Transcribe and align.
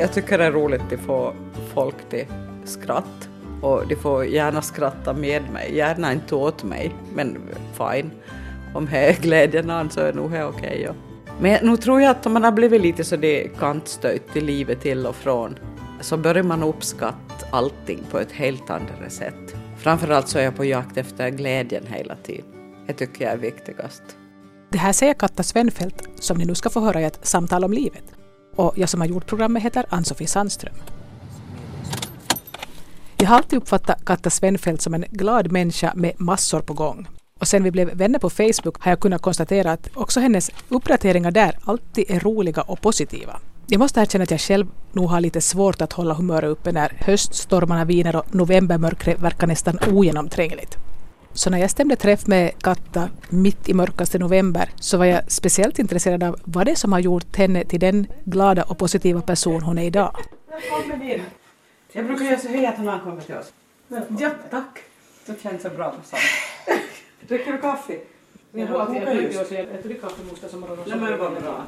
Jag 0.00 0.12
tycker 0.12 0.38
det 0.38 0.44
är 0.44 0.52
roligt 0.52 0.92
att 0.92 1.00
få 1.00 1.34
folk 1.74 2.08
till 2.10 2.26
skratt. 2.64 3.28
Och 3.62 3.86
de 3.88 3.96
får 3.96 4.24
gärna 4.24 4.62
skratta 4.62 5.12
med 5.12 5.42
mig, 5.52 5.74
gärna 5.76 6.12
inte 6.12 6.34
åt 6.34 6.64
mig, 6.64 6.94
men 7.14 7.38
fine. 7.72 8.10
Om 8.74 8.88
det 8.90 8.98
är 8.98 9.22
glädjen 9.22 9.70
an 9.70 9.90
så 9.90 10.00
är 10.00 10.12
nog 10.12 10.30
det 10.30 10.44
okej. 10.44 10.68
Okay, 10.68 10.82
ja. 10.82 10.92
Men 11.40 11.66
nu 11.66 11.76
tror 11.76 12.00
jag 12.00 12.10
att 12.10 12.26
om 12.26 12.32
man 12.32 12.44
har 12.44 12.52
blivit 12.52 12.80
lite 12.80 13.04
så 13.04 13.16
det 13.16 13.48
kantstöjt 13.58 14.36
i 14.36 14.40
livet 14.40 14.80
till 14.80 15.06
och 15.06 15.16
från 15.16 15.58
så 16.00 16.16
börjar 16.16 16.42
man 16.42 16.62
uppskatta 16.62 17.46
allting 17.50 18.04
på 18.10 18.18
ett 18.18 18.32
helt 18.32 18.70
annat 18.70 19.12
sätt. 19.12 19.56
Framförallt 19.76 20.28
så 20.28 20.38
är 20.38 20.42
jag 20.42 20.56
på 20.56 20.64
jakt 20.64 20.96
efter 20.96 21.30
glädjen 21.30 21.86
hela 21.86 22.16
tiden. 22.16 22.44
Det 22.86 22.92
tycker 22.92 23.24
jag 23.24 23.32
är 23.34 23.38
viktigast. 23.38 24.02
Det 24.70 24.78
här 24.78 24.92
säger 24.92 25.14
Katta 25.14 25.42
Svenfeldt 25.42 26.08
som 26.14 26.38
ni 26.38 26.44
nu 26.44 26.54
ska 26.54 26.70
få 26.70 26.80
höra 26.80 27.00
i 27.00 27.04
ett 27.04 27.26
samtal 27.26 27.64
om 27.64 27.72
livet. 27.72 28.17
Och 28.58 28.72
jag 28.76 28.88
som 28.88 29.00
har 29.00 29.08
gjort 29.08 29.26
programmet 29.26 29.62
heter 29.62 29.86
Ann-Sofie 29.88 30.28
Sandström. 30.28 30.74
Jag 33.16 33.26
har 33.26 33.36
alltid 33.36 33.56
uppfattat 33.56 34.04
Katta 34.04 34.30
Svenfeldt 34.30 34.82
som 34.82 34.94
en 34.94 35.04
glad 35.10 35.52
människa 35.52 35.92
med 35.94 36.12
massor 36.16 36.60
på 36.60 36.74
gång. 36.74 37.08
Och 37.40 37.48
sen 37.48 37.64
vi 37.64 37.70
blev 37.70 37.96
vänner 37.96 38.18
på 38.18 38.30
Facebook 38.30 38.80
har 38.80 38.92
jag 38.92 39.00
kunnat 39.00 39.22
konstatera 39.22 39.72
att 39.72 39.88
också 39.94 40.20
hennes 40.20 40.50
uppdateringar 40.68 41.30
där 41.30 41.58
alltid 41.64 42.04
är 42.10 42.20
roliga 42.20 42.62
och 42.62 42.80
positiva. 42.80 43.40
Jag 43.66 43.78
måste 43.78 44.00
erkänna 44.00 44.22
att 44.22 44.30
jag 44.30 44.40
själv 44.40 44.66
nog 44.92 45.08
har 45.08 45.20
lite 45.20 45.40
svårt 45.40 45.80
att 45.80 45.92
hålla 45.92 46.14
humöret 46.14 46.50
uppe 46.50 46.72
när 46.72 46.92
höststormarna 47.00 47.84
viner 47.84 48.16
och 48.16 48.34
novembermörkret 48.34 49.20
verkar 49.20 49.46
nästan 49.46 49.78
ogenomträngligt. 49.92 50.78
Så 51.38 51.50
när 51.50 51.58
jag 51.58 51.70
stämde 51.70 51.96
träff 51.96 52.26
med 52.26 52.62
Katta 52.62 53.10
mitt 53.28 53.68
i 53.68 53.74
mörkaste 53.74 54.18
november 54.18 54.70
så 54.80 54.98
var 54.98 55.04
jag 55.04 55.32
speciellt 55.32 55.78
intresserad 55.78 56.22
av 56.22 56.36
vad 56.44 56.66
det 56.66 56.70
är 56.70 56.76
som 56.76 56.92
har 56.92 57.00
gjort 57.00 57.36
henne 57.36 57.64
till 57.64 57.80
den 57.80 58.06
glada 58.24 58.62
och 58.62 58.78
positiva 58.78 59.20
person 59.20 59.62
hon 59.62 59.78
är 59.78 59.82
idag. 59.82 60.16
Välkommen. 60.50 61.20
Jag 61.92 62.06
brukar 62.06 62.24
göra 62.24 62.38
så 62.38 62.48
här 62.48 62.78
när 62.78 62.92
han 62.92 63.00
kommer 63.00 63.20
till 63.20 63.34
oss. 63.34 63.52
Ja, 63.88 64.30
tack. 64.50 64.78
Det 65.26 65.42
känns 65.42 65.62
så 65.62 65.70
bra. 65.70 65.94
Dricker 67.28 67.52
du 67.52 67.58
kaffe? 67.58 67.98
Jag 68.52 68.94
äter 69.60 69.94
kaffe 70.00 70.22
måste 70.30 70.48
som 70.48 70.60
morgon. 70.60 70.78
Nej 70.86 70.98
men 70.98 71.10
det 71.10 71.16
var 71.16 71.30
bra. 71.30 71.64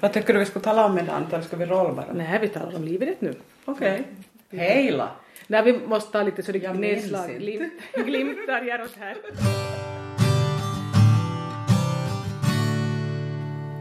Vad 0.00 0.12
tycker 0.12 0.32
du 0.32 0.38
vi 0.38 0.46
ska 0.46 0.60
tala 0.60 0.86
om 0.86 0.98
idag 0.98 1.22
eller 1.32 1.42
ska 1.42 1.56
vi 1.56 1.66
rolla 1.66 1.92
bara? 1.92 2.12
Nej, 2.12 2.38
vi 2.40 2.48
talar 2.48 2.76
om 2.76 2.84
livet 2.84 3.20
nu. 3.20 3.34
Okej. 3.64 4.04
Okay. 4.50 4.60
Hela? 4.60 5.10
Nej, 5.50 5.62
vi 5.62 5.72
måste 5.86 6.12
ta 6.12 6.22
lite 6.22 6.42
så 6.42 6.52
det 6.52 6.72
nedslag, 6.72 7.30
glimt, 7.38 7.72
glimtar 8.06 8.62
gör 8.62 8.82
oss 8.82 8.96
här. 8.98 9.16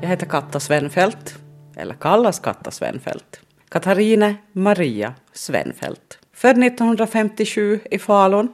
Jag 0.02 0.10
heter 0.10 0.26
Katta 0.26 0.60
Svenfeldt, 0.60 1.36
eller 1.76 1.94
kallas 1.94 2.40
Katta 2.40 2.72
Svenfeldt. 2.72 3.42
Katarine 3.70 4.36
Maria 4.52 5.14
Svenfeldt. 5.34 6.20
Född 6.34 6.64
1957 6.64 7.80
i 7.92 8.00
Falun. 8.00 8.54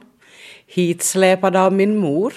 Hitsläpad 0.66 1.56
av 1.56 1.72
min 1.72 1.96
mor. 1.96 2.34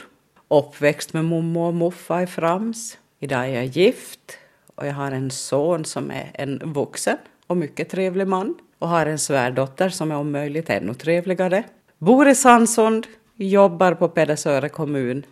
Uppväxt 0.48 1.14
med 1.14 1.26
mommo 1.26 1.68
och 1.68 1.74
muffa 1.74 2.24
i 2.24 2.28
Frams. 2.28 2.98
Idag 3.20 3.46
är 3.46 3.56
jag 3.56 3.66
gift 3.66 4.38
och 4.76 4.88
jag 4.88 4.94
har 4.94 5.12
en 5.12 5.32
son 5.32 5.86
som 5.86 6.12
är 6.12 6.32
en 6.34 6.74
vuxen 6.74 7.18
och 7.48 7.58
mycket 7.58 7.90
trevlig 7.90 8.28
man 8.28 8.56
och 8.80 8.90
har 8.90 9.06
en 9.06 9.20
svärdotter 9.20 9.90
som 9.90 10.12
är 10.12 10.16
om 10.16 10.32
möjligt 10.32 10.70
ännu 10.70 10.94
trevligare. 10.94 11.64
Bor 11.98 12.28
i 12.28 12.36
Sandsund, 12.36 13.08
jobbar 13.36 13.94
på 13.94 14.08
Pedersöre 14.08 14.70
kommun 14.70 15.26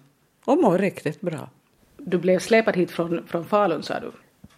och 0.46 0.58
mår 0.58 0.78
riktigt 0.78 1.22
bra. 1.22 1.50
Du 1.98 2.18
blev 2.18 2.40
släpad 2.40 2.76
hit 2.76 2.92
från, 2.92 3.28
från 3.28 3.46
Falun 3.46 3.84
sa 3.84 4.00
du. 4.00 4.12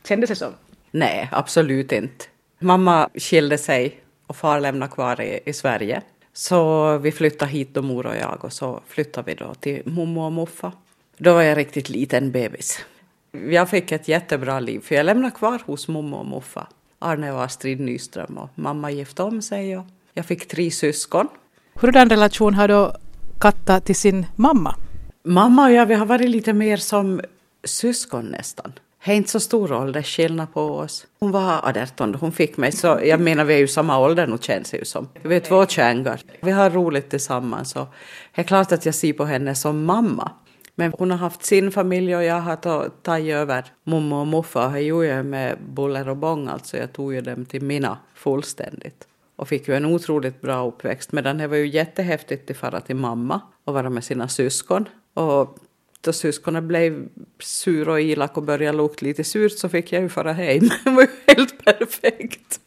Kändes 0.07 0.29
det 0.29 0.35
så? 0.35 0.49
Nej, 0.91 1.29
absolut 1.31 1.91
inte. 1.91 2.25
Mamma 2.59 3.09
skilde 3.13 3.57
sig 3.57 3.99
och 4.27 4.35
far 4.35 4.59
lämnade 4.59 4.91
kvar 4.91 5.21
i, 5.21 5.39
i 5.45 5.53
Sverige. 5.53 6.01
Så 6.33 6.97
vi 6.97 7.11
flyttade 7.11 7.51
hit 7.51 7.73
då 7.73 7.81
mor 7.81 8.05
och 8.05 8.15
jag 8.15 8.45
och 8.45 8.53
så 8.53 8.81
flyttade 8.87 9.25
vi 9.25 9.35
då 9.35 9.53
till 9.53 9.81
mommo 9.85 10.25
och 10.25 10.31
muffa. 10.31 10.71
Då 11.17 11.33
var 11.33 11.41
jag 11.41 11.57
riktigt 11.57 11.89
liten 11.89 12.31
bebis. 12.31 12.85
Jag 13.31 13.69
fick 13.69 13.91
ett 13.91 14.07
jättebra 14.07 14.59
liv 14.59 14.79
för 14.79 14.95
jag 14.95 15.05
lämnade 15.05 15.35
kvar 15.35 15.61
hos 15.65 15.87
mommo 15.87 16.17
och 16.17 16.25
muffa. 16.25 16.67
Arne 16.99 17.31
och 17.31 17.43
Astrid 17.43 17.79
Nyström 17.79 18.37
och 18.37 18.49
mamma 18.55 18.91
gifte 18.91 19.23
om 19.23 19.41
sig 19.41 19.77
och 19.77 19.85
jag 20.13 20.25
fick 20.25 20.47
tre 20.47 20.71
syskon. 20.71 21.27
Hurdan 21.73 22.09
relation 22.09 22.53
har 22.53 22.67
då 22.67 22.95
Katta 23.39 23.79
till 23.79 23.95
sin 23.95 24.25
mamma? 24.35 24.75
Mamma 25.23 25.65
och 25.65 25.71
jag 25.71 25.85
vi 25.85 25.95
har 25.95 26.05
varit 26.05 26.29
lite 26.29 26.53
mer 26.53 26.77
som 26.77 27.21
syskon 27.63 28.25
nästan. 28.25 28.73
Det 29.05 29.11
är 29.11 29.15
inte 29.15 29.29
så 29.29 29.39
stor 29.39 29.71
åldersskillnad 29.71 30.53
på 30.53 30.61
oss. 30.61 31.07
Hon 31.19 31.31
var 31.31 31.61
18 31.79 32.11
då 32.11 32.19
hon 32.19 32.31
fick 32.31 32.57
mig, 32.57 32.71
så 32.71 32.99
jag 33.03 33.19
menar 33.19 33.43
vi 33.43 33.53
är 33.53 33.57
ju 33.57 33.67
samma 33.67 33.99
ålder 33.99 34.27
nu 34.27 34.37
känns 34.41 34.71
det 34.71 34.77
ju 34.77 34.85
som. 34.85 35.07
Vi 35.23 35.35
är 35.35 35.39
två 35.39 35.65
kärngar. 35.65 36.21
Vi 36.41 36.51
har 36.51 36.69
roligt 36.69 37.09
tillsammans 37.09 37.75
och 37.75 37.87
det 38.35 38.41
är 38.41 38.45
klart 38.45 38.71
att 38.71 38.85
jag 38.85 38.95
ser 38.95 39.13
på 39.13 39.25
henne 39.25 39.55
som 39.55 39.85
mamma. 39.85 40.31
Men 40.79 40.93
hon 40.97 41.11
har 41.11 41.17
haft 41.17 41.43
sin 41.43 41.71
familj 41.71 42.15
och 42.15 42.23
jag 42.23 42.41
har 42.41 42.89
tagit 43.01 43.33
över 43.35 43.65
mommo 43.83 44.15
och 44.15 44.27
muffa. 44.27 44.69
Det 44.69 44.81
gjorde 44.81 45.07
jag 45.07 45.25
med 45.25 45.57
buller 45.69 46.09
och 46.09 46.17
bång 46.17 46.47
alltså. 46.47 46.77
Jag 46.77 46.93
tog 46.93 47.13
ju 47.13 47.21
dem 47.21 47.45
till 47.45 47.61
mina 47.61 47.97
fullständigt. 48.15 49.07
Och 49.35 49.47
fick 49.47 49.67
ju 49.67 49.75
en 49.75 49.85
otroligt 49.85 50.41
bra 50.41 50.67
uppväxt. 50.67 51.11
Medan 51.11 51.37
det 51.37 51.47
var 51.47 51.57
ju 51.57 51.67
jättehäftigt 51.67 52.51
att 52.51 52.57
fara 52.57 52.81
till 52.81 52.95
mamma 52.95 53.41
och 53.63 53.73
vara 53.73 53.89
med 53.89 54.03
sina 54.03 54.27
syskon. 54.27 54.85
Och 55.13 55.57
då 56.01 56.13
syskonen 56.13 56.67
blev 56.67 57.07
sur 57.39 57.89
och 57.89 58.01
elak 58.01 58.37
och 58.37 58.43
började 58.43 58.77
lukta 58.77 59.05
lite 59.05 59.23
surt 59.23 59.51
så 59.51 59.69
fick 59.69 59.91
jag 59.93 60.01
ju 60.01 60.09
fara 60.09 60.33
hem. 60.33 60.69
Det 60.83 60.89
var 60.89 61.01
ju 61.01 61.35
helt 61.35 61.65
perfekt. 61.65 62.59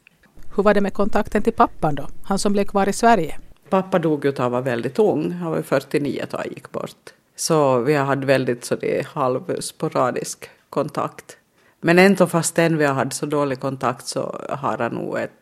Hur 0.57 0.63
var 0.63 0.75
det 0.75 0.81
med 0.81 0.95
kontakten 0.95 1.43
till 1.43 1.53
pappan 1.53 1.95
då? 1.95 2.07
Han 2.23 2.39
som 2.39 2.53
blev 2.53 2.65
kvar 2.65 2.89
i 2.89 2.93
Sverige? 2.93 3.39
Pappa 3.69 3.99
dog 3.99 4.25
ju 4.25 4.33
då 4.33 4.43
han 4.43 4.53
var 4.53 4.63
väldigt 4.63 4.99
ung. 4.99 5.33
Han 5.33 5.51
var 5.51 5.63
49 5.63 6.25
då 6.31 6.37
han 6.37 6.49
gick 6.49 6.73
bort. 6.73 7.13
Så 7.41 7.81
vi 7.81 7.95
har 7.95 8.05
haft 8.05 8.25
väldigt 8.25 8.65
så 8.65 8.77
det 8.77 9.07
halvsporadisk 9.07 10.51
kontakt. 10.71 11.37
Men 11.81 11.99
ändå 11.99 12.27
fastän 12.27 12.77
vi 12.77 12.85
har 12.85 12.95
haft 12.95 13.13
så 13.13 13.27
dålig 13.27 13.61
kontakt 13.61 14.07
så 14.07 14.45
har 14.49 14.79
han 14.79 14.95
nog 14.95 15.19
ett, 15.19 15.33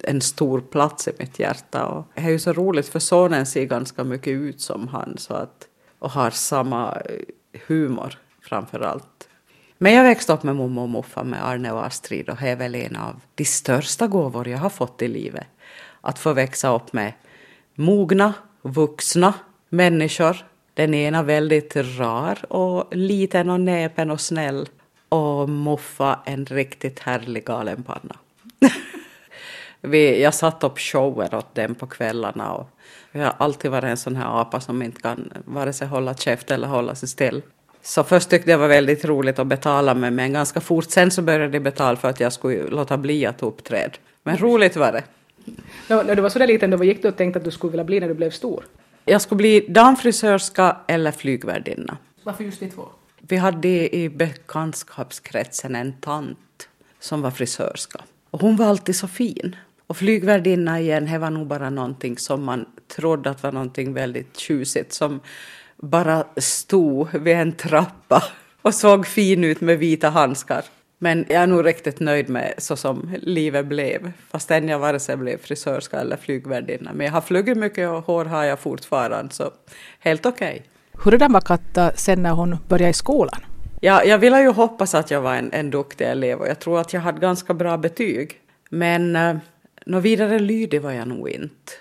en 0.00 0.20
stor 0.20 0.60
plats 0.60 1.08
i 1.08 1.12
mitt 1.18 1.38
hjärta. 1.38 1.86
Och 1.86 2.06
det 2.14 2.20
är 2.20 2.30
ju 2.30 2.38
så 2.38 2.52
roligt 2.52 2.88
för 2.88 2.98
sonen 2.98 3.46
ser 3.46 3.64
ganska 3.64 4.04
mycket 4.04 4.30
ut 4.30 4.60
som 4.60 4.88
han 4.88 5.18
så 5.18 5.34
att, 5.34 5.68
och 5.98 6.10
har 6.10 6.30
samma 6.30 6.92
eh, 6.92 7.60
humor 7.66 8.18
framför 8.42 8.80
allt. 8.80 9.28
Men 9.78 9.92
jag 9.92 10.02
växte 10.02 10.32
upp 10.32 10.42
med 10.42 10.56
mormor 10.56 10.82
och 10.82 10.88
morfar 10.88 11.24
med 11.24 11.48
Arne 11.48 11.72
och 11.72 11.86
Astrid 11.86 12.28
och 12.28 12.36
det 12.40 12.48
är 12.48 12.56
väl 12.56 12.74
en 12.74 12.96
av 12.96 13.20
de 13.34 13.44
största 13.44 14.06
gåvor 14.06 14.48
jag 14.48 14.58
har 14.58 14.70
fått 14.70 15.02
i 15.02 15.08
livet. 15.08 15.46
Att 16.00 16.18
få 16.18 16.32
växa 16.32 16.74
upp 16.74 16.92
med 16.92 17.12
mogna, 17.74 18.34
vuxna 18.62 19.34
människor 19.68 20.36
den 20.74 20.94
ena 20.94 21.22
väldigt 21.22 21.76
rar 21.76 22.52
och 22.52 22.96
liten 22.96 23.50
och 23.50 23.60
näpen 23.60 24.10
och 24.10 24.20
snäll. 24.20 24.68
Och 25.08 25.48
Muffa 25.48 26.18
en 26.24 26.46
riktigt 26.46 27.00
härlig 27.00 27.44
galenpanna. 27.44 28.16
Vi, 29.80 30.22
jag 30.22 30.34
satt 30.34 30.64
upp 30.64 30.78
shower 30.78 31.34
åt 31.34 31.54
dem 31.54 31.74
på 31.74 31.86
kvällarna 31.86 32.52
och 32.52 32.68
jag 33.12 33.24
har 33.24 33.34
alltid 33.38 33.70
varit 33.70 33.84
en 33.84 33.96
sån 33.96 34.16
här 34.16 34.40
apa 34.40 34.60
som 34.60 34.82
inte 34.82 35.00
kan 35.00 35.32
vare 35.44 35.72
sig 35.72 35.86
hålla 35.88 36.14
käft 36.14 36.50
eller 36.50 36.68
hålla 36.68 36.94
sig 36.94 37.08
still. 37.08 37.42
Så 37.82 38.04
först 38.04 38.30
tyckte 38.30 38.50
jag 38.50 38.58
det 38.58 38.60
var 38.60 38.68
väldigt 38.68 39.04
roligt 39.04 39.38
att 39.38 39.46
betala 39.46 39.94
med 39.94 40.12
men 40.12 40.32
ganska 40.32 40.60
fort 40.60 40.90
sen 40.90 41.10
så 41.10 41.22
började 41.22 41.48
de 41.48 41.60
betala 41.60 41.96
för 41.96 42.08
att 42.08 42.20
jag 42.20 42.32
skulle 42.32 42.68
låta 42.68 42.96
bli 42.96 43.26
att 43.26 43.42
uppträda. 43.42 43.92
Men 44.22 44.38
roligt 44.38 44.76
var 44.76 44.92
det. 44.92 45.04
När 45.88 46.14
du 46.14 46.22
var 46.22 46.28
så 46.28 46.38
där 46.38 46.46
liten, 46.46 46.70
då, 46.70 46.76
vad 46.76 46.86
gick 46.86 47.02
du 47.02 47.08
och 47.08 47.16
tänkte 47.16 47.38
att 47.38 47.44
du 47.44 47.50
skulle 47.50 47.70
vilja 47.70 47.84
bli 47.84 48.00
när 48.00 48.08
du 48.08 48.14
blev 48.14 48.30
stor? 48.30 48.64
Jag 49.04 49.20
skulle 49.20 49.36
bli 49.36 49.66
damfrisörska 49.68 50.76
eller 50.86 51.12
flygvärdinna. 51.12 51.96
Varför 52.22 52.44
just 52.44 52.60
de 52.60 52.70
två? 52.70 52.88
Vi 53.20 53.36
hade 53.36 53.96
i 53.96 54.08
bekantskapskretsen 54.08 55.74
en 55.74 55.92
tant 55.92 56.68
som 57.00 57.22
var 57.22 57.30
frisörska. 57.30 58.00
Och 58.30 58.40
hon 58.40 58.56
var 58.56 58.66
alltid 58.66 58.96
så 58.96 59.08
fin. 59.08 59.56
Och 59.86 59.96
flygvärdinna 59.96 60.80
igen, 60.80 61.06
det 61.06 61.18
var 61.18 61.30
nog 61.30 61.46
bara 61.46 61.70
någonting 61.70 62.18
som 62.18 62.44
man 62.44 62.66
trodde 62.96 63.30
att 63.30 63.42
var 63.42 63.52
någonting 63.52 63.92
väldigt 63.92 64.36
tjusigt 64.36 64.92
som 64.92 65.20
bara 65.76 66.24
stod 66.36 67.14
vid 67.14 67.36
en 67.36 67.52
trappa 67.52 68.22
och 68.62 68.74
såg 68.74 69.06
fin 69.06 69.44
ut 69.44 69.60
med 69.60 69.78
vita 69.78 70.10
handskar. 70.10 70.64
Men 70.98 71.24
jag 71.28 71.42
är 71.42 71.46
nog 71.46 71.66
riktigt 71.66 72.00
nöjd 72.00 72.28
med 72.28 72.54
så 72.58 72.76
som 72.76 73.14
livet 73.22 73.66
blev, 73.66 74.12
fastän 74.30 74.68
jag 74.68 74.78
vare 74.78 75.00
sig 75.00 75.16
blev 75.16 75.38
frisörska 75.38 76.00
eller 76.00 76.16
flygvärdinna. 76.16 76.92
Men 76.92 77.06
jag 77.06 77.12
har 77.12 77.20
flugit 77.20 77.58
mycket 77.58 77.88
och 77.88 78.02
hår 78.06 78.24
har 78.24 78.44
jag 78.44 78.58
fortfarande, 78.58 79.34
så 79.34 79.50
helt 79.98 80.26
okej. 80.26 80.50
Okay. 80.50 81.02
Hurdan 81.04 81.32
var 81.32 81.40
Katta 81.40 81.92
sen 81.94 82.22
när 82.22 82.30
hon 82.30 82.56
började 82.68 82.90
i 82.90 82.92
skolan? 82.92 83.40
Ja, 83.80 84.04
jag 84.04 84.18
ville 84.18 84.40
ju 84.40 84.48
hoppas 84.48 84.94
att 84.94 85.10
jag 85.10 85.20
var 85.20 85.34
en, 85.34 85.52
en 85.52 85.70
duktig 85.70 86.04
elev 86.04 86.38
och 86.38 86.48
jag 86.48 86.58
tror 86.58 86.80
att 86.80 86.92
jag 86.92 87.00
hade 87.00 87.20
ganska 87.20 87.54
bra 87.54 87.76
betyg. 87.76 88.40
Men 88.70 89.16
eh, 89.16 89.36
något 89.86 90.02
vidare 90.02 90.38
lydig 90.38 90.82
var 90.82 90.92
jag 90.92 91.08
nog 91.08 91.28
inte. 91.28 91.72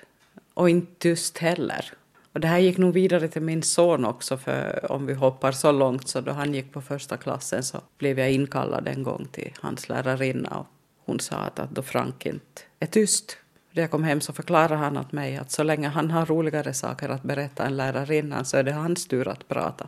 Och 0.54 0.69
inte 0.69 0.92
tyst 1.00 1.38
heller. 1.38 1.94
Och 2.34 2.40
det 2.40 2.48
här 2.48 2.60
gick 2.60 2.78
nog 2.78 2.94
vidare 2.94 3.28
till 3.28 3.42
min 3.42 3.62
son 3.62 4.06
också, 4.06 4.38
för 4.38 4.92
om 4.92 5.06
vi 5.06 5.14
hoppar 5.14 5.52
så 5.52 5.72
långt 5.72 6.08
så 6.08 6.22
då 6.22 6.32
han 6.32 6.54
gick 6.54 6.74
på 6.74 6.82
första 6.82 7.18
klassen 7.18 7.64
så 7.64 7.82
blev 7.98 8.20
jag 8.20 8.32
inkallad 8.32 8.88
en 8.88 9.04
gång 9.04 9.28
till 9.32 9.52
hans 9.62 9.90
lärarinna 9.90 10.50
och 10.50 10.68
hon 11.06 11.20
sa 11.20 11.36
att, 11.36 11.60
att 11.60 11.72
då 11.72 11.82
Frank 11.82 12.26
inte 12.26 12.62
är 12.80 12.86
tyst. 12.86 13.38
När 13.72 13.84
jag 13.84 13.92
kom 13.92 14.04
hem 14.04 14.22
så 14.22 14.34
förklarade 14.34 14.76
han 14.76 14.98
åt 14.98 15.12
mig 15.12 15.38
att 15.38 15.52
så 15.52 15.64
länge 15.64 15.88
han 15.88 16.12
har 16.12 16.26
roligare 16.26 16.74
saker 16.74 17.10
att 17.10 17.24
berätta 17.24 17.66
än 17.66 17.78
lärarinnan 17.78 18.46
så 18.46 18.58
är 18.58 18.64
det 18.64 18.72
hans 18.72 19.08
tur 19.08 19.28
att 19.28 19.48
prata. 19.48 19.88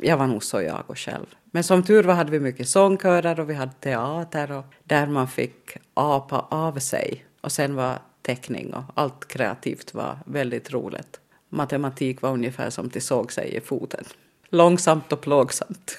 Jag 0.00 0.16
var 0.16 0.26
nog 0.26 0.44
så 0.44 0.62
jag 0.62 0.84
och 0.86 0.98
själv. 0.98 1.26
Men 1.50 1.64
som 1.64 1.82
tur 1.82 2.02
var 2.02 2.14
hade 2.14 2.30
vi 2.30 2.40
mycket 2.40 2.68
sångkörer 2.68 3.40
och 3.40 3.50
vi 3.50 3.54
hade 3.54 3.72
teater 3.72 4.52
och 4.52 4.64
där 4.84 5.06
man 5.06 5.28
fick 5.28 5.76
apa 5.94 6.46
av 6.50 6.78
sig. 6.78 7.24
Och 7.40 7.52
sen 7.52 7.74
var 7.74 7.98
teckning 8.22 8.74
och 8.74 8.82
allt 8.94 9.28
kreativt 9.28 9.94
var 9.94 10.18
väldigt 10.26 10.72
roligt. 10.72 11.21
Matematik 11.52 12.22
var 12.22 12.30
ungefär 12.30 12.70
som 12.70 12.90
till 12.90 13.02
såg 13.02 13.32
sig 13.32 13.56
i 13.56 13.60
foten. 13.60 14.04
Långsamt 14.50 15.12
och 15.12 15.20
plågsamt. 15.20 15.98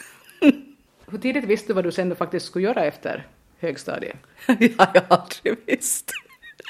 Hur 1.05 1.17
tidigt 1.17 1.43
visste 1.43 1.67
du 1.67 1.73
vad 1.73 1.83
du 1.83 1.91
sen 1.91 2.15
faktiskt 2.15 2.45
skulle 2.45 2.65
göra 2.65 2.85
efter 2.85 3.27
högstadiet? 3.59 4.17
ja, 4.47 4.55
jag 4.93 5.01
har 5.01 5.17
aldrig 5.17 5.57
visst. 5.65 6.11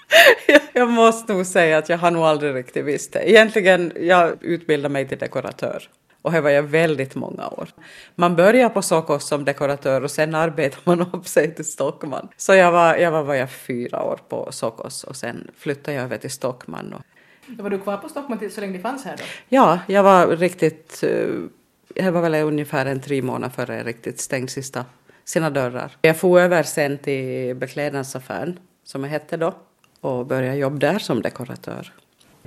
jag 0.74 0.89
måste 0.89 1.33
nog 1.33 1.45
säga 1.45 1.77
att 1.77 1.89
jag 1.89 1.97
har 1.97 2.12
nog 2.12 2.24
aldrig 2.24 2.56
riktigt 2.56 2.85
visst 2.85 3.13
det. 3.13 3.30
Egentligen, 3.30 3.91
jag 4.00 4.44
utbildade 4.44 4.94
mig 4.94 5.07
till 5.07 5.18
dekoratör. 5.18 5.89
Och 6.21 6.31
det 6.31 6.41
var 6.41 6.50
jag 6.50 6.63
väldigt 6.63 7.15
många 7.15 7.47
år. 7.47 7.69
Man 8.15 8.35
börjar 8.35 8.69
på 8.69 8.81
Sokos 8.81 9.27
som 9.27 9.45
dekoratör 9.45 10.01
och 10.01 10.12
sen 10.12 10.35
arbetar 10.35 10.80
man 10.83 11.01
upp 11.13 11.27
sig 11.27 11.56
till 11.56 11.65
Stockman. 11.65 12.27
Så 12.38 12.53
jag 12.53 12.71
var, 12.71 12.95
jag 12.95 13.12
var, 13.12 13.24
var 13.24 13.35
jag 13.35 13.51
fyra 13.51 14.03
år 14.03 14.19
på 14.30 14.51
Sokos 14.51 15.03
och 15.03 15.15
sen 15.15 15.51
flyttade 15.57 15.97
jag 15.97 16.03
över 16.03 16.18
till 16.18 16.31
Stockman. 16.31 16.94
Och... 16.94 17.01
Var 17.48 17.69
du 17.69 17.80
kvar 17.80 17.98
på 17.98 18.10
Stockman 18.10 18.50
så 18.50 18.62
länge 18.62 18.74
det 18.74 18.80
fanns 18.80 19.06
här 19.06 19.18
då? 19.18 19.24
Ja, 19.50 19.80
jag 19.88 20.04
var 20.04 20.28
riktigt... 20.28 21.04
Jag 21.95 22.12
var 22.12 22.22
väl 22.22 22.36
ungefär 22.36 22.86
en 22.86 23.01
tre 23.01 23.22
månader 23.22 23.54
före 23.54 23.78
jag 23.78 23.88
riktigt 23.88 24.19
stängde 24.19 24.48
sista, 24.48 24.86
sina 25.24 25.50
dörrar. 25.50 25.98
Jag 26.01 26.18
for 26.18 26.40
över 26.40 26.63
sen 26.63 26.98
till 26.98 27.56
beklädnadsaffären, 27.56 28.60
som 28.84 29.01
det 29.01 29.07
hette 29.07 29.38
då, 29.38 29.54
och 30.01 30.25
började 30.25 30.57
jobba 30.57 30.78
där 30.78 31.00
som 31.00 31.22
dekoratör. 31.22 31.94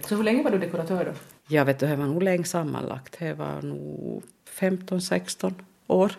Så 0.09 0.17
hur 0.17 0.25
länge 0.25 0.43
var 0.43 0.51
du 0.51 0.59
dekoratör 0.59 1.05
då? 1.05 1.11
Jag 1.49 1.65
vet 1.65 1.79
det 1.79 1.97
var 1.97 2.07
nog 2.07 2.23
länge 2.23 2.45
sammanlagt. 2.45 3.17
Det 3.19 3.33
var 3.33 3.63
nog 3.63 4.23
15-16 4.59 5.55
år. 5.87 6.13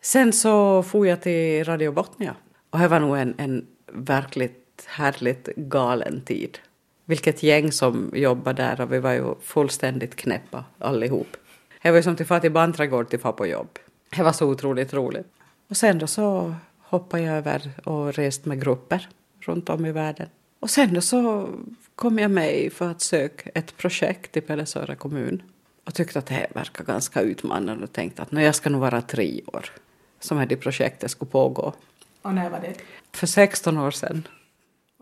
Sen 0.00 0.32
så 0.32 0.82
for 0.82 1.06
jag 1.06 1.22
till 1.22 1.64
Radio 1.64 1.92
Botnia. 1.92 2.34
Och 2.70 2.78
det 2.78 2.88
var 2.88 3.00
nog 3.00 3.18
en, 3.18 3.34
en 3.38 3.66
verkligt 3.92 4.84
härligt 4.86 5.46
galen 5.56 6.20
tid. 6.20 6.58
Vilket 7.08 7.42
gäng 7.42 7.72
som 7.72 8.10
jobbade 8.14 8.62
där 8.62 8.80
och 8.80 8.92
vi 8.92 8.98
var 8.98 9.12
ju 9.12 9.34
fullständigt 9.42 10.16
knäppa 10.16 10.64
allihop. 10.78 11.36
Det 11.82 11.90
var 11.90 11.96
ju 11.96 12.02
som 12.02 12.16
till 12.16 12.26
fara 12.26 12.40
till 12.40 12.52
bandträdgård 12.52 13.10
till 13.10 13.18
fara 13.18 13.32
på 13.32 13.46
jobb. 13.46 13.78
Det 14.16 14.22
var 14.22 14.32
så 14.32 14.46
otroligt 14.46 14.94
roligt. 14.94 15.26
Och 15.68 15.76
sen 15.76 15.98
då 15.98 16.06
så 16.06 16.54
hoppade 16.78 17.22
jag 17.22 17.36
över 17.36 17.70
och 17.84 18.14
rest 18.14 18.44
med 18.44 18.60
grupper 18.60 19.08
runt 19.40 19.68
om 19.68 19.86
i 19.86 19.92
världen. 19.92 20.28
Och 20.60 20.70
sen 20.70 20.94
då 20.94 21.00
så 21.00 21.48
kom 21.94 22.18
jag 22.18 22.30
med 22.30 22.72
för 22.72 22.90
att 22.90 23.00
söka 23.00 23.50
ett 23.54 23.76
projekt 23.76 24.36
i 24.36 24.40
Pellesöra 24.40 24.94
kommun 24.94 25.42
och 25.84 25.94
tyckte 25.94 26.18
att 26.18 26.26
det 26.26 26.46
verkar 26.54 26.84
ganska 26.84 27.20
utmanande 27.20 27.84
och 27.84 27.92
tänkte 27.92 28.22
att 28.22 28.32
jag 28.32 28.54
ska 28.54 28.70
nog 28.70 28.80
vara 28.80 29.02
tre 29.02 29.40
år 29.46 29.70
som 30.20 30.48
det 30.48 30.56
projektet 30.56 31.10
skulle 31.10 31.30
pågå. 31.30 31.72
Och 32.22 32.34
när 32.34 32.50
var 32.50 32.60
det? 32.60 32.74
För 33.12 33.26
16 33.26 33.78
år 33.78 33.90
sedan. 33.90 34.28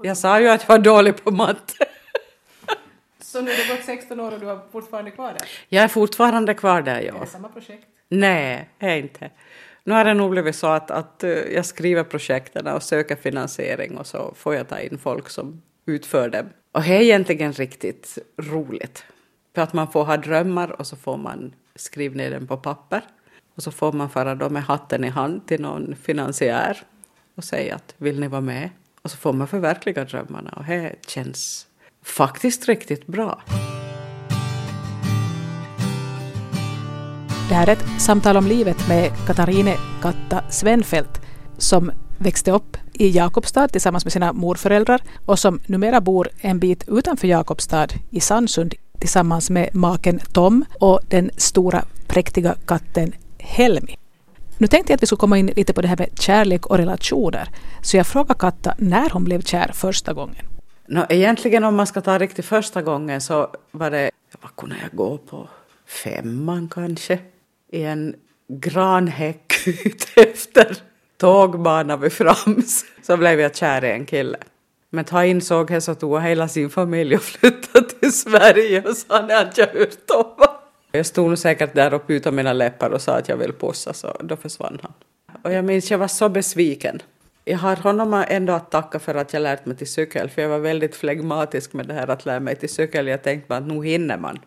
Jag 0.02 0.16
sa 0.16 0.40
ju 0.40 0.48
att 0.48 0.60
jag 0.60 0.68
var 0.68 0.78
dålig 0.78 1.24
på 1.24 1.30
matte. 1.30 1.74
Så 3.20 3.40
nu 3.40 3.50
har 3.50 3.58
det 3.58 3.76
gått 3.76 3.84
16 3.84 4.20
år 4.20 4.32
och 4.32 4.40
du 4.40 4.50
är 4.50 4.58
fortfarande 4.72 5.10
kvar 5.10 5.32
där? 5.32 5.48
Jag 5.68 5.84
är 5.84 5.88
fortfarande 5.88 6.54
kvar 6.54 6.82
där, 6.82 7.00
ja. 7.00 7.16
Är 7.16 7.20
det 7.20 7.26
samma 7.26 7.48
projekt? 7.48 7.86
Nej, 8.08 8.70
det 8.78 8.86
är 8.86 8.96
inte. 8.96 9.30
Nu 9.84 9.94
har 9.94 10.04
det 10.04 10.14
nog 10.14 10.30
blivit 10.30 10.56
så 10.56 10.66
att, 10.66 10.90
att 10.90 11.24
eh, 11.24 11.30
jag 11.30 11.66
skriver 11.66 12.04
projekten 12.04 12.66
och 12.66 12.82
söker 12.82 13.16
finansiering 13.16 13.98
och 13.98 14.06
så 14.06 14.34
får 14.36 14.54
jag 14.54 14.68
ta 14.68 14.80
in 14.80 14.98
folk 14.98 15.28
som 15.28 15.62
utför 15.86 16.28
dem. 16.28 16.46
Och 16.72 16.82
det 16.82 16.96
är 16.96 17.00
egentligen 17.00 17.52
riktigt 17.52 18.18
roligt. 18.36 19.04
För 19.54 19.62
att 19.62 19.72
man 19.72 19.92
får 19.92 20.04
ha 20.04 20.16
drömmar 20.16 20.80
och 20.80 20.86
så 20.86 20.96
får 20.96 21.16
man 21.16 21.54
skriva 21.74 22.14
ner 22.14 22.30
dem 22.30 22.46
på 22.46 22.56
papper. 22.56 23.02
Och 23.54 23.62
så 23.62 23.70
får 23.70 23.92
man 23.92 24.10
fara 24.10 24.34
då 24.34 24.50
med 24.50 24.62
hatten 24.62 25.04
i 25.04 25.08
hand 25.08 25.46
till 25.46 25.60
någon 25.60 25.96
finansiär 25.96 26.82
och 27.34 27.44
säga 27.44 27.74
att 27.74 27.94
vill 27.96 28.20
ni 28.20 28.28
vara 28.28 28.40
med? 28.40 28.70
Och 29.04 29.10
så 29.10 29.16
får 29.16 29.32
man 29.32 29.48
förverkliga 29.48 30.04
drömmarna 30.04 30.50
och 30.50 30.64
det 30.64 30.94
känns 31.06 31.66
faktiskt 32.02 32.68
riktigt 32.68 33.06
bra. 33.06 33.42
Det 37.48 37.54
här 37.54 37.66
är 37.66 37.72
ett 37.72 38.00
samtal 38.00 38.36
om 38.36 38.46
livet 38.46 38.88
med 38.88 39.12
Katarine 39.26 39.76
Katta 40.02 40.50
Svenfeldt 40.50 41.20
som 41.58 41.90
växte 42.18 42.50
upp 42.50 42.76
i 42.92 43.10
Jakobstad 43.10 43.68
tillsammans 43.68 44.04
med 44.04 44.12
sina 44.12 44.32
morföräldrar 44.32 45.02
och 45.26 45.38
som 45.38 45.60
numera 45.66 46.00
bor 46.00 46.28
en 46.40 46.58
bit 46.58 46.84
utanför 46.88 47.28
Jakobstad 47.28 47.88
i 48.10 48.20
Sandsund 48.20 48.74
tillsammans 48.98 49.50
med 49.50 49.74
maken 49.74 50.20
Tom 50.32 50.64
och 50.80 51.00
den 51.08 51.30
stora 51.36 51.84
präktiga 52.06 52.54
katten 52.66 53.12
Helmi. 53.38 53.96
Nu 54.58 54.66
tänkte 54.66 54.92
jag 54.92 54.96
att 54.96 55.02
vi 55.02 55.06
skulle 55.06 55.20
komma 55.20 55.38
in 55.38 55.46
lite 55.46 55.72
på 55.72 55.82
det 55.82 55.88
här 55.88 55.96
med 55.96 56.18
kärlek 56.20 56.66
och 56.66 56.76
relationer. 56.76 57.48
Så 57.82 57.96
jag 57.96 58.06
frågar 58.06 58.34
Katta 58.34 58.74
när 58.78 59.10
hon 59.10 59.24
blev 59.24 59.40
kär 59.40 59.70
första 59.74 60.12
gången. 60.12 60.46
No, 60.88 61.06
egentligen 61.08 61.64
om 61.64 61.76
man 61.76 61.86
ska 61.86 62.00
ta 62.00 62.18
riktigt 62.18 62.44
första 62.44 62.82
gången 62.82 63.20
så 63.20 63.50
var 63.70 63.90
det, 63.90 64.10
vad 64.40 64.56
kunde 64.56 64.76
jag 64.82 64.90
gå 64.98 65.18
på, 65.18 65.48
femman 65.86 66.68
kanske? 66.68 67.18
I 67.72 67.82
en 67.82 68.14
granhäck 68.48 69.52
efter 70.16 70.76
tågbanan 71.16 72.00
vid 72.00 72.12
Frams 72.12 72.84
så 73.02 73.16
blev 73.16 73.40
jag 73.40 73.56
kär 73.56 73.84
i 73.84 73.90
en 73.90 74.06
kille. 74.06 74.38
Men 74.90 75.04
ta 75.04 75.24
insåg 75.24 75.70
jag 75.70 75.82
så 75.82 75.94
tog 75.94 76.20
hela 76.20 76.48
sin 76.48 76.70
familj 76.70 77.16
och 77.16 77.22
flyttade 77.22 77.88
till 77.88 78.12
Sverige 78.12 78.82
och 78.82 78.96
sa 78.96 79.18
att 79.18 79.58
jag 79.58 79.66
hört 79.66 80.10
om. 80.14 80.43
Jag 80.96 81.06
stod 81.06 81.28
nog 81.28 81.38
säkert 81.38 81.74
där 81.74 81.94
och 81.94 82.06
putade 82.06 82.36
mina 82.36 82.52
läppar 82.52 82.90
och 82.90 83.00
sa 83.00 83.16
att 83.18 83.28
jag 83.28 83.36
vill 83.36 83.52
pussa 83.52 83.92
så 83.92 84.16
då 84.20 84.36
försvann 84.36 84.78
han. 84.82 84.92
Och 85.42 85.52
jag 85.52 85.64
minns 85.64 85.90
jag 85.90 85.98
var 85.98 86.08
så 86.08 86.28
besviken. 86.28 87.02
Jag 87.44 87.58
har 87.58 87.76
honom 87.76 88.24
ändå 88.28 88.52
att 88.52 88.70
tacka 88.70 88.98
för 88.98 89.14
att 89.14 89.32
jag 89.32 89.42
lärt 89.42 89.66
mig 89.66 89.76
till 89.76 89.86
cykel 89.86 90.30
för 90.30 90.42
jag 90.42 90.48
var 90.48 90.58
väldigt 90.58 90.96
flegmatisk 90.96 91.72
med 91.72 91.86
det 91.86 91.94
här 91.94 92.10
att 92.10 92.26
lära 92.26 92.40
mig 92.40 92.56
till 92.56 92.68
cykel. 92.68 93.06
Jag 93.06 93.22
tänkte 93.22 93.48
bara 93.48 93.58
att 93.58 93.66
nu 93.66 93.84
hinner 93.84 94.18
man. 94.18 94.38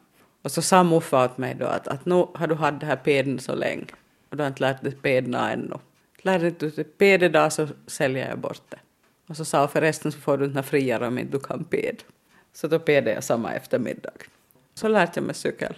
Och 0.43 0.51
så 0.51 0.61
sa 0.61 0.83
Muffa 0.83 1.25
åt 1.25 1.37
mig 1.37 1.55
då 1.59 1.65
att, 1.65 1.87
att 1.87 2.05
nu 2.05 2.25
har 2.33 2.47
du 2.47 2.55
haft 2.55 2.79
det 2.79 2.85
här 2.85 2.95
peden 2.95 3.39
så 3.39 3.55
länge 3.55 3.85
och 4.29 4.37
du 4.37 4.43
har 4.43 4.47
inte 4.47 4.61
lärt 4.61 4.83
dig 4.83 4.91
pedna 4.91 5.51
ännu 5.51 5.77
lär 6.27 6.39
dig 6.39 6.47
inte 6.47 6.83
ped 6.83 7.23
idag 7.23 7.53
så 7.53 7.67
säljer 7.87 8.29
jag 8.29 8.39
bort 8.39 8.61
det. 8.69 8.79
Och 9.27 9.37
så 9.37 9.45
sa 9.45 9.67
förresten 9.67 10.11
så 10.11 10.19
får 10.19 10.37
du 10.37 10.45
inte 10.45 10.63
friare 10.63 11.07
om 11.07 11.17
inte 11.17 11.31
du 11.31 11.39
kan 11.39 11.63
ped. 11.63 12.03
Så 12.53 12.67
då 12.67 12.79
pedade 12.79 13.13
jag 13.13 13.23
samma 13.23 13.53
eftermiddag. 13.53 14.11
Så 14.73 14.87
lärde 14.87 15.11
jag 15.15 15.23
mig 15.23 15.35
cykel. 15.35 15.75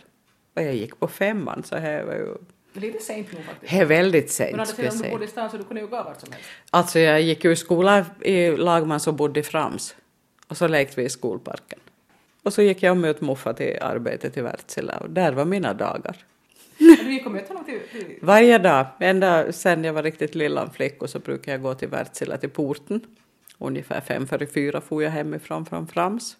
Och 0.59 0.65
jag 0.65 0.75
gick 0.75 0.99
på 0.99 1.07
femman 1.07 1.63
så 1.63 1.75
det 1.75 2.03
var 2.03 2.13
ju 2.13 2.35
Lite 2.73 2.99
sent 2.99 3.27
nu 3.31 3.41
faktiskt. 3.43 3.71
Det 3.71 3.79
är 3.79 3.85
väldigt 3.85 4.31
sent. 4.31 4.51
Men 4.51 4.59
å 4.59 4.63
andra 4.63 4.89
du 5.03 5.09
bodde 5.09 5.25
i 5.25 5.27
stan 5.27 5.49
så 5.49 5.57
du 5.57 5.63
kunde 5.63 5.81
ju 5.81 5.87
gå 5.87 6.03
vart 6.03 6.21
som 6.21 6.31
helst. 6.31 6.49
Alltså 6.69 6.99
jag 6.99 7.21
gick 7.21 7.43
ju 7.43 7.51
i 7.51 7.55
skolan 7.55 8.05
i 8.21 8.51
Lagman 8.51 8.99
som 8.99 9.15
bodde 9.15 9.39
i 9.39 9.43
Frams. 9.43 9.95
Och 10.47 10.57
så 10.57 10.67
lekte 10.67 11.01
vi 11.01 11.05
i 11.05 11.09
skolparken. 11.09 11.79
Och 12.43 12.53
så 12.53 12.61
gick 12.61 12.83
jag 12.83 12.91
och 12.91 12.97
mötte 12.97 13.25
Muffa 13.25 13.53
till 13.53 13.77
arbetet 13.81 14.37
i 14.37 14.41
Wärtsilä 14.41 14.97
och 14.97 15.09
där 15.09 15.31
var 15.31 15.45
mina 15.45 15.73
dagar. 15.73 16.17
Du 16.77 17.13
gick 17.13 17.25
och 17.25 17.31
mötte 17.31 17.47
honom 17.47 17.65
till, 17.65 17.79
till... 17.91 18.17
Varje 18.21 18.57
dag. 18.57 18.85
Ända 18.99 19.51
sen 19.51 19.83
jag 19.83 19.93
var 19.93 20.03
riktigt 20.03 20.35
lilla 20.35 20.69
flicka 20.69 21.07
så 21.07 21.19
brukade 21.19 21.51
jag 21.51 21.61
gå 21.61 21.73
till 21.73 21.89
Wärtsilä 21.89 22.37
till 22.37 22.49
porten. 22.49 23.01
Ungefär 23.57 24.01
fem 24.01 24.27
före 24.27 24.47
fyra 24.47 24.81
for 24.81 25.03
jag 25.03 25.11
hemifrån 25.11 25.65
från 25.65 25.87
Frams. 25.87 26.37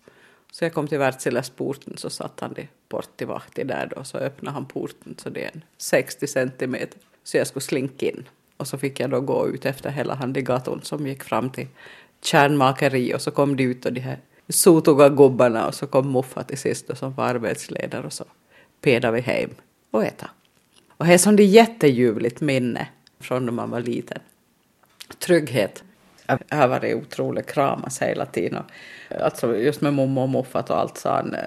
Så 0.52 0.66
jag 0.66 0.74
kom 0.74 0.88
till 0.88 0.98
Wärtsiläsporten 0.98 1.98
så 1.98 2.10
satt 2.10 2.40
han 2.40 2.56
portivaktig 2.90 3.68
där 3.68 3.92
då 3.96 4.04
så 4.04 4.18
öppnade 4.18 4.54
han 4.54 4.66
porten 4.66 5.16
så 5.18 5.30
det 5.30 5.46
är 5.46 5.52
en 5.54 5.64
60 5.78 6.28
centimeter. 6.28 7.00
Så 7.24 7.38
jag 7.38 7.48
skulle 7.48 7.62
slinka 7.62 8.06
in. 8.06 8.28
Och 8.58 8.68
så 8.68 8.78
fick 8.78 9.00
jag 9.00 9.10
då 9.10 9.22
gå 9.22 9.48
ut 9.48 9.66
efter 9.66 9.90
hela 9.90 10.14
handigatorn 10.16 10.82
som 10.82 11.08
gick 11.08 11.24
fram 11.24 11.50
till 11.50 11.68
kärnmakeri 12.22 13.14
och 13.14 13.22
så 13.22 13.32
kom 13.32 13.56
de 13.56 13.64
ut 13.64 13.86
och 13.86 13.94
de 13.94 14.00
här 14.00 14.20
sotoga 14.50 15.10
gubbarna 15.10 15.68
och 15.68 15.76
så 15.76 15.88
kom 15.88 16.12
Muffa 16.12 16.44
till 16.44 16.58
sist 16.58 16.88
då, 16.88 16.96
som 16.96 17.14
var 17.14 17.26
arbetsledare 17.26 18.06
och 18.06 18.14
så 18.14 18.26
pedade 18.82 19.14
vi 19.14 19.22
hem 19.22 19.50
och 19.92 20.06
äta. 20.06 20.30
Och 20.98 21.06
det 21.06 21.14
är 21.14 21.18
som 21.18 21.36
det 21.36 21.44
jätteljuvligt 21.44 22.42
minne 22.42 22.88
från 23.20 23.46
när 23.46 23.52
man 23.52 23.70
var 23.70 23.82
liten. 23.82 24.20
Trygghet. 25.20 25.84
Jag 26.50 26.58
har 26.58 26.68
varit 26.68 26.96
otroligt 26.96 27.46
kramas 27.46 28.02
hela 28.02 28.26
tiden. 28.26 28.64
Alltså 29.22 29.58
just 29.58 29.82
med 29.82 29.94
mormor 29.94 30.24
och 30.24 30.30
morfar 30.30 30.66
och 30.70 30.80
allt 30.80 30.98
sånt. 30.98 31.34
Eh, 31.34 31.40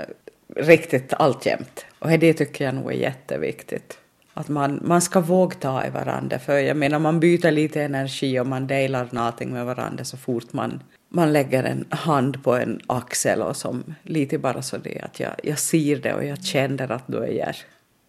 riktigt 0.56 1.12
alltjämt. 1.12 1.86
Och 1.98 2.08
det 2.08 2.34
tycker 2.34 2.64
jag 2.64 2.74
nog 2.74 2.92
är 2.92 2.96
jätteviktigt. 2.96 3.98
Att 4.34 4.48
man, 4.48 4.80
man 4.82 5.00
ska 5.00 5.20
våga 5.20 5.56
ta 5.56 5.86
i 5.86 5.90
varandra. 5.90 6.38
För 6.38 6.58
jag 6.58 6.76
menar 6.76 6.98
man 6.98 7.20
byter 7.20 7.50
lite 7.50 7.82
energi 7.82 8.40
och 8.40 8.46
man 8.46 8.66
delar 8.66 9.08
någonting 9.10 9.52
med 9.52 9.66
varandra 9.66 10.04
så 10.04 10.16
fort 10.16 10.52
man, 10.52 10.82
man 11.08 11.32
lägger 11.32 11.64
en 11.64 11.84
hand 11.90 12.44
på 12.44 12.56
en 12.56 12.80
axel 12.86 13.42
och 13.42 13.56
som 13.56 13.94
lite 14.02 14.38
bara 14.38 14.62
så 14.62 14.76
det 14.76 15.00
att 15.00 15.20
jag, 15.20 15.32
jag 15.42 15.58
ser 15.58 15.96
det 15.96 16.14
och 16.14 16.24
jag 16.24 16.44
känner 16.44 16.92
att 16.92 17.04
du 17.06 17.18
är 17.18 17.44
här. 17.44 17.56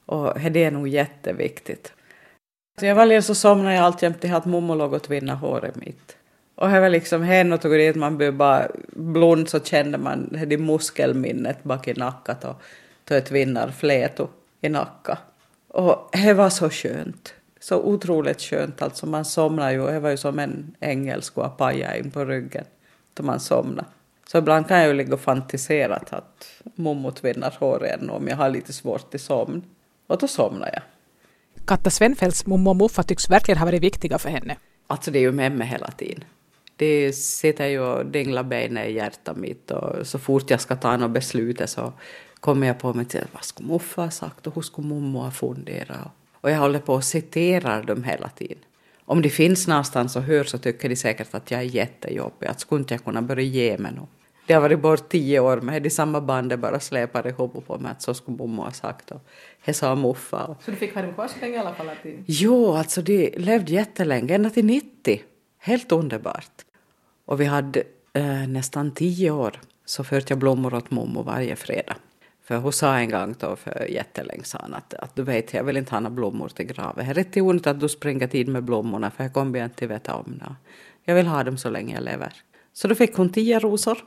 Och 0.05 0.51
det 0.51 0.63
är 0.63 0.71
nog 0.71 0.87
jätteviktigt. 0.87 1.93
Så 2.79 2.85
jag 2.85 2.95
väljer 2.95 3.21
så 3.21 3.35
somnar 3.35 3.71
jag 3.71 3.83
alltjämt 3.83 4.21
till 4.21 4.33
att 4.33 4.45
mormor 4.45 4.75
låg 4.75 4.93
och 4.93 5.03
tvinna 5.03 5.35
håret 5.35 5.75
mitt. 5.75 6.17
Och 6.55 6.69
det 6.69 6.79
var 6.79 6.89
liksom 6.89 7.23
hen 7.23 7.53
och 7.53 7.61
tog 7.61 7.71
dit, 7.71 7.95
man 7.95 8.17
blev 8.17 8.33
bara 8.33 8.67
blund 8.87 9.49
så 9.49 9.59
kände 9.59 9.97
man 9.97 10.39
det 10.47 10.57
muskelminnet 10.57 11.63
bak 11.63 11.87
i 11.87 11.93
nackat 11.93 12.43
och 12.43 12.61
tog 13.05 13.17
ett 13.17 13.31
vinnarfläto 13.31 14.27
i 14.61 14.69
nacka. 14.69 15.17
Och 15.67 16.09
det 16.13 16.33
var 16.33 16.49
så 16.49 16.69
skönt. 16.69 17.33
Så 17.59 17.81
otroligt 17.81 18.41
skönt, 18.41 18.81
alltså 18.81 19.05
man 19.05 19.25
somnar 19.25 19.71
ju, 19.71 19.87
det 19.87 19.99
var 19.99 20.09
ju 20.09 20.17
som 20.17 20.39
en 20.39 20.75
ängel 20.79 21.21
skulle 21.21 21.47
ha 21.47 21.55
pajat 21.55 21.95
in 21.95 22.11
på 22.11 22.25
ryggen 22.25 22.65
då 23.13 23.23
man 23.23 23.39
somnade. 23.39 23.87
Så 24.27 24.37
ibland 24.37 24.67
kan 24.67 24.77
jag 24.77 24.87
ju 24.87 24.93
ligga 24.93 25.13
och 25.13 25.19
fantisera 25.19 25.95
att 25.95 26.61
mommo 26.75 27.11
tvinnar 27.11 27.55
håret 27.59 28.09
om 28.09 28.27
jag 28.27 28.35
har 28.35 28.49
lite 28.49 28.73
svårt 28.73 29.11
till 29.11 29.19
sömn. 29.19 29.63
Och 30.07 30.17
då 30.17 30.27
somnar 30.27 30.69
jag. 30.73 30.81
Katta 31.65 31.89
Svenfeldts 31.89 32.45
mommo 32.45 32.69
och 32.69 32.75
morfar 32.75 33.03
tycks 33.03 33.29
verkligen 33.29 33.57
ha 33.57 33.65
varit 33.65 33.83
viktiga 33.83 34.17
för 34.17 34.29
henne. 34.29 34.57
Alltså 34.87 35.11
det 35.11 35.19
är 35.19 35.21
ju 35.21 35.31
med 35.31 35.51
mig 35.51 35.67
hela 35.67 35.87
tiden. 35.87 36.23
Det 36.83 37.13
sitter 37.13 37.67
ju 37.67 37.79
och 37.79 38.05
dinglar 38.05 38.43
benen 38.43 38.83
i 38.83 38.91
hjärtat 38.91 39.37
mitt 39.37 39.71
och 39.71 40.07
så 40.07 40.19
fort 40.19 40.49
jag 40.49 40.61
ska 40.61 40.75
ta 40.75 40.97
något 40.97 41.11
beslut 41.11 41.69
så 41.69 41.93
kommer 42.39 42.67
jag 42.67 42.79
på 42.79 42.93
mig 42.93 43.05
till 43.05 43.25
vad 43.31 43.43
skulle 43.43 43.67
morfar 43.67 44.03
ha 44.03 44.11
sagt 44.11 44.47
och 44.47 44.55
hur 44.55 44.61
skulle 44.61 44.87
mommo 44.87 45.19
ha 45.19 45.31
funderat. 45.31 46.07
Och 46.41 46.51
jag 46.51 46.57
håller 46.57 46.79
på 46.79 46.93
och 46.93 47.03
citerar 47.03 47.83
dem 47.83 48.03
hela 48.03 48.29
tiden. 48.29 48.63
Om 49.05 49.21
de 49.21 49.29
finns 49.29 49.67
någonstans 49.67 50.15
och 50.15 50.21
hör 50.21 50.43
så 50.43 50.57
tycker 50.57 50.89
de 50.89 50.95
säkert 50.95 51.33
att 51.33 51.51
jag 51.51 51.59
är 51.59 51.65
jättejobbig, 51.65 52.47
att 52.47 52.59
skulle 52.59 52.79
inte 52.79 52.93
jag 52.93 53.03
kunna 53.03 53.21
börja 53.21 53.43
ge 53.43 53.77
mig 53.77 53.91
något. 53.93 54.09
Det 54.47 54.53
har 54.53 54.61
varit 54.61 54.81
bort 54.81 55.09
tio 55.09 55.39
år 55.39 55.61
men 55.61 55.83
de 55.83 55.89
samma 55.89 56.21
bandet 56.21 56.59
bara 56.59 56.79
släpar 56.79 57.27
ihop 57.27 57.67
på 57.67 57.77
mig 57.77 57.91
att 57.91 58.01
så 58.01 58.13
skulle 58.13 58.37
mormor 58.37 58.63
ha 58.63 58.71
sagt 58.71 59.11
och 59.11 59.21
det 59.65 59.73
sa 59.73 59.95
morfar. 59.95 60.55
Så 60.65 60.71
du 60.71 60.77
fick 60.77 60.95
ha 60.95 61.01
dem 61.01 61.13
kvar 61.13 61.27
så 61.27 61.39
länge 61.41 61.55
i 61.55 61.59
alla 61.59 61.73
fall? 61.73 61.89
Att 61.89 62.03
de... 62.03 62.23
Jo, 62.27 62.73
alltså 62.73 63.01
de 63.01 63.29
levde 63.37 63.71
jättelänge, 63.71 64.35
ända 64.35 64.49
till 64.49 64.65
90. 64.65 65.21
Helt 65.57 65.91
underbart. 65.91 66.51
Och 67.25 67.41
vi 67.41 67.45
hade 67.45 67.83
eh, 68.13 68.47
nästan 68.47 68.91
tio 68.91 69.31
år 69.31 69.59
så 69.85 70.03
förde 70.03 70.25
jag 70.27 70.39
blommor 70.39 70.73
åt 70.73 70.91
mormor 70.91 71.23
varje 71.23 71.55
fredag. 71.55 71.95
För 72.43 72.57
hon 72.57 72.73
sa 72.73 72.97
en 72.97 73.09
gång 73.09 73.35
då 73.39 73.55
för 73.55 73.85
jättelänge 73.89 74.43
sedan 74.43 74.73
att, 74.73 74.93
att 74.93 75.15
du 75.15 75.23
vet, 75.23 75.53
jag 75.53 75.63
vill 75.63 75.77
inte 75.77 75.91
ha 75.91 75.99
några 75.99 76.15
blommor 76.15 76.49
till 76.49 76.65
graven. 76.65 77.05
Det 77.05 77.11
är 77.11 77.13
rätt 77.13 77.37
onödigt 77.37 77.67
att 77.67 77.79
du 77.79 77.89
springer 77.89 78.27
tid 78.27 78.47
med 78.47 78.63
blommorna 78.63 79.11
för 79.11 79.23
jag 79.23 79.33
kommer 79.33 79.65
inte 79.65 79.87
veta 79.87 80.15
om 80.15 80.37
det. 80.39 80.55
Jag 81.03 81.15
vill 81.15 81.27
ha 81.27 81.43
dem 81.43 81.57
så 81.57 81.69
länge 81.69 81.95
jag 81.95 82.03
lever. 82.03 82.33
Så 82.73 82.87
då 82.87 82.95
fick 82.95 83.15
hon 83.15 83.29
tio 83.29 83.59
rosor 83.59 83.97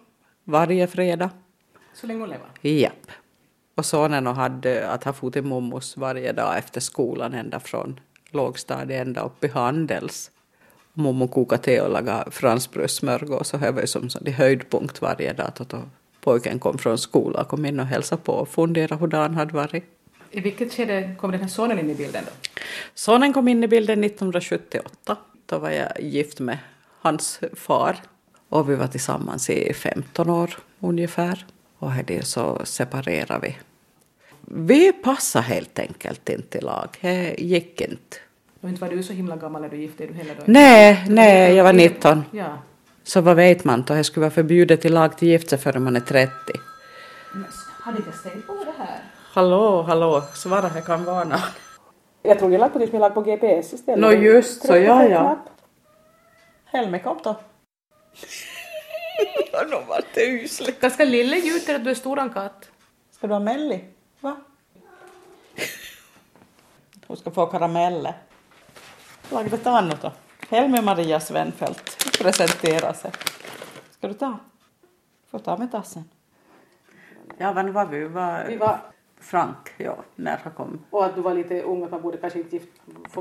varje 0.45 0.87
fredag. 0.87 1.31
Så 1.95 2.07
länge 2.07 2.21
hon 2.21 2.29
lever? 2.29 2.47
Japp. 2.61 3.11
Och 3.75 3.87
sonen 3.87 4.27
hade 4.27 4.91
att 4.91 5.05
ha 5.05 5.13
fot 5.13 5.33
till 5.33 5.43
mommos 5.43 5.97
varje 5.97 6.33
dag 6.33 6.59
efter 6.59 6.81
skolan 6.81 7.35
ända 7.35 7.61
från 7.61 8.01
lågstadiet 8.31 9.07
ända 9.07 9.21
upp 9.21 9.45
i 9.45 9.49
Handels. 9.49 10.31
Mommo 10.99 11.29
kokade 11.29 11.63
te 11.63 11.81
och 11.81 11.91
lagade 11.91 12.31
franskbrödssmörgås 12.31 13.55
och 13.55 13.61
det 13.61 13.71
var 13.71 13.81
ju 13.81 13.87
som 13.87 14.09
en 14.25 14.33
höjdpunkt 14.33 15.03
varje 15.03 15.33
dag. 15.33 15.53
Då 15.69 15.83
pojken 16.21 16.59
kom 16.59 16.79
från 16.79 16.99
skolan, 16.99 17.45
kom 17.45 17.65
in 17.65 17.81
och 17.81 17.87
hälsade 17.87 18.23
på 18.23 18.33
och 18.33 18.49
funderade 18.49 19.01
hur 19.01 19.07
dagen 19.07 19.35
hade 19.35 19.55
varit. 19.55 19.85
I 20.31 20.41
vilket 20.41 20.73
skede 20.73 21.15
kom 21.21 21.31
den 21.31 21.41
här 21.41 21.49
sonen 21.49 21.79
in 21.79 21.91
i 21.91 21.95
bilden 21.95 22.25
då? 22.27 22.33
Sonen 22.95 23.33
kom 23.33 23.49
in 23.49 23.65
i 23.65 23.69
bilden 23.69 24.05
1978. 24.05 25.17
Då 25.47 25.59
var 25.59 25.71
jag 25.71 26.01
gift 26.01 26.41
med 26.41 26.59
hans 27.01 27.41
far 27.55 27.97
och 28.49 28.71
vi 28.71 28.75
var 28.75 28.87
tillsammans 28.87 29.51
i 29.51 29.73
15 29.75 30.31
år 30.31 30.59
ungefär. 30.81 31.47
Och 31.79 31.91
det 32.07 32.23
så 32.23 32.61
separerade 32.65 33.39
vi. 33.43 33.57
Vi 34.41 34.93
passade 34.93 35.45
helt 35.45 35.79
enkelt 35.79 36.29
inte 36.29 36.59
i 36.59 36.61
lag. 36.61 36.89
Det 37.01 37.35
gick 37.39 37.81
inte. 37.81 38.17
Och 38.67 38.71
inte 38.71 38.81
var 38.81 38.89
du 38.89 39.03
så 39.03 39.13
himla 39.13 39.37
gammal 39.37 39.63
när 39.63 39.69
du 39.69 39.77
gifte 39.77 40.07
dig 40.07 40.15
heller 40.17 40.35
då? 40.35 40.43
Nej, 40.47 41.05
nej, 41.09 41.55
jag 41.55 41.65
var 41.65 41.73
19. 41.73 42.25
Ja. 42.31 42.59
Så 43.05 43.21
vad 43.21 43.37
vet 43.37 43.65
man 43.65 43.83
då? 43.83 43.95
Det 43.95 44.05
skulle 44.05 44.21
vara 44.21 44.31
förbjudet 44.31 44.85
i 44.85 44.89
lag 44.89 45.19
till 45.19 45.29
gift 45.29 45.51
sig 45.51 45.59
förrän 45.59 45.83
man 45.83 45.97
är 45.97 46.01
30. 46.01 46.33
Men 47.33 47.47
har 47.81 47.93
ni 47.93 47.99
inte 47.99 48.11
tänkt 48.11 48.47
på 48.47 48.53
det 48.53 48.85
här? 48.85 48.99
Hallå, 49.33 49.83
hallå, 49.83 50.23
svara, 50.35 50.71
jag 50.75 50.87
kan 50.87 51.05
varna. 51.05 51.43
Jag 52.23 52.39
tror 52.39 52.53
jag 52.53 52.61
lagt 52.61 52.73
på 52.73 52.79
det 52.79 52.87
som 52.87 52.95
jag 52.95 53.01
lagt 53.01 53.15
på 53.15 53.21
GPS 53.21 53.73
istället. 53.73 54.01
Nå 54.01 54.13
just 54.13 54.67
så, 54.67 54.77
ja 54.77 55.05
ja. 55.05 55.39
Helme 56.65 56.99
kom 56.99 57.19
då. 57.25 57.37
Nå 59.71 59.83
vart 59.89 60.15
det 60.15 60.27
usligt. 60.27 60.81
Ganska 60.81 61.05
lille 61.05 61.37
gjuter 61.37 61.75
att 61.75 61.85
du 61.85 61.91
är 61.91 61.95
stor 61.95 62.33
katt. 62.35 62.71
Ska 63.11 63.27
du 63.27 63.33
ha 63.33 63.41
melli? 63.41 63.85
Va? 64.21 64.37
Hon 67.07 67.17
ska 67.17 67.31
få 67.31 67.47
karameller. 67.47 68.15
Lag 69.31 69.51
det 69.51 69.67
annat 69.67 70.03
då. 70.03 70.13
Helme 70.49 70.83
Maria 70.83 71.21
Svenfeldt 71.21 72.19
presenterar 72.23 72.93
sig. 72.93 73.11
Ska 73.91 74.09
du 74.09 74.15
ta? 74.15 74.39
Får 75.31 75.39
ta 75.39 75.57
med 75.57 75.73
tassen. 75.73 76.05
Ja, 77.39 77.53
vad 77.53 77.71
var 77.71 77.87
vi? 77.87 78.05
Var... 78.05 78.45
Vi 78.49 78.57
var... 78.57 78.79
Frank, 79.21 79.73
ja, 79.77 80.05
när 80.17 80.37
han 80.43 80.53
kom. 80.53 80.85
Och 80.91 81.05
att 81.05 81.15
du 81.15 81.21
var 81.21 81.35
lite 81.35 81.63
ung 81.63 81.85
att 81.85 81.91
man 81.91 82.03
borde 82.03 82.19
kanske 82.19 82.39
inte 82.39 82.57
gift... 82.57 82.69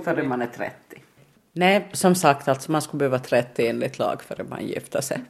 Före 0.04 0.24
man 0.24 0.42
är 0.42 0.48
30. 0.48 1.02
Nej, 1.52 1.90
som 1.92 2.16
sagt, 2.16 2.48
alltså 2.48 2.72
man 2.72 2.82
skulle 2.82 3.00
behöva 3.00 3.20
30 3.20 3.68
enligt 3.68 4.00
lag 4.00 4.22
före 4.22 4.44
man 4.44 4.66
gifter 4.66 5.02
sig. 5.02 5.22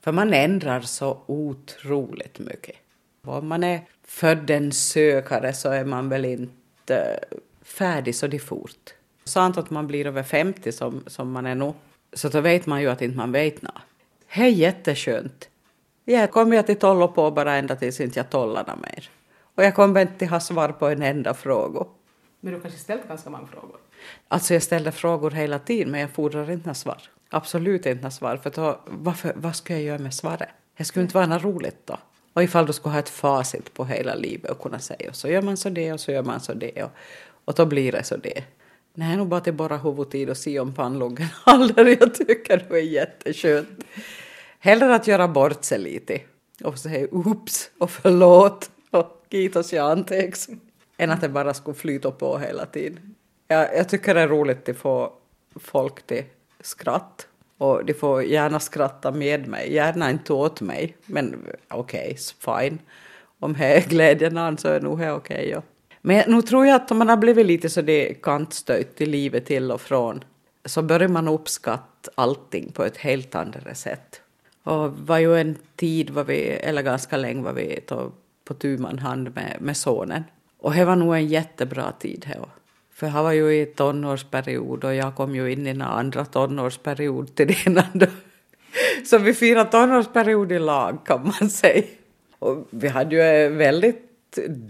För 0.00 0.12
man 0.12 0.34
ändrar 0.34 0.80
så 0.80 1.18
otroligt 1.26 2.38
mycket. 2.38 2.76
Om 3.24 3.48
man 3.48 3.64
är 3.64 3.80
född 4.04 4.50
en 4.50 4.72
sökare 4.72 5.52
så 5.52 5.70
är 5.70 5.84
man 5.84 6.08
väl 6.08 6.24
inte 6.24 7.20
färdig 7.62 8.14
så 8.14 8.26
det 8.26 8.38
fort. 8.38 8.94
Sant 9.24 9.58
att 9.58 9.70
man 9.70 9.86
blir 9.86 10.06
över 10.06 10.22
50 10.22 10.72
som, 10.72 11.04
som 11.06 11.32
man 11.32 11.46
är 11.46 11.54
nu, 11.54 11.72
så 12.12 12.28
då 12.28 12.40
vet 12.40 12.66
man 12.66 12.80
ju 12.80 12.88
att 12.88 13.02
inte 13.02 13.16
man 13.16 13.32
vet 13.32 13.62
något. 13.62 13.74
Det 14.34 14.40
är 14.40 14.46
jätteskönt. 14.46 15.48
Jag 16.04 16.30
kommer 16.30 16.56
jag 16.56 16.66
till 16.66 16.78
tollo 16.78 17.08
på 17.08 17.30
bara 17.30 17.54
ända 17.54 17.76
tills 17.76 18.00
inte 18.00 18.18
jag 18.18 18.30
tollar 18.30 18.76
mer. 18.76 19.10
Och 19.54 19.64
jag 19.64 19.74
kommer 19.74 20.00
inte 20.00 20.26
ha 20.26 20.40
svar 20.40 20.68
på 20.68 20.88
en 20.88 21.02
enda 21.02 21.34
fråga. 21.34 21.84
Men 22.40 22.54
du 22.54 22.60
kanske 22.60 22.80
ställt 22.80 23.08
ganska 23.08 23.30
många 23.30 23.46
frågor? 23.46 23.76
Alltså 24.28 24.54
jag 24.54 24.62
ställer 24.62 24.90
frågor 24.90 25.30
hela 25.30 25.58
tiden 25.58 25.90
men 25.90 26.00
jag 26.00 26.10
fordrar 26.10 26.50
inte 26.50 26.66
några 26.66 26.74
svar. 26.74 27.02
Absolut 27.28 27.86
inte 27.86 28.02
några 28.02 28.10
svar 28.10 28.36
för 28.36 28.50
då, 28.50 28.80
varför, 28.86 29.32
vad 29.36 29.56
ska 29.56 29.72
jag 29.72 29.82
göra 29.82 29.98
med 29.98 30.14
svaret? 30.14 30.48
Det 30.76 30.84
skulle 30.84 31.02
inte 31.02 31.14
vara 31.14 31.26
något 31.26 31.42
roligt 31.42 31.86
då. 31.86 31.98
Och 32.32 32.42
ifall 32.42 32.66
du 32.66 32.72
skulle 32.72 32.92
ha 32.92 32.98
ett 32.98 33.08
facit 33.08 33.74
på 33.74 33.84
hela 33.84 34.14
livet 34.14 34.50
och 34.50 34.60
kunna 34.60 34.78
säga 34.78 35.08
och 35.08 35.16
så 35.16 35.28
gör 35.28 35.42
man 35.42 35.56
så 35.56 35.68
det 35.68 35.92
och 35.92 36.00
så 36.00 36.12
gör 36.12 36.22
man 36.22 36.40
så 36.40 36.54
det 36.54 36.82
och, 36.82 36.90
och 37.44 37.54
då 37.54 37.66
blir 37.66 37.92
det 37.92 38.04
så 38.04 38.16
det. 38.16 38.44
Nej, 38.94 39.16
nog 39.16 39.28
bara 39.28 39.40
till 39.40 39.54
bara 39.54 39.76
huvudtid 39.76 40.30
och 40.30 40.36
se 40.36 40.60
om 40.60 40.72
pannluggen 40.72 41.28
håller. 41.44 41.96
Jag 42.00 42.14
tycker 42.14 42.66
det 42.68 42.76
är 42.76 42.82
jätteskönt. 42.82 43.84
Hellre 44.58 44.94
att 44.94 45.06
göra 45.06 45.28
bort 45.28 45.64
sig 45.64 45.78
lite 45.78 46.20
och 46.64 46.78
säga 46.78 47.08
oops 47.10 47.70
och 47.78 47.90
förlåt 47.90 48.70
och 48.90 49.26
kiitos 49.30 49.72
jag 49.72 49.90
anteeksi 49.90 50.56
än 50.96 51.10
att 51.10 51.20
det 51.20 51.28
bara 51.28 51.54
skulle 51.54 51.74
flyta 51.74 52.10
på 52.10 52.38
hela 52.38 52.66
tiden. 52.66 53.14
Jag, 53.48 53.76
jag 53.76 53.88
tycker 53.88 54.14
det 54.14 54.20
är 54.20 54.28
roligt 54.28 54.68
att 54.68 54.76
få 54.76 55.12
folk 55.56 56.06
till 56.06 56.24
skratt 56.60 57.26
och 57.58 57.84
de 57.84 57.94
får 57.94 58.22
gärna 58.22 58.60
skratta 58.60 59.10
med 59.10 59.48
mig, 59.48 59.74
gärna 59.74 60.10
inte 60.10 60.32
åt 60.32 60.60
mig, 60.60 60.96
men 61.06 61.46
okej, 61.68 62.16
okay, 62.18 62.60
fine. 62.68 62.78
Om 63.38 63.52
det 63.52 63.64
är 63.64 63.88
glädjen 63.88 64.38
an 64.38 64.58
så 64.58 64.68
är 64.68 64.80
nog 64.80 64.98
det 64.98 65.12
okej. 65.12 65.48
ja. 65.48 65.62
Men 66.04 66.30
nu 66.30 66.42
tror 66.42 66.66
jag 66.66 66.76
att 66.76 66.90
om 66.90 66.98
man 66.98 67.08
har 67.08 67.16
blivit 67.16 67.46
lite 67.46 67.68
så 67.68 67.82
det 67.82 68.14
kantstöjt 68.22 69.00
i 69.00 69.06
livet 69.06 69.46
till 69.46 69.70
och 69.70 69.80
från 69.80 70.24
så 70.64 70.82
börjar 70.82 71.08
man 71.08 71.28
uppskatta 71.28 72.10
allting 72.14 72.72
på 72.72 72.84
ett 72.84 72.96
helt 72.96 73.34
annat 73.34 73.78
sätt. 73.78 74.20
Och 74.62 74.98
var 74.98 75.18
ju 75.18 75.40
en 75.40 75.56
tid, 75.76 76.10
var 76.10 76.24
vi, 76.24 76.40
eller 76.40 76.82
ganska 76.82 77.16
länge 77.16 77.42
var 77.42 77.52
vi 77.52 77.80
på 78.44 78.54
tu 78.54 78.78
man 78.78 78.98
hand 78.98 79.34
med, 79.34 79.56
med 79.60 79.76
sonen. 79.76 80.24
Och 80.58 80.74
det 80.74 80.84
var 80.84 80.96
nog 80.96 81.14
en 81.14 81.26
jättebra 81.26 81.92
tid. 81.92 82.24
Här. 82.24 82.48
För 82.94 83.06
han 83.06 83.24
var 83.24 83.32
ju 83.32 83.54
i 83.54 83.66
tonårsperiod 83.66 84.84
och 84.84 84.94
jag 84.94 85.14
kom 85.14 85.34
ju 85.34 85.52
in 85.52 85.66
i 85.66 85.70
en 85.70 85.82
andra 85.82 86.24
tonårsperiod 86.24 87.34
till 87.34 87.46
det 87.46 87.86
andra. 87.92 88.06
Så 89.04 89.18
vi 89.18 89.34
firade 89.34 89.70
tonårsperiod 89.70 90.52
i 90.52 90.58
lag 90.58 90.98
kan 91.06 91.24
man 91.24 91.50
säga. 91.50 91.82
Och 92.38 92.68
vi 92.70 92.88
hade 92.88 93.16
ju 93.16 93.48
väldigt 93.48 94.11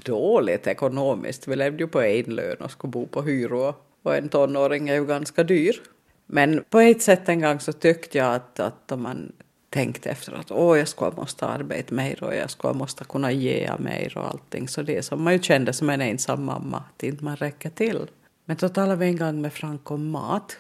dåligt 0.05 0.67
ekonomiskt. 0.67 1.49
Vi 1.49 1.57
levde 1.57 1.83
ju 1.83 1.89
på 1.89 2.01
en 2.01 2.25
lön 2.25 2.57
och 2.57 2.71
skulle 2.71 2.91
bo 2.91 3.07
på 3.07 3.23
hyror. 3.23 3.75
Och 4.03 4.17
en 4.17 4.29
tonåring 4.29 4.89
är 4.89 4.95
ju 4.95 5.07
ganska 5.07 5.45
dyr. 5.45 5.83
Men 6.27 6.65
på 6.71 6.81
ett 6.81 7.03
sätt 7.03 7.29
en 7.29 7.41
gång 7.41 7.61
så 7.61 7.73
tyckte 7.73 8.19
jag 8.19 8.35
att, 8.35 8.61
att 8.61 8.93
om 8.93 9.03
man 9.03 9.33
tänkte 9.71 10.11
efter 10.11 10.33
att 10.33 10.51
åh, 10.51 10.79
jag 10.79 10.89
skulle 10.89 11.17
måste 11.17 11.47
arbeta 11.47 11.95
mer 11.95 12.25
och 12.25 12.35
jag 12.35 12.51
skulle 12.51 12.75
måste 12.75 13.05
kunna 13.05 13.33
ge 13.33 13.71
mer 13.79 14.19
och 14.19 14.29
allting. 14.29 14.69
Så 14.69 14.83
det 14.83 15.03
som 15.03 15.23
man 15.23 15.33
ju 15.33 15.43
kände 15.43 15.73
som 15.73 15.91
en 15.91 16.01
ensam 16.01 16.45
mamma, 16.45 16.85
att 16.95 17.03
inte 17.03 17.25
man 17.25 17.37
räcker 17.37 17.71
till. 17.71 18.11
Men 18.45 18.57
då 18.57 18.69
talade 18.69 18.97
vi 18.97 19.07
en 19.07 19.17
gång 19.17 19.41
med 19.41 19.53
Frank 19.53 19.91
om 19.91 20.11
mat, 20.11 20.57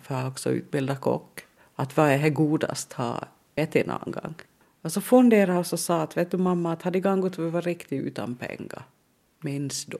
för 0.00 0.14
jag 0.14 0.22
har 0.22 0.30
också 0.30 0.50
utbildat 0.50 1.00
kock. 1.00 1.40
Att 1.74 1.96
vad 1.96 2.10
är 2.10 2.18
det 2.18 2.30
godast 2.30 2.92
ha 2.92 3.24
ätit 3.54 3.86
någon 3.86 4.12
gång? 4.12 4.34
Och 4.84 4.92
så 4.92 5.00
funderade 5.00 5.52
jag 5.52 5.60
och 5.60 5.66
så 5.66 5.76
sa 5.76 6.02
att 6.02 6.16
vet 6.16 6.30
du 6.30 6.36
mamma 6.36 6.72
att 6.72 6.82
hade 6.82 7.00
gångt 7.00 7.38
vi 7.38 7.50
var 7.50 7.62
riktigt 7.62 8.02
utan 8.02 8.34
pengar. 8.34 8.82
Minns 9.40 9.84
du? 9.84 9.98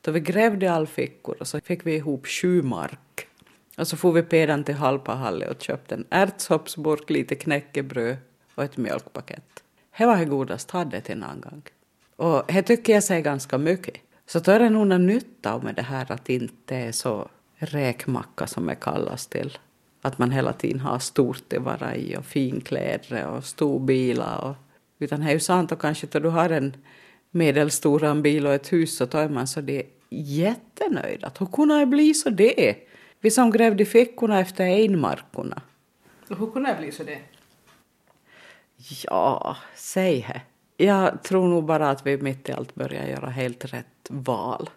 Då 0.00 0.10
vi 0.10 0.20
grävde 0.20 0.72
all 0.72 0.86
fickor 0.86 1.36
och 1.40 1.46
så 1.46 1.60
fick 1.60 1.86
vi 1.86 1.94
ihop 1.94 2.26
sju 2.26 2.62
mark. 2.62 3.28
Och 3.76 3.88
så 3.88 3.96
får 3.96 4.12
vi 4.12 4.22
pedan 4.22 4.64
till 4.64 4.74
Halpahalle 4.74 5.48
och 5.48 5.62
köpte 5.62 5.94
en 5.94 6.04
ärtsoppsburk, 6.10 7.10
lite 7.10 7.34
knäckebröd 7.34 8.16
och 8.54 8.64
ett 8.64 8.76
mjölkpaket. 8.76 9.62
Det 9.98 10.06
var 10.06 10.16
det 10.16 10.24
godaste 10.24 10.76
hade 10.76 11.00
till 11.00 11.22
en 11.22 11.40
gång. 11.40 11.62
Och 12.16 12.42
det 12.46 12.62
tycker 12.62 12.92
jag 12.92 13.04
säger 13.04 13.22
ganska 13.22 13.58
mycket. 13.58 13.96
Så 14.26 14.38
då 14.38 14.52
är 14.52 14.58
det 14.58 14.70
nog 14.70 14.86
någon 14.86 15.06
nytta 15.06 15.58
med 15.58 15.74
det 15.74 15.82
här 15.82 16.12
att 16.12 16.30
inte 16.30 16.76
är 16.76 16.92
så 16.92 17.28
räkmacka 17.54 18.46
som 18.46 18.66
det 18.66 18.74
kallas 18.74 19.26
till. 19.26 19.58
Att 20.04 20.18
man 20.18 20.30
hela 20.30 20.52
tiden 20.52 20.80
har 20.80 20.98
stort 20.98 21.52
att 21.52 21.62
vara 21.62 21.96
i 21.96 22.16
och 22.16 22.24
finkläder 22.24 23.26
och 23.26 23.44
storbilar. 23.44 24.44
Och, 24.44 24.56
utan 24.98 25.20
det 25.20 25.26
är 25.26 25.32
ju 25.32 25.40
sant 25.40 25.72
och 25.72 25.80
kanske 25.80 26.06
då 26.06 26.18
du 26.18 26.28
har 26.28 26.50
en 26.50 26.76
medelstor 27.30 28.22
bil 28.22 28.46
och 28.46 28.54
ett 28.54 28.72
hus 28.72 28.96
så 28.96 29.06
tar 29.06 29.28
man 29.28 29.46
så 29.46 29.60
det 29.60 29.78
är 29.78 29.86
jättenöjd. 30.10 31.24
Att 31.24 31.40
hur 31.40 31.46
kunde 31.46 31.78
det 31.78 31.86
bli 31.86 32.14
så 32.14 32.30
det? 32.30 32.76
Vi 33.20 33.30
som 33.30 33.50
grävde 33.50 33.82
i 33.82 33.86
fickorna 33.86 34.40
efter 34.40 34.64
einmarkorna. 34.64 35.62
Och 36.30 36.38
hur 36.38 36.50
kunde 36.50 36.72
det 36.72 36.78
bli 36.78 36.92
så 36.92 37.04
det? 37.04 37.18
Ja, 39.04 39.56
säg 39.74 40.26
det. 40.28 40.40
Jag 40.84 41.22
tror 41.22 41.48
nog 41.48 41.64
bara 41.64 41.90
att 41.90 42.06
vi 42.06 42.16
mitt 42.16 42.48
i 42.48 42.52
allt 42.52 42.74
börjar 42.74 43.06
göra 43.06 43.30
helt 43.30 43.64
rätt 43.64 44.08
val, 44.08 44.70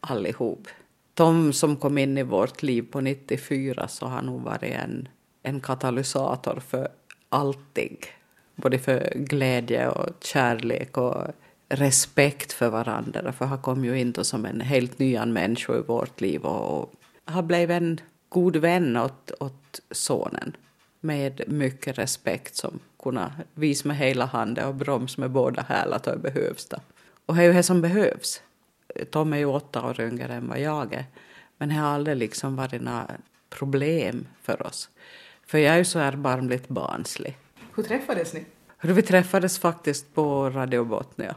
allihop. 0.00 0.68
De 1.14 1.52
som 1.52 1.76
kom 1.76 1.98
in 1.98 2.18
i 2.18 2.22
vårt 2.22 2.62
liv 2.62 2.82
på 2.90 3.00
94 3.00 3.88
så 3.88 4.06
har 4.06 4.22
nog 4.22 4.42
varit 4.42 4.62
en, 4.62 5.08
en 5.42 5.60
katalysator 5.60 6.62
för 6.68 6.88
allting. 7.28 7.96
Både 8.54 8.78
för 8.78 9.12
glädje 9.14 9.88
och 9.88 10.08
kärlek 10.20 10.96
och 10.96 11.26
respekt 11.68 12.52
för 12.52 12.68
varandra. 12.68 13.32
För 13.32 13.44
han 13.44 13.62
kom 13.62 13.84
ju 13.84 14.00
in 14.00 14.14
som 14.22 14.44
en 14.44 14.60
helt 14.60 14.98
ny 14.98 15.18
människa 15.26 15.76
i 15.76 15.80
vårt 15.80 16.20
liv 16.20 16.42
och, 16.42 16.80
och 16.80 16.92
har 17.24 17.42
blivit 17.42 17.76
en 17.76 18.00
god 18.28 18.56
vän 18.56 18.96
åt, 18.96 19.30
åt 19.40 19.80
sonen 19.90 20.56
med 21.00 21.42
mycket 21.46 21.98
respekt 21.98 22.56
som 22.56 22.78
kunna 23.02 23.32
visa 23.54 23.88
med 23.88 23.96
hela 23.96 24.24
handen 24.24 24.68
och 24.68 24.74
broms 24.74 25.18
med 25.18 25.30
båda 25.30 25.62
hälarna. 25.62 26.16
behövs. 26.16 26.66
Det. 26.66 26.80
Och 27.26 27.34
det 27.34 27.42
är 27.42 27.46
ju 27.46 27.52
det 27.52 27.62
som 27.62 27.80
behövs. 27.80 28.42
Tom 29.10 29.32
är 29.32 29.36
ju 29.36 29.44
åtta 29.44 29.86
år 29.86 30.00
yngre 30.00 30.34
än 30.34 30.48
vad 30.48 30.60
jag 30.60 30.94
är. 30.94 31.04
Men 31.58 31.68
det 31.68 31.74
har 31.74 31.88
aldrig 31.88 32.16
liksom 32.16 32.56
varit 32.56 32.82
några 32.82 33.06
problem 33.50 34.26
för 34.42 34.66
oss. 34.66 34.88
För 35.46 35.58
jag 35.58 35.74
är 35.74 35.78
ju 35.78 35.84
så 35.84 35.98
erbarmligt 35.98 36.68
barnslig. 36.68 37.36
Hur 37.74 37.82
träffades 37.82 38.34
ni? 38.34 38.44
Vi 38.80 39.02
träffades 39.02 39.58
faktiskt 39.58 40.14
på 40.14 40.50
Radio 40.50 40.84
Botnia. 40.84 41.34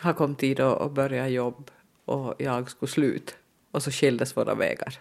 Han 0.00 0.14
kom 0.14 0.34
tid 0.34 0.60
och 0.60 0.90
började 0.90 1.28
jobb 1.28 1.70
och 2.04 2.34
jag 2.38 2.70
skulle 2.70 2.92
slut. 2.92 3.36
Och 3.70 3.82
så 3.82 3.90
skildes 3.90 4.36
våra 4.36 4.54
vägar. 4.54 4.98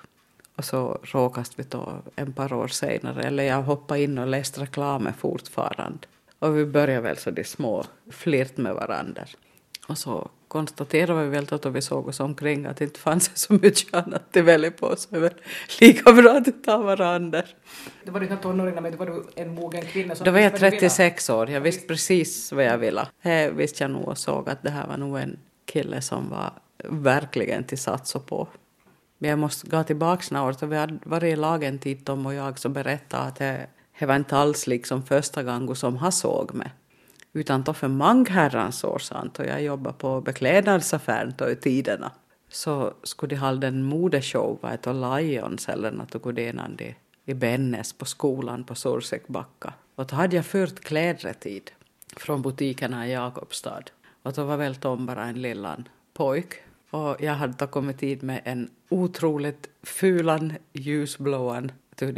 Och 0.56 0.66
så 0.66 1.00
råkade 1.04 1.50
vi 1.56 1.64
då 1.64 2.02
en 2.16 2.34
par 2.34 2.54
år 2.54 2.68
senare, 2.68 3.24
eller 3.24 3.44
jag 3.44 3.62
hoppade 3.62 4.02
in 4.04 4.18
och 4.18 4.28
läste 4.28 4.62
reklamen 4.62 5.14
fortfarande. 5.14 6.08
Och 6.40 6.58
vi 6.58 6.66
började 6.66 7.02
väl 7.02 7.18
så 7.18 7.32
de 7.32 7.44
små 7.44 7.84
flirt 8.10 8.58
med 8.58 8.74
varandra. 8.74 9.26
Och 9.88 9.98
så 9.98 10.30
konstaterade 10.52 11.24
vi 11.24 11.30
väl 11.30 11.46
då 11.46 11.70
vi 11.70 11.82
såg 11.82 12.08
oss 12.08 12.20
omkring 12.20 12.66
att 12.66 12.78
det 12.78 12.84
inte 12.84 13.00
fanns 13.00 13.38
så 13.38 13.54
mycket 13.54 13.94
annat 13.94 14.38
att 14.38 14.44
välja 14.44 14.72
på 14.72 14.96
så 14.96 15.08
det 15.12 15.20
var 15.20 15.34
lika 15.80 16.14
bra 16.14 16.32
att 16.32 16.64
ta 16.64 16.78
varandra. 16.78 17.44
Då 18.06 18.12
var 18.12 18.20
du 18.20 18.26
inte 18.26 18.44
tonåring 18.44 18.76
men 18.76 18.92
då 18.92 18.98
var 18.98 19.06
du 19.06 19.24
en 19.36 19.54
mogen 19.54 19.82
kvinna. 19.82 20.16
Då 20.24 20.32
var 20.32 20.40
jag 20.40 20.56
36 20.56 21.30
år, 21.30 21.50
jag 21.50 21.62
visste 21.62 21.88
precis 21.88 22.52
vad 22.52 22.66
jag 22.66 22.78
ville. 22.78 23.08
Det 23.24 23.52
visste 23.52 23.84
jag 23.84 23.92
nog 23.92 24.08
och 24.08 24.18
såg 24.18 24.50
att 24.50 24.64
det 24.64 24.70
här 24.70 24.88
var 24.88 24.98
nog 24.98 25.18
en 25.18 25.40
kille 25.66 26.02
som 26.02 26.30
var 26.30 26.52
verkligen 26.84 27.64
till 27.64 27.78
satsa 27.78 28.20
på. 28.20 28.48
Men 29.18 29.30
jag 29.30 29.40
måste 29.40 29.68
gå 29.68 29.84
tillbaka 29.84 30.24
några 30.32 30.48
år, 30.48 30.66
vi 30.66 30.78
hade 30.78 31.00
varit 31.04 31.34
i 31.34 31.36
lag 31.36 31.64
en 31.64 31.80
tid 31.80 32.06
Tom 32.06 32.26
och 32.26 32.34
jag 32.34 32.60
så 32.60 32.70
berättade 32.70 33.24
att 33.24 33.36
det, 33.36 33.68
det 34.00 34.06
var 34.06 34.16
inte 34.16 34.38
alls 34.38 34.68
liksom 34.68 35.04
första 35.04 35.44
gången 35.44 35.76
som 35.76 35.98
han 35.98 36.12
såg 36.12 36.54
mig. 36.54 36.72
Utan 37.34 37.64
då 37.64 37.74
för 37.74 37.88
många 37.88 38.30
herrans 38.30 38.84
år 38.84 39.00
sedan, 39.00 39.32
då 39.34 39.44
jag 39.44 39.64
jobbade 39.64 39.98
på 39.98 40.22
beklädnadsaffären 40.22 41.34
då 41.38 41.50
i 41.50 41.56
tiderna, 41.56 42.12
så 42.50 42.94
skulle 43.04 43.36
de 43.36 43.42
hålla 43.42 43.68
en 43.68 43.84
modeshow, 43.84 44.60
vad 44.62 44.72
heter 44.72 45.20
Lions 45.20 45.70
eller 45.70 45.92
något, 45.92 46.16
och 46.16 46.34
det 46.34 46.96
i 47.26 47.34
Bennes 47.34 47.94
på 47.94 48.06
skolan 48.06 48.64
på 48.64 48.76
Sorsekbacka. 48.76 49.74
Och 49.96 50.06
då 50.06 50.16
hade 50.16 50.36
jag 50.36 50.46
fört 50.46 50.80
kläder 50.80 51.34
tid 51.34 51.72
från 52.18 52.42
butikerna 52.42 53.08
i 53.08 53.12
Jakobstad. 53.12 53.84
Och 54.24 54.34
då 54.34 54.44
var 54.44 54.58
väl 54.58 54.76
Tom 54.76 55.06
bara 55.06 55.26
en 55.26 55.42
lillan 55.42 55.88
pojk 56.14 56.54
och 56.90 57.16
jag 57.20 57.34
hade 57.34 57.54
då 57.54 57.68
kommit 57.68 58.00
dit 58.00 58.22
med 58.22 58.42
en 58.44 58.70
otroligt 58.90 59.70
fulan 59.84 60.54
ljusblåan 60.74 61.72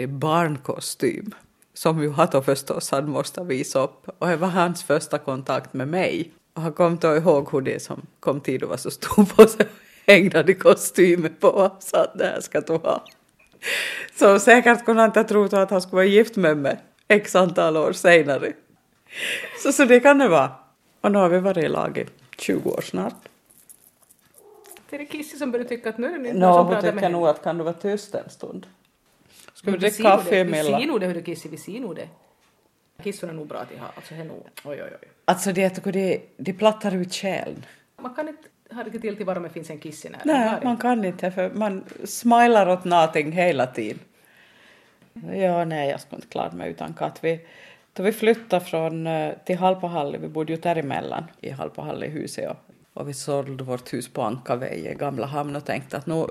barnkostym 0.07 1.31
som 1.73 2.01
ju 2.01 2.11
Hatto 2.11 2.41
förstås 2.41 2.91
han 2.91 3.09
måste 3.09 3.43
visa 3.43 3.79
upp. 3.83 4.09
Och 4.19 4.27
det 4.27 4.35
var 4.35 4.47
hans 4.47 4.83
första 4.83 5.17
kontakt 5.17 5.73
med 5.73 5.87
mig. 5.87 6.31
Och 6.53 6.61
han 6.61 6.73
kom 6.73 6.97
då 6.97 7.15
ihåg 7.15 7.51
hur 7.51 7.61
det 7.61 7.83
som 7.83 8.01
kom 8.19 8.41
tid 8.41 8.63
och 8.63 8.69
var 8.69 8.77
så 8.77 8.91
stor 8.91 9.25
på 9.25 9.47
sig 9.47 9.67
hängde 10.07 10.53
kostymen 10.53 11.35
på 11.39 11.71
sa 11.79 12.03
att 12.03 12.17
det 12.17 12.25
här 12.25 12.41
ska 12.41 12.61
du 12.61 12.73
ha. 12.73 13.03
Så 14.15 14.39
säkert 14.39 14.85
kunde 14.85 15.01
han 15.01 15.09
inte 15.09 15.23
tro 15.23 15.43
att 15.45 15.69
han 15.69 15.81
skulle 15.81 15.95
vara 15.95 16.05
gift 16.05 16.35
med 16.35 16.57
mig 16.57 16.77
x 17.07 17.35
antal 17.35 17.77
år 17.77 17.93
senare. 17.93 18.53
Så, 19.63 19.71
så 19.71 19.85
det 19.85 19.99
kan 19.99 20.17
det 20.17 20.27
vara. 20.27 20.51
Och 21.01 21.11
nu 21.11 21.17
har 21.17 21.29
vi 21.29 21.39
varit 21.39 21.57
i 21.57 21.67
lag 21.67 21.97
i 21.97 22.05
20 22.37 22.69
år 22.69 22.81
snart. 22.81 23.15
Det 24.89 24.95
är 24.95 24.99
det 24.99 25.05
Kissi 25.05 25.37
som 25.37 25.51
börjar 25.51 25.65
tycka 25.65 25.89
att 25.89 25.97
nu 25.97 26.07
är 26.07 26.19
det 26.19 26.27
inte 26.27 26.39
no, 26.39 26.53
som 26.53 26.67
pratar 26.67 26.81
med 26.81 26.93
hon 26.93 27.01
tycker 27.01 27.09
nog 27.09 27.27
att 27.27 27.43
kan 27.43 27.57
du 27.57 27.63
vara 27.63 27.73
tyst 27.73 28.15
en 28.15 28.29
stund? 28.29 28.67
Ska 29.63 29.71
vi 29.71 29.77
dricka 29.77 30.03
kaffe 30.03 30.39
emellan? 30.39 30.75
Vi 30.75 30.81
ser 30.81 30.87
nog 30.87 30.99
det, 30.99 31.07
hur 31.07 31.13
du 31.13 31.23
Kissi, 31.23 31.49
vi 31.49 31.57
ser 31.57 31.79
nog 31.79 31.95
det. 31.95 32.07
Kissun 33.03 33.29
är 33.29 33.33
nog 33.33 33.47
bra 33.47 33.59
att 33.59 33.79
ha, 33.79 33.87
alltså 33.95 34.13
är 34.13 34.23
nog, 34.23 34.43
oj 34.63 34.83
oj 34.83 34.89
oj. 35.01 35.07
Alltså 35.25 35.51
det, 35.53 35.61
jag 35.61 35.75
tycker 35.75 35.91
det, 35.91 36.21
det 36.37 36.53
plattar 36.53 36.95
ut 36.95 37.13
själen. 37.13 37.65
Man 38.01 38.15
kan 38.15 38.27
inte 38.27 38.41
ha 38.71 38.83
det 38.83 38.99
till 38.99 39.17
till 39.17 39.29
om 39.29 39.43
det 39.43 39.49
finns 39.49 39.69
en 39.69 39.79
Kissi 39.79 40.09
nära. 40.09 40.21
Nej, 40.25 40.59
man 40.63 40.77
kan 40.77 41.05
inte 41.05 41.31
för 41.31 41.49
man 41.49 41.83
smilar 42.03 42.69
åt 42.69 42.83
någonting 42.83 43.31
hela 43.31 43.67
tiden. 43.67 43.99
Ja, 45.33 45.65
nej, 45.65 45.89
jag 45.89 45.99
skulle 45.99 46.17
inte 46.17 46.27
klara 46.27 46.51
mig 46.51 46.71
utan 46.71 46.93
katt. 46.93 47.19
Vi, 47.21 47.39
då 47.93 48.03
vi 48.03 48.11
flyttade 48.11 48.65
från, 48.65 49.07
eh, 49.07 49.33
till 49.45 49.57
Halpahalli, 49.57 50.17
vi 50.17 50.27
bodde 50.27 50.53
ju 50.53 50.59
däremellan 50.59 51.23
i 51.41 51.49
Halpahalli-huset 51.49 52.49
och 52.49 52.57
och 52.93 53.09
vi 53.09 53.13
sålde 53.13 53.63
vårt 53.63 53.93
hus 53.93 54.13
på 54.13 54.21
Ankaväg 54.21 54.85
i 54.85 54.95
Gamla 54.99 55.25
hamn 55.25 55.55
och 55.55 55.65
tänkte 55.65 55.97
att 55.97 56.05
nu, 56.05 56.25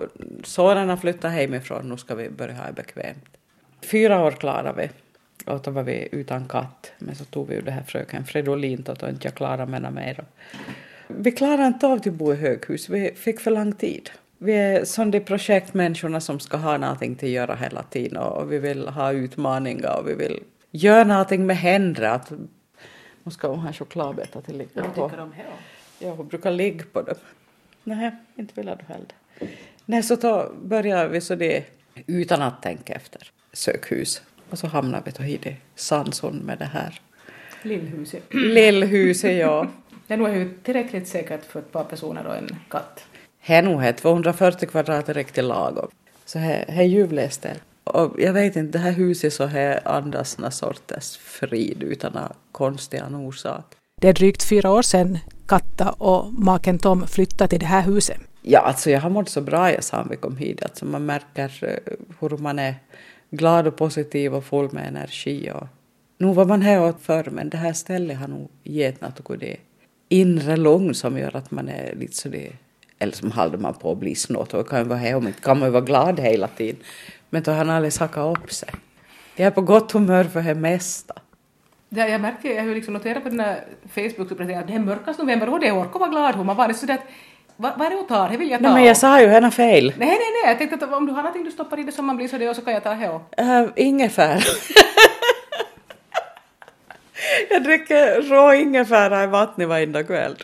sonen 0.45 0.99
flyttat 0.99 1.33
hemifrån, 1.33 1.89
nu 1.89 1.97
ska 1.97 2.15
vi 2.15 2.31
börja 2.31 2.55
ha 2.55 2.67
det 2.67 2.73
bekvämt. 2.73 3.37
Fyra 3.83 4.25
år 4.25 4.31
klarade 4.31 4.73
vi 4.83 4.91
och 5.53 5.61
då 5.63 5.71
var 5.71 5.83
vi 5.83 6.09
utan 6.13 6.49
katt. 6.49 6.93
Men 6.99 7.15
så 7.15 7.25
tog 7.25 7.49
vi 7.49 7.55
ju 7.55 7.61
det 7.61 7.71
här 7.71 7.83
fröken 7.83 8.25
Fridolin 8.25 8.83
då 9.01 9.09
inte 9.09 9.27
jag 9.27 9.35
klarade 9.35 9.67
mig 9.67 9.91
mer. 9.91 10.25
Vi 11.07 11.33
klarade 11.33 11.67
inte 11.67 11.87
av 11.87 11.93
att 11.93 12.05
bo 12.05 12.33
i 12.33 12.37
höghus, 12.37 12.89
vi 12.89 13.15
fick 13.15 13.41
för 13.41 13.51
lång 13.51 13.73
tid. 13.73 14.11
Vi 14.39 14.53
är 14.53 14.85
som 14.85 15.11
de 15.11 15.21
projektmänniskorna 15.21 16.21
som 16.21 16.41
ska 16.41 16.57
ha 16.57 16.79
någonting 16.79 17.13
att 17.13 17.23
göra 17.23 17.55
hela 17.55 17.83
tiden 17.83 18.17
och 18.17 18.53
vi 18.53 18.59
vill 18.59 18.89
ha 18.89 19.13
utmaningar 19.13 19.99
och 20.01 20.09
vi 20.09 20.15
vill 20.15 20.43
göra 20.71 21.05
någonting 21.05 21.47
med 21.47 21.57
händerna. 21.57 22.21
Nu 23.23 23.31
ska 23.31 23.49
hon 23.49 23.59
ha 23.59 23.73
chokladbitar 23.73 24.41
till 24.41 24.69
på. 24.75 24.81
Vad 24.81 24.95
tycker 24.95 25.17
de 25.17 25.33
här 25.33 25.47
jag 26.03 26.27
brukar 26.27 26.51
ligga 26.51 26.85
på 26.93 27.03
dem. 27.03 27.15
Nej, 27.85 28.11
inte 28.37 28.53
vill 28.55 28.67
du 28.67 28.85
heller. 28.93 29.07
Nej, 29.85 30.03
så 30.03 30.17
då 30.17 30.53
börjar 30.63 31.09
vi 31.09 31.21
så 31.21 31.35
det 31.35 31.65
utan 32.07 32.43
att 32.43 32.63
tänka 32.63 32.95
efter. 32.95 33.31
Sökhus. 33.53 34.23
Och 34.51 34.59
så 34.59 34.67
hamnar 34.67 35.03
vi 35.05 35.11
då 35.11 35.25
i 35.25 35.37
det 35.43 35.57
Sandsson 35.75 36.37
med 36.37 36.59
det 36.59 36.65
här. 36.65 37.01
Lillhuset. 37.63 38.23
Lillhuset, 38.31 39.37
ja. 39.37 39.69
Det 40.07 40.15
är 40.15 40.19
nog 40.19 40.29
ju 40.29 40.59
tillräckligt 40.63 41.09
säkert 41.09 41.45
för 41.45 41.61
ett 41.61 41.73
par 41.73 41.85
personer 41.85 42.27
och 42.27 42.37
en 42.37 42.57
katt. 42.69 43.05
Det 43.47 43.55
är 43.55 43.63
nog 43.63 43.97
240 43.97 44.69
kvadrat 44.69 45.09
är 45.09 45.15
riktigt 45.15 45.45
lagom. 45.45 45.89
Så 46.25 46.39
det 46.39 46.65
är 46.69 46.83
ljuvligt 46.83 47.47
Och 47.85 48.21
jag 48.21 48.33
vet 48.33 48.57
inte, 48.57 48.79
det 48.79 48.85
här 48.85 48.93
huset 48.93 49.33
så 49.33 49.47
här 49.47 49.89
andas 49.89 50.39
någon 50.39 50.53
sorts 50.53 51.17
frid 51.17 51.83
utan 51.83 52.13
några 52.13 52.33
konstiga 52.53 53.07
orsak. 53.07 53.75
Det 54.03 54.09
är 54.09 54.13
drygt 54.13 54.43
fyra 54.43 54.71
år 54.73 54.83
sedan 54.83 55.19
Katta 55.47 55.91
och 55.91 56.33
maken 56.33 56.79
Tom 56.79 57.07
flyttade 57.07 57.49
till 57.49 57.59
det 57.59 57.67
här 57.67 57.83
huset. 57.83 58.21
Ja, 58.43 58.61
alltså 58.61 58.91
jag 58.91 59.01
har 59.01 59.11
mått 59.11 59.29
så 59.29 59.41
bra 59.41 59.73
jag 59.73 59.85
sedan 59.85 60.07
vi 60.11 60.17
kom 60.17 60.37
hit. 60.37 60.63
Alltså 60.63 60.85
man 60.85 61.07
märker 61.07 61.51
eh, 61.63 61.93
hur 62.21 62.37
man 62.37 62.59
är 62.59 62.75
glad 63.31 63.67
och 63.67 63.77
positiv 63.77 64.35
och 64.35 64.45
full 64.45 64.73
med 64.73 64.89
energi. 64.89 65.51
Och... 65.55 65.67
Nu 66.19 66.33
var 66.33 66.45
man 66.45 66.63
här 66.63 66.95
förr, 67.01 67.29
men 67.31 67.51
det 67.51 67.57
här 67.57 67.73
stället 67.73 68.19
har 68.19 68.29
nog 68.29 68.51
gett 68.63 69.01
något 69.01 69.41
det 69.41 69.57
inre 70.09 70.57
lugn 70.57 70.95
som 70.95 71.19
gör 71.19 71.37
att 71.37 71.51
man 71.51 71.69
är 71.69 71.95
lite 71.95 72.17
så 72.17 72.29
det 72.29 72.53
eller 72.99 73.13
som 73.13 73.33
håller 73.33 73.59
man 73.59 73.75
på 73.75 73.93
att 73.93 73.99
bli 73.99 74.15
snåt 74.15 74.55
och 74.55 74.69
kan 74.69 74.89
vara 74.89 74.99
här 74.99 75.17
och 75.17 75.25
kan 75.43 75.59
man 75.59 75.69
ju 75.69 75.73
vara 75.73 75.85
glad 75.85 76.21
hela 76.21 76.49
tiden. 76.49 76.81
Men 77.31 77.43
då 77.43 77.51
har 77.51 77.59
han 77.59 77.71
aldrig 77.71 77.95
hackat 77.95 78.39
upp 78.39 78.53
sig. 78.53 78.69
Jag 79.37 79.47
är 79.47 79.51
på 79.51 79.63
gott 79.63 79.93
humör 79.93 80.25
för 80.25 80.43
det 80.43 80.55
mesta. 80.55 81.15
Ja, 81.95 82.07
jag 82.07 82.21
märker, 82.21 82.55
jag 82.55 82.65
har 82.65 82.75
liksom 82.75 82.95
noterat 82.95 83.23
på 83.23 83.29
den 83.29 83.41
här 83.41 83.65
Facebook-uppdateringen 83.95 84.61
att 84.61 84.67
det 84.67 84.75
är 84.75 84.79
mörkast 84.79 85.19
november 85.19 85.49
och 85.49 85.61
det 85.61 85.73
orkar 85.73 85.99
vara 85.99 86.11
glad 86.11 86.37
hur 86.37 86.45
man 86.45 86.57
var 86.57 86.69
det 86.69 86.75
sådär 86.75 86.95
att 86.95 87.05
Va, 87.57 87.73
vad 87.77 87.87
är 87.87 87.91
det 87.91 87.97
du 87.97 88.03
tar? 88.03 88.29
Det 88.29 88.37
vill 88.37 88.51
jag 88.51 88.61
ta. 88.61 88.67
Nej 88.67 88.75
men 88.75 88.85
jag 88.85 88.97
sa 88.97 89.21
ju 89.21 89.27
henne 89.27 89.51
fel. 89.51 89.93
Nej, 89.99 90.09
nej, 90.09 90.19
nej. 90.19 90.51
Jag 90.51 90.59
tänkte 90.59 90.87
att 90.87 90.93
om 90.93 91.07
du 91.07 91.13
har 91.13 91.23
någonting 91.23 91.45
du 91.45 91.51
stoppar 91.51 91.81
i 91.81 91.83
det 91.83 91.93
som 91.93 92.07
man 92.07 92.17
blir 92.17 92.29
så 92.29 92.39
det 92.39 92.49
och 92.49 92.57
så 92.57 92.63
kan 92.63 92.73
jag 92.73 92.83
ta 92.83 92.95
det 92.95 93.09
också. 93.09 93.43
Uh, 93.43 93.69
ingefära. 93.77 94.41
jag 97.51 97.63
dricker 97.63 98.23
rå 98.23 98.55
ingefära 98.55 99.25
i 99.25 99.27
vattnet 99.27 99.69
varenda 99.69 100.03
kväll. 100.03 100.37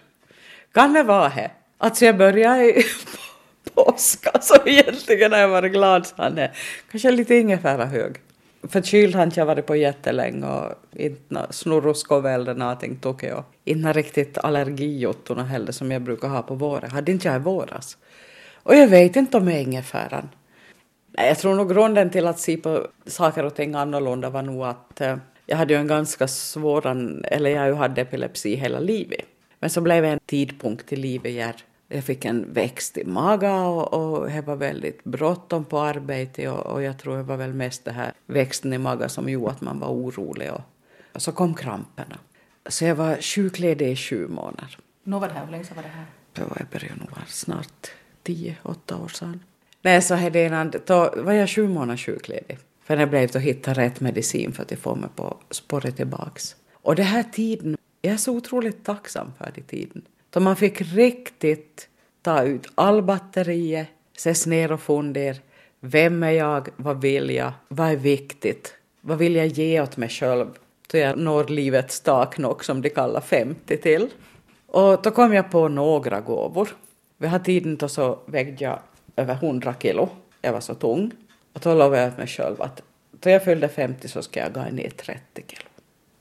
Kan 0.74 0.92
det 0.92 1.02
vara 1.02 1.28
det? 1.28 1.50
Alltså 1.78 2.04
jag 2.04 2.16
börjar 2.16 2.62
i 2.62 2.84
påska 3.74 4.30
så 4.40 4.54
egentligen 4.66 5.32
har 5.32 5.38
jag 5.38 5.48
varit 5.48 5.72
glad 5.72 6.06
är 6.16 6.52
kanske 6.90 7.10
lite 7.10 7.34
ingefära 7.34 7.84
hög. 7.84 8.16
Förkyld 8.68 9.14
har 9.14 9.22
inte 9.22 9.40
jag 9.40 9.46
varit 9.46 9.66
på 9.66 9.76
jättelänge 9.76 10.46
och 10.46 10.74
inte 10.92 11.46
snurroskov 11.50 12.26
eller 12.26 12.54
någonting 12.54 12.96
tog 12.96 13.24
jag. 13.24 13.44
Inte 13.64 13.92
riktigt 13.92 14.38
allergijottorna 14.38 15.44
heller 15.44 15.72
som 15.72 15.90
jag 15.90 16.02
brukar 16.02 16.28
ha 16.28 16.42
på 16.42 16.54
våren. 16.54 16.90
Hade 16.90 17.12
inte 17.12 17.28
jag 17.28 17.36
i 17.36 17.38
våras. 17.38 17.98
Och 18.62 18.74
jag 18.74 18.88
vet 18.88 19.16
inte 19.16 19.36
om 19.36 19.48
jag 19.48 19.56
är 19.56 19.62
ingefäran. 19.62 20.28
Nej, 21.18 21.28
jag 21.28 21.38
tror 21.38 21.54
nog 21.54 21.72
grunden 21.72 22.10
till 22.10 22.26
att 22.26 22.38
se 22.38 22.56
på 22.56 22.86
saker 23.06 23.44
och 23.44 23.54
ting 23.54 23.74
annorlunda 23.74 24.30
var 24.30 24.42
nog 24.42 24.62
att 24.64 25.00
eh, 25.00 25.16
jag 25.46 25.56
hade 25.56 25.74
ju 25.74 25.80
en 25.80 25.86
ganska 25.86 26.28
svår, 26.28 26.86
eller 27.24 27.50
jag 27.50 27.74
hade 27.74 28.00
epilepsi 28.00 28.54
hela 28.54 28.80
livet. 28.80 29.24
Men 29.60 29.70
så 29.70 29.80
blev 29.80 30.02
det 30.02 30.08
en 30.08 30.20
tidpunkt 30.26 30.92
i 30.92 30.96
livet 30.96 31.34
där 31.34 31.54
jag 31.88 32.04
fick 32.04 32.24
en 32.24 32.52
växt 32.52 32.98
i 32.98 33.04
magen 33.04 33.54
och, 33.54 33.94
och 33.94 34.30
det 34.30 34.40
var 34.40 34.56
väldigt 34.56 35.04
bråttom 35.04 35.64
på 35.64 35.80
arbetet 35.80 36.48
och, 36.48 36.66
och, 36.66 36.82
jag 36.82 36.98
tror 36.98 37.16
det 37.16 37.22
var 37.22 37.36
väl 37.36 37.54
mest 37.54 37.84
det 37.84 37.92
här 37.92 38.12
växten 38.26 38.72
i 38.72 38.78
magen 38.78 39.08
som 39.08 39.28
gjorde 39.28 39.50
att 39.50 39.60
man 39.60 39.78
var 39.78 39.88
orolig 39.88 40.52
och, 40.52 40.60
och 41.12 41.22
så 41.22 41.32
kom 41.32 41.54
kramperna. 41.54 42.18
Så 42.68 42.84
jag 42.84 42.94
var 42.94 43.16
sjukledig 43.22 43.90
i 43.90 43.96
sju 43.96 44.28
månader. 44.28 44.78
Nå 45.04 45.18
var 45.18 45.28
det 45.28 45.34
här, 45.34 45.44
hur 45.44 45.52
länge 45.52 45.64
sedan 45.64 45.76
var 45.76 45.82
det 45.82 45.88
här? 45.88 46.06
Det 46.34 46.70
börjar 46.70 46.96
nog 46.96 47.10
vara 47.10 47.26
snart 47.26 47.90
tio, 48.22 48.56
åtta 48.62 48.96
år 48.96 49.08
sedan. 49.08 49.40
Nej, 49.82 50.02
så 50.02 50.14
hade 50.14 50.46
innan, 50.46 50.72
då 50.86 51.14
var 51.16 51.32
jag 51.32 51.50
sju 51.50 51.68
månader 51.68 51.96
sjukledig. 51.96 52.58
För 52.82 52.96
det 52.96 53.06
blev 53.06 53.24
att 53.24 53.36
hitta 53.36 53.72
rätt 53.72 54.00
medicin 54.00 54.52
för 54.52 54.62
att 54.62 54.78
få 54.78 54.94
mig 54.94 55.10
på 55.14 55.36
spåret 55.50 55.96
tillbaks. 55.96 56.56
Och 56.72 56.94
den 56.94 57.06
här 57.06 57.22
tiden, 57.22 57.76
jag 58.02 58.12
är 58.12 58.16
så 58.16 58.32
otroligt 58.32 58.84
tacksam 58.84 59.32
för 59.38 59.52
den 59.54 59.64
tiden. 59.64 60.02
Då 60.30 60.40
man 60.40 60.56
fick 60.56 60.80
riktigt 60.80 61.88
ta 62.22 62.42
ut 62.42 62.66
all 62.74 63.02
batteriet, 63.02 63.88
ses 64.16 64.46
ner 64.46 64.72
och 64.72 64.80
fundera. 64.80 65.36
Vem 65.80 66.22
är 66.22 66.30
jag? 66.30 66.68
Vad 66.76 67.00
vill 67.00 67.30
jag? 67.30 67.52
Vad 67.68 67.90
är 67.90 67.96
viktigt? 67.96 68.74
Vad 69.00 69.18
vill 69.18 69.36
jag 69.36 69.46
ge 69.46 69.80
åt 69.80 69.96
mig 69.96 70.08
själv? 70.08 70.46
Då 70.90 70.98
jag 70.98 71.18
når 71.18 71.44
livets 71.44 72.00
taknock 72.00 72.64
som 72.64 72.82
de 72.82 72.90
kallar 72.90 73.20
50 73.20 73.76
till. 73.76 74.08
Och 74.66 75.02
då 75.02 75.10
kom 75.10 75.32
jag 75.32 75.50
på 75.50 75.68
några 75.68 76.20
gåvor. 76.20 76.68
Vid 77.18 77.30
den 77.30 77.42
tiden 77.42 77.76
då 77.76 77.88
så 77.88 78.18
vägde 78.26 78.64
jag 78.64 78.78
över 79.16 79.34
100 79.34 79.74
kilo. 79.80 80.08
Jag 80.42 80.52
var 80.52 80.60
så 80.60 80.74
tung. 80.74 81.10
Och 81.52 81.60
då 81.60 81.74
lovade 81.74 82.02
jag 82.02 82.18
mig 82.18 82.26
själv 82.26 82.62
att 82.62 82.82
då 83.10 83.30
jag 83.30 83.44
fyllde 83.44 83.68
50 83.68 84.08
så 84.08 84.22
ska 84.22 84.40
jag 84.40 84.52
gå 84.52 84.64
ner 84.70 84.90
30 84.90 85.20
kilo. 85.46 85.68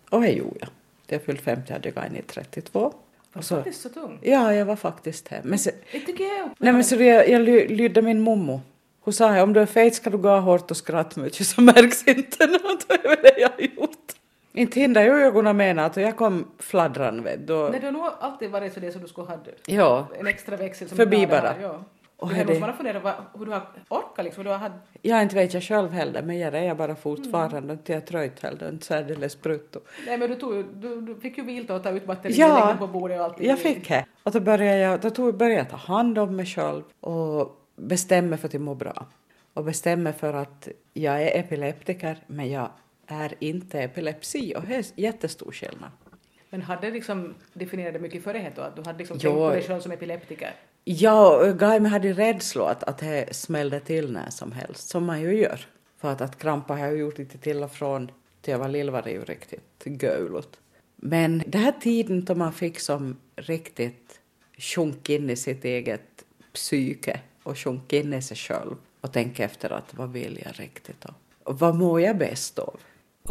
Och 0.10 0.22
det 0.22 0.32
gjorde 0.32 0.58
jag. 0.60 0.70
Då 1.06 1.15
jag 1.15 1.22
fyllde 1.24 1.41
50 1.41 1.74
hade 1.74 1.88
jag 1.89 1.96
gått 1.96 2.12
ner 2.12 2.24
32. 2.28 2.93
Var 3.38 3.58
du 3.58 3.63
faktiskt 3.63 3.82
så 3.82 3.89
tung? 3.89 4.19
Ja, 4.21 4.54
jag 4.54 4.65
var 4.65 4.76
faktiskt 4.76 5.30
det. 5.30 5.41
Men 5.43 5.60
så, 5.60 5.69
det 5.91 6.00
tycker 6.00 6.23
jag 6.23 6.50
Nej, 6.58 6.73
men 6.73 6.84
så 6.84 6.95
jag, 6.95 7.30
jag 7.30 7.41
lydde 7.71 8.02
min 8.02 8.21
mommo. 8.21 8.62
Hon 9.02 9.13
sa 9.13 9.41
om 9.41 9.54
du 9.54 9.60
är 9.60 9.65
fet 9.65 9.95
ska 9.95 10.10
du 10.10 10.17
gå 10.17 10.39
hårt 10.39 10.71
och 10.71 10.78
skratta 10.78 11.21
mycket 11.21 11.47
så 11.47 11.62
märks 11.62 12.08
inte 12.08 12.47
något. 12.47 12.86
Var 12.89 13.21
det 13.21 13.39
jag 13.39 13.50
har 13.50 13.62
gjort. 13.62 14.13
Inte 14.54 14.80
hindrar 14.80 15.02
ju 15.02 15.10
ögonen 15.10 15.58
med 15.58 15.80
att 15.80 15.97
jag 15.97 16.17
kom 16.17 16.47
fladdran 16.60 17.23
vet 17.23 17.47
du. 17.47 17.69
Nej, 17.69 17.80
du 17.80 17.86
har 17.86 17.91
nog 17.91 18.06
alltid 18.19 18.52
varit 18.52 18.73
så 18.73 18.80
det 18.80 18.91
som 18.91 19.02
du 19.02 19.08
skulle 19.08 19.28
ha 19.28 19.38
ja. 19.65 20.08
en 20.19 20.28
extra 20.28 20.56
växel 20.56 20.88
som 20.88 20.97
Förbi 20.97 21.28
bara. 21.28 21.39
Här, 21.39 21.56
ja. 21.62 21.84
Och 22.19 22.30
du 22.34 22.45
måste 22.45 22.60
man 22.60 22.77
fundera 22.77 23.15
hur 23.34 23.45
du 23.45 23.51
har 23.51 23.67
orkat 23.89 24.25
liksom, 24.25 24.43
du 24.43 24.49
har 24.49 24.71
Ja, 25.01 25.21
inte 25.21 25.36
vet 25.36 25.53
jag 25.53 25.63
själv 25.63 25.91
heller, 25.91 26.21
men 26.21 26.39
jag 26.39 26.56
är 26.56 26.75
bara 26.75 26.95
fortfarande, 26.95 27.58
mm. 27.58 27.69
inte 27.71 27.93
jag 27.93 28.06
tröjt 28.06 28.39
heller, 28.39 28.69
inte 28.69 28.86
särdeles 28.86 29.41
brutto. 29.41 29.80
Nej, 30.08 30.17
men 30.17 30.30
du, 30.30 30.36
tog, 30.36 30.65
du, 30.65 31.01
du 31.01 31.15
fick 31.15 31.38
ju 31.38 31.43
vila 31.43 31.75
och 31.75 31.84
ta 31.84 31.89
ut 31.89 32.06
batterier 32.06 32.39
ja, 32.39 32.75
på 32.80 32.88
bordet 32.88 33.19
och 33.19 33.25
allt. 33.25 33.39
jag 33.39 33.60
fick 33.60 33.89
det. 33.89 34.06
Och 34.23 34.32
då 34.32 34.39
började 34.39 34.77
jag, 34.77 35.01
då 35.01 35.10
tog, 35.10 35.38
började 35.38 35.58
jag 35.58 35.69
ta 35.69 35.75
hand 35.75 36.17
om 36.17 36.36
mig 36.36 36.45
själv 36.45 36.84
och 36.99 37.58
bestämma 37.75 38.38
för 38.38 38.47
att 38.47 38.62
må 38.62 38.75
bra. 38.75 39.06
Och 39.53 39.63
bestämma 39.63 40.13
för 40.13 40.34
att 40.34 40.67
jag 40.93 41.23
är 41.23 41.39
epileptiker, 41.39 42.17
men 42.27 42.51
jag 42.51 42.69
är 43.08 43.34
inte 43.39 43.82
epilepsi 43.82 44.53
och 44.58 44.63
det 44.67 44.75
är 44.75 44.86
jättestor 44.95 45.51
skillnad. 45.51 45.89
Men 46.49 46.62
hade 46.62 46.91
liksom 46.91 47.36
definierat 47.53 47.93
det 47.93 47.99
mycket 47.99 48.23
före 48.23 48.51
då, 48.56 48.62
att 48.62 48.75
du 48.75 48.82
hade 48.82 48.97
liksom 48.97 49.19
tänkt 49.19 49.36
på 49.36 49.49
dig 49.49 49.62
själv 49.62 49.80
som 49.80 49.91
epileptiker? 49.91 50.51
Ja, 50.89 51.54
Gaime 51.60 51.89
hade 51.89 52.13
rädsla 52.13 52.69
att, 52.69 52.84
att 52.84 52.97
det 52.97 53.36
smällde 53.36 53.80
till 53.80 54.12
när 54.12 54.30
som 54.30 54.52
helst, 54.52 54.89
som 54.89 55.06
man 55.06 55.21
ju 55.21 55.38
gör. 55.38 55.65
För 55.97 56.12
att, 56.12 56.21
att 56.21 56.39
krampa 56.39 56.73
har 56.73 56.86
jag 56.86 56.97
gjort 56.97 57.17
lite 57.17 57.38
till 57.38 57.63
och 57.63 57.71
från 57.71 58.12
till 58.41 58.52
jag 58.52 58.60
var 58.60 58.67
lill 58.67 58.89
var 58.89 59.02
det 59.02 59.12
ju 59.12 59.23
riktigt 59.23 59.84
gaulut. 59.84 60.60
Men 60.95 61.43
den 61.47 61.62
här 61.62 61.71
tiden 61.71 62.26
då 62.26 62.36
man 62.36 62.54
fick 62.54 62.80
som 62.80 63.17
riktigt 63.36 64.19
sjunk 64.58 65.10
in 65.10 65.30
i 65.30 65.36
sitt 65.36 65.65
eget 65.65 66.26
psyke 66.54 67.19
och 67.43 67.58
sjunk 67.58 67.93
in 67.93 68.13
i 68.13 68.21
sig 68.21 68.38
själv 68.38 68.76
och 69.02 69.13
tänka 69.13 69.43
efter 69.43 69.69
att 69.69 69.93
vad 69.97 70.12
vill 70.12 70.41
jag 70.45 70.60
riktigt 70.60 71.02
då? 71.02 71.13
Och 71.43 71.60
vad 71.60 71.76
mår 71.76 72.02
jag 72.02 72.17
bäst 72.17 72.60
av? 72.60 72.80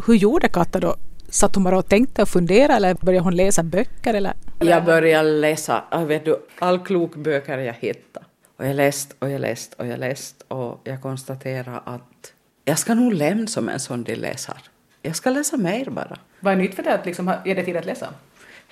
Hur 0.05 0.15
gjorde 0.15 0.47
Katta 0.47 0.79
då? 0.79 0.95
Satt 1.29 1.55
hon 1.55 1.63
bara 1.63 1.77
och 1.77 1.89
tänkte 1.89 2.21
och 2.21 2.29
funderade 2.29 2.73
eller 2.73 2.93
började 2.93 3.23
hon 3.23 3.35
läsa 3.35 3.63
böcker? 3.63 4.13
Eller? 4.13 4.33
Jag 4.59 4.85
började 4.85 5.29
läsa, 5.29 5.83
vet 6.07 6.25
du, 6.25 6.39
all 6.59 6.79
klok 6.79 7.15
böcker 7.15 7.57
jag 7.57 7.73
hittade. 7.73 8.25
Och 8.57 8.65
jag 8.65 8.75
läst 8.75 9.15
och 9.19 9.29
jag 9.29 9.41
läst 9.41 9.73
och 9.73 9.87
jag 9.87 9.99
läst 9.99 10.45
och 10.47 10.81
jag 10.83 11.01
konstaterade 11.01 11.79
att 11.85 12.33
jag 12.65 12.79
ska 12.79 12.93
nog 12.93 13.13
lämna 13.13 13.47
som 13.47 13.69
en 13.69 13.79
sån 13.79 14.03
de 14.03 14.15
läser. 14.15 14.57
Jag 15.01 15.15
ska 15.15 15.29
läsa 15.29 15.57
mer 15.57 15.89
bara. 15.89 16.17
Vad 16.39 16.53
är 16.53 16.57
nytt 16.57 16.75
för 16.75 16.83
dig 16.83 16.93
att 16.93 17.05
liksom 17.05 17.33
ge 17.45 17.53
dig 17.53 17.65
tid 17.65 17.77
att 17.77 17.85
läsa? 17.85 18.13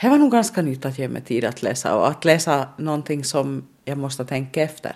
Det 0.01 0.09
var 0.09 0.17
nog 0.17 0.31
ganska 0.31 0.61
nytt 0.61 0.85
att 0.85 0.99
ge 0.99 1.07
mig 1.07 1.21
tid 1.21 1.45
att 1.45 1.63
läsa 1.63 1.95
och 1.95 2.07
att 2.07 2.25
läsa 2.25 2.67
någonting 2.77 3.23
som 3.23 3.67
jag 3.85 3.97
måste 3.97 4.25
tänka 4.25 4.61
efter 4.61 4.95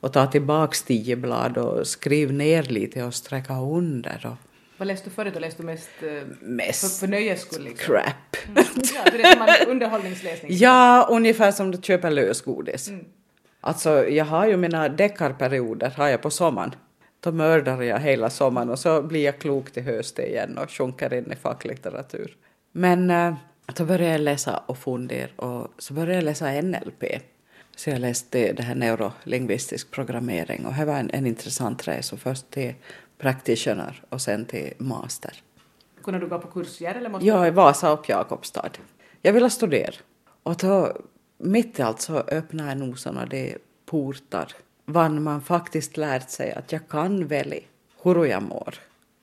och 0.00 0.12
ta 0.12 0.26
tillbaks 0.26 0.82
tio 0.82 1.16
blad 1.16 1.58
och 1.58 1.86
skriva 1.86 2.32
ner 2.32 2.62
lite 2.62 3.04
och 3.04 3.14
sträcka 3.14 3.60
under. 3.60 4.26
Och 4.26 4.51
vad 4.82 4.86
läste 4.86 5.08
du 5.08 5.14
förut? 5.14 5.40
Läste 5.40 5.62
du 5.62 5.66
mest, 5.66 5.90
eh, 6.02 6.26
mest 6.40 6.80
för, 6.80 7.06
för 7.06 7.10
nöjes 7.10 7.40
skull? 7.40 7.64
Liksom? 7.64 7.94
Crap. 7.94 8.36
Mm. 8.48 8.64
Ja, 8.94 9.10
det 9.12 9.22
är 9.22 9.60
som 9.60 9.70
underhållningsläsning? 9.70 10.52
ja, 10.54 11.06
ungefär 11.10 11.52
som 11.52 11.70
du 11.70 11.82
köper 11.82 12.10
lösgodis. 12.10 12.88
Mm. 12.88 13.04
Alltså, 13.60 14.08
jag 14.08 14.24
har 14.24 14.46
ju 14.46 14.56
mina 14.56 14.88
deckarperioder 14.88 15.90
har 15.90 16.08
jag 16.08 16.22
på 16.22 16.30
sommaren. 16.30 16.74
Då 17.20 17.32
mördar 17.32 17.82
jag 17.82 17.98
hela 17.98 18.30
sommaren 18.30 18.70
och 18.70 18.78
så 18.78 19.02
blir 19.02 19.24
jag 19.24 19.38
klok 19.38 19.70
till 19.70 19.82
hösten 19.82 20.24
igen 20.24 20.58
och 20.58 20.70
sjunker 20.70 21.14
in 21.14 21.32
i 21.32 21.36
facklitteratur. 21.36 22.36
Men 22.72 23.10
äh, 23.10 23.34
då 23.76 23.84
började 23.84 24.12
jag 24.12 24.20
läsa 24.20 24.62
och 24.66 24.78
fundera 24.78 25.28
och 25.36 25.68
så 25.78 25.94
började 25.94 26.14
jag 26.14 26.24
läsa 26.24 26.60
NLP. 26.60 27.04
Så 27.76 27.90
jag 27.90 28.00
läste 28.00 28.52
det 28.52 28.62
här 28.62 28.74
neurolingvistisk 28.74 29.90
programmering 29.90 30.66
och 30.66 30.74
det 30.74 30.84
var 30.84 30.98
en, 30.98 31.10
en 31.10 31.26
intressant 31.26 31.88
resa. 31.88 32.16
Först 32.16 32.50
till 32.50 32.74
practitioner 33.22 34.02
och 34.08 34.20
sen 34.20 34.44
till 34.44 34.72
master. 34.78 35.42
Kunde 36.02 36.20
du 36.20 36.26
gå 36.28 36.38
på 36.38 36.48
kurser 36.48 36.94
eller 36.94 37.10
måste 37.10 37.26
Ja, 37.26 37.46
i 37.46 37.50
Vasa 37.50 37.92
och 37.92 38.08
Jakobstad. 38.08 38.70
Jag 39.22 39.32
ville 39.32 39.50
studera. 39.50 39.94
Och 40.42 40.56
då, 40.56 40.96
mitt 41.38 41.78
i 41.78 41.82
allt 41.82 42.00
så 42.00 42.16
öppnade 42.16 42.68
jag 42.68 42.78
nog 42.78 42.98
sådana 42.98 43.26
de 43.26 43.58
portar 43.86 44.52
var 44.84 45.08
man 45.08 45.42
faktiskt 45.42 45.96
lärt 45.96 46.30
sig 46.30 46.52
att 46.52 46.72
jag 46.72 46.88
kan 46.88 47.26
välja 47.26 47.60
hur 48.02 48.24
jag 48.24 48.42
mår 48.42 48.74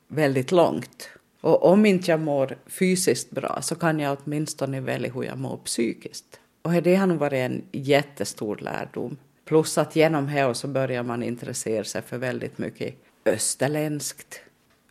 väldigt 0.07 0.51
långt. 0.51 1.09
Och 1.41 1.65
om 1.65 1.85
inte 1.85 2.11
jag 2.11 2.19
mår 2.19 2.57
fysiskt 2.67 3.31
bra 3.31 3.59
så 3.61 3.75
kan 3.75 3.99
jag 3.99 4.17
åtminstone 4.23 4.81
välja 4.81 5.11
hur 5.11 5.23
jag 5.23 5.37
mår 5.37 5.57
psykiskt. 5.57 6.39
Och 6.61 6.71
det 6.71 6.95
har 6.95 7.07
nog 7.07 7.17
varit 7.17 7.51
en 7.51 7.63
jättestor 7.71 8.57
lärdom. 8.61 9.17
Plus 9.45 9.77
att 9.77 9.95
genom 9.95 10.27
det 10.27 10.55
så 10.55 10.67
börjar 10.67 11.03
man 11.03 11.23
intressera 11.23 11.83
sig 11.83 12.01
för 12.01 12.17
väldigt 12.17 12.57
mycket 12.57 12.95
österländskt. 13.29 14.41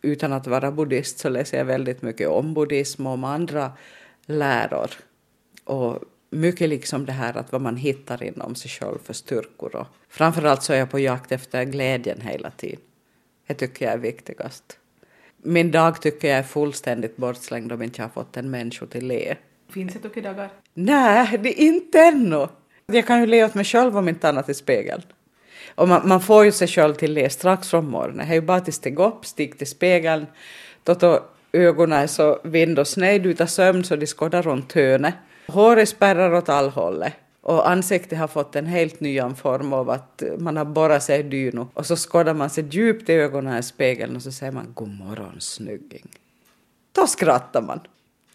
Utan 0.01 0.33
att 0.33 0.47
vara 0.47 0.71
buddhist 0.71 1.19
så 1.19 1.29
läser 1.29 1.57
jag 1.57 1.65
väldigt 1.65 2.01
mycket 2.01 2.27
om 2.27 2.53
buddhism 2.53 3.07
och 3.07 3.13
om 3.13 3.23
andra 3.23 3.71
läror. 4.25 4.89
Och 5.63 5.99
mycket 6.29 6.69
liksom 6.69 7.05
det 7.05 7.11
här 7.11 7.37
att 7.37 7.51
vad 7.51 7.61
man 7.61 7.75
hittar 7.75 8.23
inom 8.23 8.55
sig 8.55 8.71
själv 8.71 8.97
för 9.03 9.13
styrkor. 9.13 9.75
Och 9.75 9.87
framförallt 10.09 10.63
så 10.63 10.73
är 10.73 10.77
jag 10.77 10.91
på 10.91 10.99
jakt 10.99 11.31
efter 11.31 11.63
glädjen 11.63 12.21
hela 12.21 12.51
tiden. 12.51 12.79
Det 13.47 13.53
tycker 13.53 13.85
jag 13.85 13.93
är 13.93 13.97
viktigast. 13.97 14.77
Min 15.37 15.71
dag 15.71 16.01
tycker 16.01 16.27
jag 16.27 16.37
är 16.37 16.43
fullständigt 16.43 17.17
bortslängd 17.17 17.71
om 17.71 17.81
inte 17.81 18.01
jag 18.01 18.07
har 18.07 18.13
fått 18.13 18.37
en 18.37 18.49
människa 18.49 18.85
till 18.85 19.07
le. 19.07 19.35
Finns 19.69 19.93
det 19.93 19.99
tokidagar? 19.99 20.49
Nej, 20.73 21.37
det 21.43 21.61
är 21.61 21.65
inte 21.65 21.99
ännu. 21.99 22.47
Jag 22.85 23.07
kan 23.07 23.19
ju 23.19 23.25
le 23.25 23.45
åt 23.45 23.53
mig 23.53 23.65
själv 23.65 23.97
om 23.97 24.09
inte 24.09 24.29
annat 24.29 24.49
i 24.49 24.53
spegeln. 24.53 25.01
Och 25.75 25.87
man, 25.87 26.07
man, 26.07 26.21
får 26.21 26.45
ju 26.45 26.51
sig 26.51 26.67
själv 26.67 26.93
till 26.93 27.13
det 27.13 27.29
strax 27.29 27.69
från 27.69 27.89
morgonen. 27.89 28.27
Det 28.27 28.33
är 28.33 28.35
ju 28.35 28.41
bara 28.41 28.57
att 28.57 28.73
stiga 28.73 29.03
upp, 29.03 29.25
stig 29.25 29.57
till 29.57 29.67
spegeln, 29.67 30.25
då, 30.83 30.93
då 30.93 31.23
ögonen 31.53 31.99
är 31.99 32.07
så 32.07 32.39
vind 32.43 32.79
och 32.79 32.87
sned 32.87 33.25
utan 33.25 33.47
sömn 33.47 33.83
så 33.83 33.95
de 33.95 34.05
skådar 34.05 34.41
runt 34.41 34.73
hörnet. 34.73 35.13
Håret 35.47 35.89
spärrar 35.89 36.33
åt 36.33 36.49
all 36.49 36.69
hållet. 36.69 37.13
Och 37.41 37.69
ansiktet 37.69 38.19
har 38.19 38.27
fått 38.27 38.55
en 38.55 38.65
helt 38.65 38.99
ny 38.99 39.21
form 39.35 39.73
av 39.73 39.89
att 39.89 40.23
man 40.37 40.57
har 40.57 40.65
borrat 40.65 41.03
sig 41.03 41.19
i 41.19 41.23
dyno 41.23 41.67
och 41.73 41.85
så 41.85 41.95
skådar 41.95 42.33
man 42.33 42.49
sig 42.49 42.65
djupt 42.71 43.09
i 43.09 43.13
ögonen 43.13 43.57
i 43.57 43.63
spegeln 43.63 44.15
och 44.15 44.21
så 44.21 44.31
säger 44.31 44.51
man 44.51 44.71
god 44.73 44.89
morgon 44.89 45.35
snygging. 45.39 46.09
Då 46.91 47.07
skrattar 47.07 47.61
man. 47.61 47.79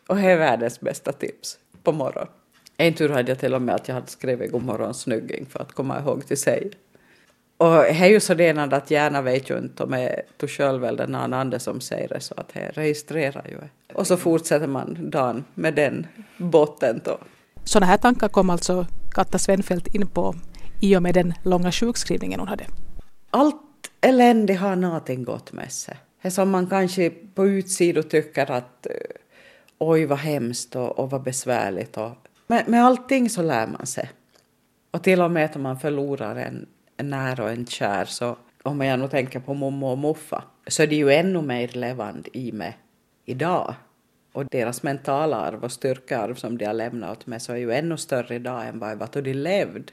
Och 0.07 0.17
det 0.17 0.23
är 0.23 0.37
världens 0.37 0.81
bästa 0.81 1.13
tips 1.13 1.59
på 1.83 1.93
morgonen. 1.93 2.29
En 2.77 2.95
tur 2.95 3.09
hade 3.09 3.31
jag 3.31 3.39
till 3.39 3.55
och 3.55 3.63
med 3.63 3.75
att 3.75 3.89
jag 3.89 3.95
hade 3.95 4.07
skrivit 4.07 4.53
god 4.53 4.63
morgon 4.63 4.95
snygging 4.95 5.47
för 5.47 5.61
att 5.61 5.73
komma 5.73 5.99
ihåg 5.99 6.27
till 6.27 6.39
sig. 6.39 6.71
Och 7.65 7.71
det 7.71 7.89
är 7.89 8.07
ju 8.07 8.21
så 8.21 8.35
det 8.35 8.59
att 8.73 8.91
gärna 8.91 9.23
vet 9.23 9.51
ju 9.51 9.59
inte 9.59 9.83
om 9.83 9.91
det 9.91 10.25
är 10.39 10.47
själv 10.47 10.85
eller 10.85 11.07
någon 11.07 11.35
annan 11.35 11.61
som 11.61 11.81
säger 11.81 12.09
det 12.09 12.21
så 12.21 12.35
att 12.37 12.49
det 12.55 12.71
registrerar 12.75 13.47
ju. 13.49 13.59
Och 13.95 14.07
så 14.07 14.17
fortsätter 14.17 14.67
man 14.67 15.11
dagen 15.11 15.45
med 15.55 15.75
den 15.75 16.07
botten 16.37 17.01
då. 17.05 17.19
Sådana 17.65 17.87
här 17.87 17.97
tankar 17.97 18.29
kom 18.29 18.51
alltså 18.51 18.87
Katta 19.11 19.39
Svenfeldt 19.39 19.95
in 19.95 20.07
på 20.07 20.35
i 20.81 20.97
och 20.97 21.03
med 21.03 21.15
den 21.15 21.35
långa 21.43 21.73
sjukskrivningen 21.73 22.41
hon 22.41 22.49
hade. 22.49 22.65
Allt 23.31 23.57
elände 24.01 24.55
har 24.55 24.77
någonting 24.77 25.25
gott 25.25 25.53
med 25.53 25.73
sig. 25.73 25.97
Det 26.23 26.31
som 26.31 26.51
man 26.51 26.67
kanske 26.67 27.11
på 27.11 27.47
utsidan 27.47 28.03
tycker 28.03 28.51
att 28.51 28.87
eh, 28.87 28.93
oj 29.79 30.07
vad 30.07 30.19
hemskt 30.19 30.77
och, 30.77 30.99
och 30.99 31.11
vad 31.11 31.23
besvärligt. 31.23 31.97
Och, 31.97 32.13
med, 32.47 32.69
med 32.69 32.85
allting 32.85 33.31
så 33.31 33.43
lär 33.43 33.67
man 33.67 33.87
sig. 33.87 34.11
Och 34.91 35.03
till 35.03 35.21
och 35.21 35.31
med 35.31 35.57
om 35.57 35.63
man 35.63 35.79
förlorar 35.81 36.37
en 36.37 36.67
nära 36.97 37.45
och 37.45 37.51
en 37.51 37.67
kär 37.67 38.05
så 38.05 38.37
om 38.63 38.81
jag 38.81 38.99
nu 38.99 39.09
tänker 39.09 39.41
på 39.41 39.55
mommo 39.55 39.87
och 39.87 39.99
muffa 39.99 40.45
så 40.67 40.83
är 40.83 40.87
det 40.87 40.97
ju 40.97 41.13
ännu 41.13 41.43
mer 41.43 41.69
levande 41.69 42.39
i 42.39 42.53
mig 42.53 42.79
idag. 43.25 43.75
Och 44.33 44.45
deras 44.45 44.83
mentala 44.83 45.37
arv 45.37 45.65
och 45.65 45.73
styrkearv 45.73 46.35
som 46.35 46.59
de 46.59 46.65
har 46.65 46.75
lämnat 46.75 47.11
åt 47.11 47.27
mig 47.27 47.41
så 47.41 47.53
är 47.53 47.57
ju 47.57 47.73
ännu 47.73 47.97
större 47.97 48.35
idag 48.35 48.67
än 48.67 48.79
vad 48.79 49.09
då 49.13 49.21
de 49.21 49.35
levde. 49.35 49.93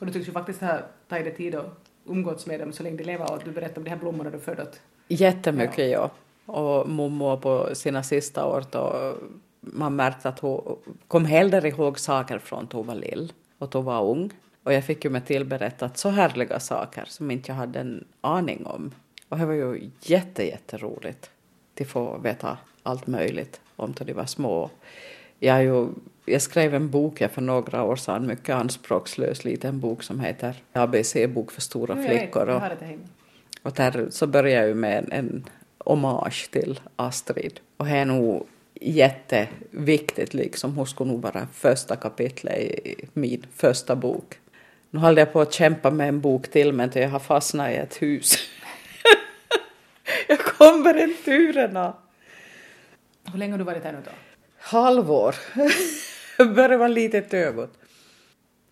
Och 0.00 0.06
du 0.06 0.12
tycks 0.12 0.28
ju 0.28 0.32
faktiskt 0.32 0.60
ha 0.60 0.78
tagit 1.08 1.36
tid 1.36 1.54
att 1.54 1.78
umgåtts 2.06 2.46
med 2.46 2.60
dem 2.60 2.72
så 2.72 2.82
länge 2.82 2.96
de 2.96 3.04
lever 3.04 3.32
och 3.32 3.42
du 3.44 3.50
berättade 3.50 3.80
om 3.80 3.84
de 3.84 3.90
här 3.90 3.96
blommorna 3.96 4.30
du 4.30 4.38
födde 4.38 4.66
Jättemycket 5.08 5.90
ja. 5.90 6.10
ja. 6.46 6.52
Och 6.52 6.88
mormor 6.88 7.36
på 7.36 7.74
sina 7.74 8.02
sista 8.02 8.46
år 8.46 8.64
då 8.70 9.14
man 9.60 9.96
märkte 9.96 10.28
att 10.28 10.38
hon 10.38 10.78
kom 11.08 11.24
hellre 11.24 11.68
ihåg 11.68 11.98
saker 11.98 12.38
från 12.38 12.66
då 12.70 12.76
hon 12.76 12.86
var 12.86 12.94
lill 12.94 13.32
och 13.58 13.68
då 13.68 13.78
hon 13.78 13.84
var 13.84 14.02
ung. 14.04 14.30
Och 14.64 14.72
jag 14.72 14.84
fick 14.84 15.04
ju 15.04 15.10
mig 15.10 15.20
tillberättat 15.20 15.98
så 15.98 16.08
härliga 16.08 16.60
saker 16.60 17.04
som 17.06 17.30
inte 17.30 17.50
jag 17.50 17.56
hade 17.56 17.80
en 17.80 18.04
aning 18.20 18.66
om. 18.66 18.92
Och 19.28 19.38
det 19.38 19.46
var 19.46 19.52
ju 19.52 19.90
jätte, 20.00 20.46
jätteroligt 20.46 21.30
att 21.80 21.86
få 21.86 22.18
veta 22.18 22.58
allt 22.82 23.06
möjligt 23.06 23.60
om 23.76 23.92
då 23.92 24.04
de 24.04 24.12
var 24.12 24.26
små. 24.26 24.70
Jag, 25.38 25.64
ju, 25.64 25.88
jag 26.24 26.42
skrev 26.42 26.74
en 26.74 26.90
bok 26.90 27.22
för 27.32 27.40
några 27.40 27.82
år 27.82 27.96
sedan, 27.96 28.26
mycket 28.26 28.54
anspråkslös 28.54 29.44
liten 29.44 29.80
bok 29.80 30.02
som 30.02 30.20
heter 30.20 30.62
ABC-bok 30.72 31.52
för 31.52 31.60
stora 31.60 32.02
flickor. 32.02 32.48
Och, 32.48 32.62
och 33.62 33.72
där 33.72 34.06
så 34.10 34.26
började 34.26 34.68
jag 34.68 34.76
med 34.76 34.98
en, 34.98 35.12
en 35.12 35.44
hommage 35.78 36.50
till 36.50 36.80
Astrid. 36.96 37.60
Och 37.76 37.86
det 37.86 37.96
är 37.96 38.04
nog 38.04 38.46
jätteviktigt, 38.80 40.34
liksom. 40.34 40.76
hon 40.76 40.86
skulle 40.86 41.10
nog 41.10 41.22
vara 41.22 41.46
första 41.52 41.96
kapitlet 41.96 42.58
i 42.58 43.08
min 43.12 43.46
första 43.54 43.96
bok. 43.96 44.38
Nu 44.94 45.00
håller 45.00 45.22
jag 45.22 45.32
på 45.32 45.40
att 45.40 45.52
kämpa 45.52 45.90
med 45.90 46.08
en 46.08 46.20
bok 46.20 46.50
till 46.50 46.72
men 46.72 46.90
jag 46.94 47.08
har 47.08 47.18
fastnat 47.18 47.70
i 47.70 47.74
ett 47.74 48.02
hus. 48.02 48.38
jag 50.28 50.38
kommer 50.38 51.02
inte 51.02 51.30
ur 51.30 51.52
den. 51.52 51.92
Hur 53.32 53.38
länge 53.38 53.52
har 53.52 53.58
du 53.58 53.64
varit 53.64 53.84
här 53.84 53.92
nu 53.92 53.98
då? 54.04 54.10
Halvår. 54.58 55.34
börjar 56.54 56.78
vara 56.78 56.88
lite 56.88 57.20
tögot. 57.20 57.72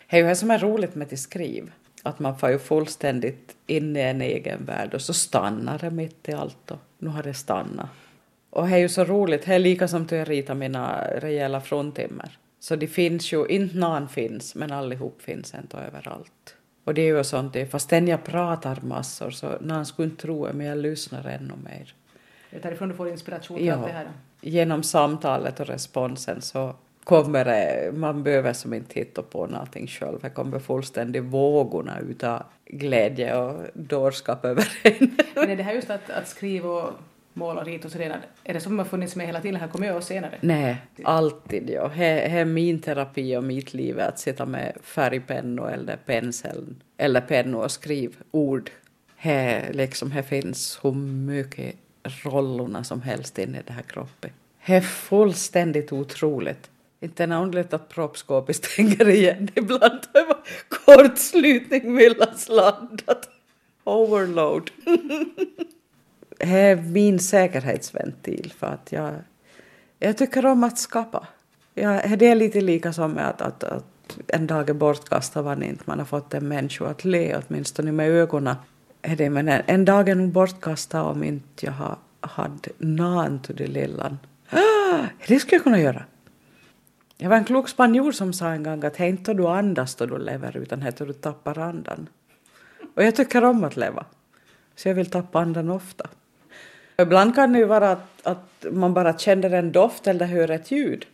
Det 0.09 0.17
är 0.17 0.21
ju 0.21 0.27
det 0.27 0.35
som 0.35 0.51
är 0.51 0.59
roligt 0.59 0.95
med 0.95 1.13
att 1.13 1.19
skriva. 1.19 1.71
Att 2.03 2.19
man 2.19 2.37
får 2.37 2.49
ju 2.49 2.59
fullständigt 2.59 3.55
in 3.67 3.97
i 3.97 3.99
en 3.99 4.21
egen 4.21 4.65
värld 4.65 4.93
och 4.93 5.01
så 5.01 5.13
stannar 5.13 5.79
det 5.79 5.91
mitt 5.91 6.29
i 6.29 6.33
allt 6.33 6.71
och 6.71 6.79
nu 6.97 7.09
har 7.09 7.23
det 7.23 7.33
stannat. 7.33 7.89
Och 8.49 8.67
det 8.67 8.75
är 8.75 8.79
ju 8.79 8.89
så 8.89 9.03
roligt, 9.03 9.45
det 9.45 9.55
är 9.55 9.59
lika 9.59 9.87
som 9.87 10.03
att 10.03 10.11
jag 10.11 10.29
ritar 10.29 10.55
mina 10.55 11.07
rejäla 11.07 11.61
fruntimmer. 11.61 12.37
Så 12.63 12.75
det 12.75 12.87
finns 12.87 13.33
ju, 13.33 13.45
inte 13.47 13.77
någon 13.77 14.09
finns, 14.09 14.55
men 14.55 14.71
allihop 14.71 15.21
finns 15.21 15.53
ändå 15.53 15.77
överallt. 15.77 16.55
Och 16.83 16.93
det 16.93 17.01
är 17.01 17.17
ju 17.17 17.23
sånt, 17.23 17.53
det, 17.53 17.65
fastän 17.65 18.07
jag 18.07 18.23
pratar 18.23 18.79
massor 18.81 19.29
så 19.29 19.57
någon 19.61 19.85
skulle 19.85 20.07
inte 20.07 20.21
tro 20.21 20.47
det, 20.47 20.53
men 20.53 20.65
jag 20.65 20.77
lyssnar 20.77 21.25
ännu 21.25 21.53
mer. 21.63 21.93
Det 22.49 22.57
är 22.57 22.61
därifrån 22.61 22.89
du 22.89 22.95
får 22.95 23.09
inspiration 23.09 23.57
till 23.57 23.65
ja, 23.65 23.75
allt 23.75 23.85
det 23.85 23.91
här? 23.91 24.07
genom 24.41 24.83
samtalet 24.83 25.59
och 25.59 25.67
responsen 25.67 26.41
så 26.41 26.75
kommer 27.03 27.45
det, 27.45 27.91
man 27.95 28.23
behöver 28.23 28.53
som 28.53 28.73
inte 28.73 28.99
hitta 28.99 29.21
på 29.21 29.47
någonting 29.47 29.87
själv, 29.87 30.19
det 30.21 30.29
kommer 30.29 30.59
fullständigt 30.59 31.23
vågorna 31.23 31.99
utav 31.99 32.43
glädje 32.65 33.37
och 33.37 33.61
dårskap 33.73 34.45
över 34.45 34.67
en. 34.83 35.17
Men 35.35 35.49
är 35.49 35.55
det 35.55 35.63
här 35.63 35.73
just 35.73 35.89
att, 35.89 36.09
att 36.09 36.27
skriva 36.27 36.69
och 36.69 36.93
måla 37.33 37.61
och 37.61 37.67
rita 37.67 37.87
och 37.87 37.91
sådär, 37.91 38.19
är 38.43 38.53
det 38.53 38.59
som 38.59 38.77
har 38.79 38.85
funnits 38.85 39.15
med 39.15 39.25
hela 39.25 39.41
tiden, 39.41 39.59
här 39.59 39.67
kommer 39.67 39.87
jag 39.87 40.03
senare? 40.03 40.37
Nej, 40.41 40.77
alltid 41.03 41.69
ja. 41.69 41.91
Det 41.97 42.21
är 42.39 42.45
min 42.45 42.79
terapi 42.79 43.37
och 43.37 43.43
mitt 43.43 43.73
liv 43.73 43.99
att 43.99 44.19
sitta 44.19 44.45
med 44.45 44.77
färgpennor 44.83 45.71
eller 45.71 45.95
pensel 45.95 46.75
eller 46.97 47.21
pennor 47.21 47.63
och 47.63 47.71
skriva 47.71 48.13
ord. 48.31 48.71
Det 49.23 49.69
liksom, 49.73 50.11
här 50.11 50.21
finns 50.21 50.79
hur 50.81 50.91
mycket 50.91 51.75
rollorna 52.03 52.83
som 52.83 53.01
helst 53.01 53.39
inne 53.39 53.59
i 53.59 53.61
den 53.65 53.75
här 53.75 53.83
kroppen. 53.83 54.31
Det 54.65 54.75
är 54.75 54.81
fullständigt 54.81 55.93
otroligt. 55.93 56.69
Inte 56.99 57.23
en 57.23 57.31
underligt 57.31 57.73
att 57.73 57.89
proppskåpet 57.89 58.55
stänger 58.55 59.09
igen 59.09 59.49
ibland. 59.55 59.99
Det 60.13 60.25
var 60.27 60.37
kortslutning 60.69 61.93
mellan 61.93 62.37
sladdat. 62.37 63.29
Overload. 63.83 64.71
det 66.45 66.59
är 66.59 66.75
min 66.75 67.19
säkerhetsventil 67.19 68.53
för 68.57 68.67
att 68.67 68.91
jag, 68.91 69.13
jag 69.99 70.17
tycker 70.17 70.45
om 70.45 70.63
att 70.63 70.77
skapa. 70.77 71.27
Jag, 71.73 72.19
det 72.19 72.27
är 72.27 72.35
lite 72.35 72.61
lika 72.61 72.93
som 72.93 73.11
med 73.11 73.29
att, 73.29 73.41
att, 73.41 73.63
att 73.63 74.17
en 74.27 74.47
dag 74.47 74.69
är 74.69 74.73
bortkastad 74.73 75.41
var 75.41 75.63
inte 75.63 75.83
man 75.85 75.99
har 75.99 76.05
fått 76.05 76.33
en 76.33 76.47
människa 76.47 76.85
att 76.85 77.05
le 77.05 77.35
åtminstone 77.35 77.91
med 77.91 78.09
ögonen 78.09 78.55
det, 79.17 79.29
men 79.29 79.47
en 79.47 79.85
dag 79.85 80.09
är 80.09 80.15
nog 80.15 80.31
bortkastad 80.31 81.03
om 81.03 81.23
inte 81.23 81.65
jag 81.65 81.73
har 81.73 81.97
hade 82.25 82.69
nan 82.77 83.39
till 83.39 83.55
det 83.55 83.67
lilla. 83.67 84.17
Ah, 84.49 85.05
det 85.27 85.39
skulle 85.39 85.55
jag 85.55 85.63
kunna 85.63 85.79
göra. 85.79 86.03
Jag 87.17 87.29
var 87.29 87.37
en 87.37 87.45
klok 87.45 87.69
spanjor 87.69 88.11
som 88.11 88.33
sa 88.33 88.47
en 88.47 88.63
gång 88.63 88.83
att 88.83 88.93
det 88.93 89.03
är 89.03 89.07
inte 89.07 89.33
du 89.33 89.47
andas 89.47 89.95
då 89.95 90.05
du 90.05 90.17
lever 90.17 90.57
utan 90.57 90.79
det 90.79 91.05
du 91.05 91.13
tappar 91.13 91.59
andan. 91.59 92.09
Och 92.95 93.03
jag 93.03 93.15
tycker 93.15 93.43
om 93.43 93.63
att 93.63 93.77
leva. 93.77 94.05
Så 94.75 94.87
jag 94.87 94.95
vill 94.95 95.09
tappa 95.09 95.39
andan 95.39 95.69
ofta. 95.69 96.09
Ibland 96.97 97.35
kan 97.35 97.53
det 97.53 97.59
ju 97.59 97.65
vara 97.65 97.91
att, 97.91 98.27
att 98.27 98.65
man 98.71 98.93
bara 98.93 99.17
känner 99.17 99.51
en 99.51 99.71
doft 99.71 100.07
eller 100.07 100.25
hör 100.25 100.51
ett 100.51 100.71
ljud. 100.71 101.05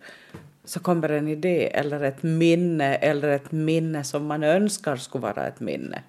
Så 0.65 0.79
kommer 0.79 1.09
en 1.09 1.27
idé 1.27 1.69
eller 1.73 2.03
ett 2.03 2.23
minne 2.23 2.95
eller 2.95 3.29
ett 3.29 3.51
minne 3.51 4.03
som 4.03 4.25
man 4.25 4.43
önskar 4.43 4.95
skulle 4.95 5.21
vara 5.21 5.47
ett 5.47 5.59
minne. 5.59 6.03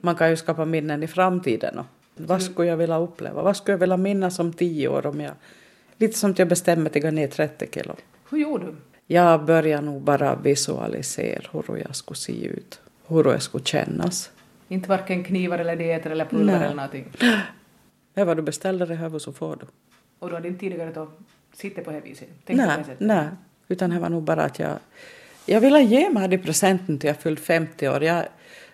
Man 0.00 0.14
kan 0.14 0.30
ju 0.30 0.36
skapa 0.36 0.64
minnen 0.64 1.02
i 1.02 1.06
framtiden. 1.06 1.78
Och 1.78 1.86
vad 2.16 2.42
skulle 2.42 2.68
jag 2.68 2.76
vilja 2.76 2.98
uppleva? 2.98 3.42
Vad 3.42 3.56
skulle 3.56 3.72
jag 3.72 3.78
vilja 3.78 3.96
minnas 3.96 4.38
om 4.38 4.52
tio 4.52 4.88
år 4.88 5.06
om 5.06 5.20
jag... 5.20 5.32
Lite 5.96 6.18
som 6.18 6.30
att 6.30 6.38
jag 6.38 6.48
bestämmer 6.48 6.90
att 6.90 7.02
gå 7.02 7.10
ner 7.10 7.28
30 7.28 7.68
kilo. 7.72 7.96
Hur 8.30 8.38
gjorde 8.38 8.66
du? 8.66 8.74
Jag 9.06 9.44
började 9.44 9.86
nog 9.86 10.02
bara 10.02 10.34
visualisera 10.34 11.42
hur 11.52 11.76
jag 11.76 11.96
skulle 11.96 12.16
se 12.16 12.44
ut. 12.44 12.80
Hur 13.06 13.24
jag 13.24 13.42
skulle 13.42 13.64
kännas. 13.64 14.30
Inte 14.68 14.88
varken 14.88 15.24
knivar 15.24 15.58
eller 15.58 15.76
dieter 15.76 16.10
eller 16.10 16.24
pulver 16.24 16.44
Nej. 16.44 16.64
eller 16.64 16.74
någonting? 16.74 17.12
Det 18.14 18.24
vad 18.24 18.36
du 18.36 18.42
beställer 18.42 18.86
det 18.86 18.94
här 18.94 19.18
så 19.18 19.32
får 19.32 19.56
du. 19.56 19.66
Och 20.18 20.28
du 20.28 20.34
hade 20.34 20.48
inte 20.48 20.60
tidigare 20.60 20.92
då 20.92 21.08
suttit 21.52 21.84
på 21.84 21.90
det 21.90 22.00
viset? 22.00 22.28
Nej, 22.46 22.84
nej. 22.98 23.28
Utan 23.68 23.90
det 23.90 23.98
var 23.98 24.08
nog 24.08 24.22
bara 24.22 24.42
att 24.42 24.58
jag... 24.58 24.78
Jag 25.46 25.60
ville 25.60 25.80
ge 25.80 26.10
mig 26.10 26.28
det 26.28 26.38
presenten 26.38 26.98
till 26.98 27.08
jag 27.08 27.16
fyllt 27.16 27.40
50 27.40 27.88
år. 27.88 28.02
Jag, 28.02 28.24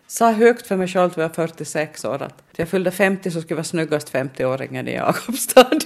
sa 0.09 0.33
högt 0.33 0.67
för 0.67 0.77
mig 0.77 0.89
själv 0.89 1.13
när 1.17 1.23
jag 1.23 1.29
var 1.29 1.35
46 1.35 2.05
år 2.05 2.23
att 2.23 2.43
jag 2.57 2.69
fyllde 2.69 2.91
50 2.91 3.31
så 3.31 3.41
skulle 3.41 3.53
jag 3.53 3.57
vara 3.57 3.65
snyggast 3.65 4.13
50-åringen 4.13 4.89
i 4.89 4.95
Jakobstad. 4.95 5.79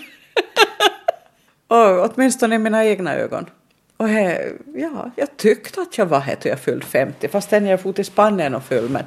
och 1.66 2.10
åtminstone 2.10 2.54
i 2.54 2.58
mina 2.58 2.84
egna 2.84 3.14
ögon. 3.14 3.46
Och 3.96 4.08
he, 4.08 4.52
ja, 4.74 5.10
jag 5.16 5.36
tyckte 5.36 5.80
att 5.80 5.98
jag 5.98 6.06
var 6.06 6.20
här 6.20 6.34
till 6.34 6.48
jag 6.48 6.60
fyllde 6.60 6.86
50 6.86 7.28
fastän 7.28 7.66
jag 7.66 7.80
for 7.80 7.92
till 7.92 8.04
Spanien 8.04 8.54
och 8.54 8.64
full 8.64 8.88
men 8.88 9.04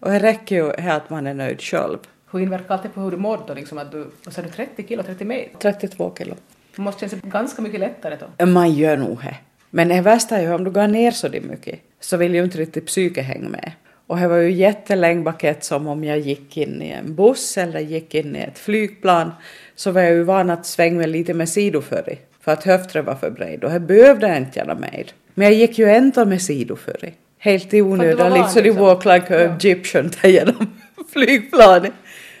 och 0.00 0.10
det 0.10 0.18
räcker 0.18 0.56
ju 0.56 0.72
här 0.78 0.96
att 0.96 1.10
man 1.10 1.26
är 1.26 1.34
nöjd 1.34 1.62
själv. 1.62 1.98
Hur 2.32 2.40
inverkar 2.40 2.80
det 2.82 2.88
på 2.88 3.00
hur 3.00 3.10
du 3.10 3.16
mådde 3.16 3.42
då? 3.46 3.54
Liksom 3.54 3.78
att 3.78 3.92
du, 3.92 4.06
vad 4.24 4.34
sa 4.34 4.42
du, 4.42 4.48
30 4.48 4.86
kilo, 4.88 5.02
30 5.02 5.24
mer? 5.24 5.48
32 5.58 6.14
kilo. 6.18 6.34
Det 6.76 6.82
måste 6.82 7.08
kännas 7.08 7.24
ganska 7.24 7.62
mycket 7.62 7.80
lättare 7.80 8.16
då? 8.38 8.46
Man 8.46 8.72
gör 8.72 8.96
nog 8.96 9.18
det. 9.22 9.36
Men 9.70 9.88
det 9.88 10.00
värsta 10.00 10.36
är 10.36 10.42
ju 10.42 10.54
om 10.54 10.64
du 10.64 10.70
går 10.70 10.86
ner 10.86 11.10
så 11.10 11.28
mycket 11.28 11.80
så 12.00 12.16
vill 12.16 12.34
ju 12.34 12.44
inte 12.44 12.58
riktigt 12.58 12.86
psyke 12.86 13.22
hänga 13.22 13.48
med. 13.48 13.72
Och 14.06 14.16
det 14.16 14.28
var 14.28 14.36
ju 14.36 14.52
jättelänge 14.52 15.22
bakett 15.22 15.64
som 15.64 15.86
om 15.86 16.04
jag 16.04 16.18
gick 16.18 16.56
in 16.56 16.82
i 16.82 16.90
en 16.90 17.14
buss 17.14 17.58
eller 17.58 17.80
gick 17.80 18.14
in 18.14 18.36
i 18.36 18.40
ett 18.40 18.58
flygplan 18.58 19.30
så 19.74 19.90
var 19.90 20.00
jag 20.00 20.12
ju 20.12 20.22
van 20.22 20.50
att 20.50 20.66
svänga 20.66 21.06
lite 21.06 21.34
med 21.34 21.48
sidoföri 21.48 22.18
för 22.40 22.52
att 22.52 22.64
höften 22.64 23.04
var 23.04 23.14
för 23.14 23.30
bred 23.30 23.64
och 23.64 23.70
det 23.70 23.80
behövde 23.80 24.28
jag 24.28 24.36
inte 24.36 24.58
göra 24.58 24.74
mer. 24.74 25.06
Men 25.34 25.44
jag 25.46 25.54
gick 25.54 25.78
ju 25.78 25.90
ändå 25.90 26.24
med 26.24 26.42
sidoföri. 26.42 27.14
helt 27.38 27.74
i 27.74 27.82
onödan, 27.82 28.32
liksom 28.32 28.62
de 28.62 28.68
liksom. 28.68 28.84
walk 28.84 29.04
like 29.04 29.34
Ja. 29.34 29.40
Egyptian 29.40 30.10
där 30.22 30.28
genom 30.28 30.66
flygplanet. 31.12 31.92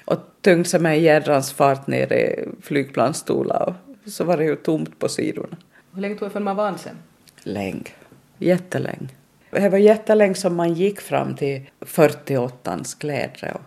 Och 0.06 0.18
tyngt 0.40 0.68
sig 0.68 0.80
med 0.80 1.00
jädrans 1.00 1.52
fart 1.52 1.86
ner 1.86 2.12
i 2.12 2.48
flygplansstolar 2.62 3.74
och 4.04 4.10
så 4.10 4.24
var 4.24 4.36
det 4.36 4.44
ju 4.44 4.56
tomt 4.56 4.98
på 4.98 5.08
sidorna. 5.08 5.56
Hur 5.94 6.00
länge 6.00 6.14
tog 6.14 6.28
det 6.28 6.32
förrän 6.32 6.44
man 6.44 6.56
vann 6.56 6.78
sen? 6.78 6.96
Länge. 7.42 7.90
Jättelänge. 8.38 9.08
Det 9.50 9.68
var 9.68 9.78
jättelänge 9.78 10.34
som 10.34 10.56
man 10.56 10.74
gick 10.74 11.00
fram 11.00 11.34
till 11.36 11.62
48ans 11.80 12.98
kläder. 13.00 13.52
och- 13.54 13.60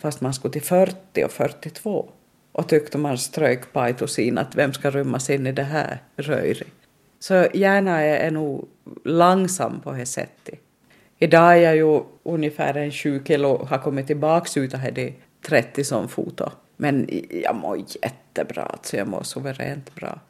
Fast 0.00 0.20
man 0.20 0.34
skulle 0.34 0.52
till 0.52 0.62
40 0.62 1.24
och 1.24 1.30
42. 1.30 2.10
Och 2.52 2.68
tyckte 2.68 2.98
man 2.98 3.18
strök 3.18 3.72
pajtosin 3.72 4.38
att 4.38 4.56
vem 4.56 4.72
ska 4.72 4.90
rymmas 4.90 5.30
in 5.30 5.46
i 5.46 5.52
det 5.52 5.62
här 5.62 5.98
röret. 6.16 6.66
Så 7.18 7.46
hjärnan 7.54 7.94
är, 7.94 8.16
är 8.16 8.30
nog 8.30 8.68
långsam 9.04 9.80
på 9.80 9.92
det 9.92 10.06
sättet. 10.06 10.60
Idag 11.18 11.52
är 11.52 11.56
jag 11.56 11.76
ju 11.76 12.00
ungefär 12.22 12.74
en 12.76 12.90
20 12.90 13.24
kilo, 13.26 13.64
har 13.64 13.78
kommit 13.78 14.06
tillbaks 14.06 14.56
utan 14.56 14.80
det 14.94 15.12
30 15.48 15.84
som 15.84 16.08
foto. 16.08 16.50
Men 16.76 17.08
jag 17.30 17.56
mår 17.56 17.76
jättebra, 18.02 18.62
alltså 18.62 18.96
jag 18.96 19.08
mår 19.08 19.22
suveränt 19.22 19.94
bra. 19.94 20.20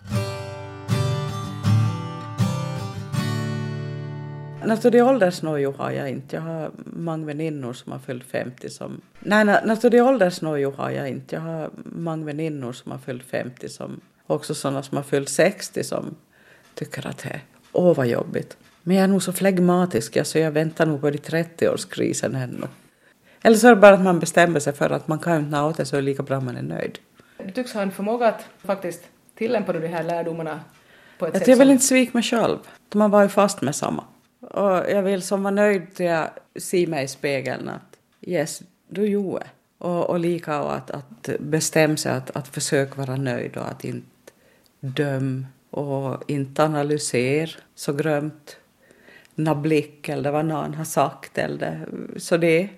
Naturlig 4.65 5.05
åldersnojo 5.05 5.75
har 5.79 5.91
jag 5.91 6.11
inte. 6.11 6.37
Jag 6.37 6.43
har 6.43 6.71
många 6.85 7.27
väninnor 7.27 7.73
som 7.73 7.93
har 7.93 7.99
fyllt 7.99 8.25
50 8.25 8.71
som... 8.71 9.01
Nej, 9.21 9.45
naturlig 9.45 10.03
åldersnojo 10.03 10.71
har 10.77 10.91
jag 10.91 11.09
inte. 11.09 11.37
Jag 11.37 11.43
har 11.43 11.71
många 11.85 12.25
väninnor 12.25 12.73
som 12.73 12.93
har 12.93 12.99
fyllt 12.99 13.25
50 13.25 13.69
som... 13.69 14.01
Också 14.27 14.55
sådana 14.55 14.83
som 14.83 14.97
har 14.97 15.05
fyllt 15.05 15.29
60 15.29 15.85
som 15.85 16.15
tycker 16.75 17.07
att 17.07 17.19
det 17.19 17.29
är... 17.29 17.41
Åh, 17.73 17.97
vad 17.97 18.07
jobbigt. 18.07 18.57
Men 18.83 18.97
jag 18.97 19.05
är 19.05 19.09
nog 19.09 19.23
så 19.23 19.33
flegmatisk, 19.33 20.17
ja, 20.17 20.25
jag 20.35 20.51
väntar 20.51 20.87
nog 20.87 21.01
på 21.01 21.11
de 21.11 21.19
30-årskrisen 21.19 22.43
ännu. 22.43 22.67
Eller 23.43 23.57
så 23.57 23.67
är 23.67 23.75
det 23.75 23.81
bara 23.81 23.95
att 23.95 24.03
man 24.03 24.19
bestämmer 24.19 24.61
sig 24.61 24.73
för 24.73 24.91
att 24.91 25.09
man 25.09 25.19
kan 25.19 25.37
inte 25.37 25.51
nå 25.51 25.73
det 25.77 25.85
så 25.85 25.97
är 25.97 26.01
det 26.01 26.05
lika 26.05 26.23
bra 26.23 26.41
man 26.41 26.57
är 26.57 26.63
nöjd. 26.63 26.99
Du 27.45 27.51
tycks 27.51 27.75
ha 27.75 27.83
en 27.83 27.91
förmåga 27.91 28.29
att 28.29 28.47
faktiskt 28.65 29.03
tillämpa 29.35 29.73
de 29.73 29.89
här 29.89 30.03
lärdomarna 30.03 30.61
på 31.19 31.27
ett 31.27 31.35
Att 31.35 31.39
sätt 31.39 31.49
jag 31.49 31.57
vill 31.57 31.67
som... 31.67 31.73
inte 31.73 31.85
svika 31.85 32.11
mig 32.15 32.23
själv. 32.23 32.59
Man 32.95 33.11
var 33.11 33.23
ju 33.23 33.29
fast 33.29 33.63
med 33.63 33.75
samma. 33.75 34.05
Och 34.41 34.71
jag 34.71 35.03
vill 35.03 35.23
som 35.23 35.43
vara 35.43 35.55
nöjd 35.55 35.95
till 35.95 36.07
jag 36.07 36.31
ser 36.57 36.87
mig 36.87 37.05
i 37.05 37.09
spegeln 37.09 37.69
att 37.69 37.99
yes, 38.21 38.63
du 38.89 39.07
gjorde. 39.07 39.47
Och, 39.79 40.11
och 40.11 40.19
lika 40.19 40.63
och 40.63 40.75
att, 40.75 40.91
att 40.91 41.31
bestämma 41.39 41.97
sig 41.97 42.13
att, 42.13 42.37
att 42.37 42.49
försöka 42.49 42.95
vara 42.95 43.17
nöjd 43.17 43.57
och 43.57 43.69
att 43.69 43.85
inte 43.85 44.07
döm 44.81 45.47
och 45.71 46.31
inte 46.31 46.65
analysera 46.65 47.51
så 47.75 47.93
grömt. 47.93 48.57
Nå 49.35 49.55
blick 49.55 50.09
eller 50.09 50.31
vad 50.31 50.45
någon 50.45 50.75
har 50.75 50.85
sagt 50.85 51.39
eller 51.39 51.89
så 52.17 52.37
det. 52.37 52.69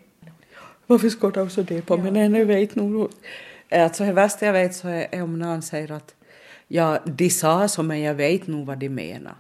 Varför 0.91 1.09
ska 1.09 1.31
de 1.31 1.51
så 1.51 1.63
det 1.63 1.83
på 1.83 1.97
mig? 1.97 2.13
Nej, 2.13 2.29
nu 2.29 2.45
vet 2.45 2.75
nog. 2.75 3.11
Alltså 3.71 4.05
det 4.05 4.13
värsta 4.13 4.47
jag 4.47 4.53
vet 4.53 4.75
så 4.75 4.89
är, 4.89 5.09
är 5.11 5.23
om 5.23 5.39
någon 5.39 5.63
säger 5.63 5.93
att 5.93 6.15
ja, 6.69 6.99
de 7.05 7.31
sa 7.31 7.69
så 7.69 7.83
men 7.83 8.01
jag 8.01 8.15
vet 8.15 8.47
nog 8.47 8.67
vad 8.67 8.79
de 8.79 8.89
menar. 8.89 9.35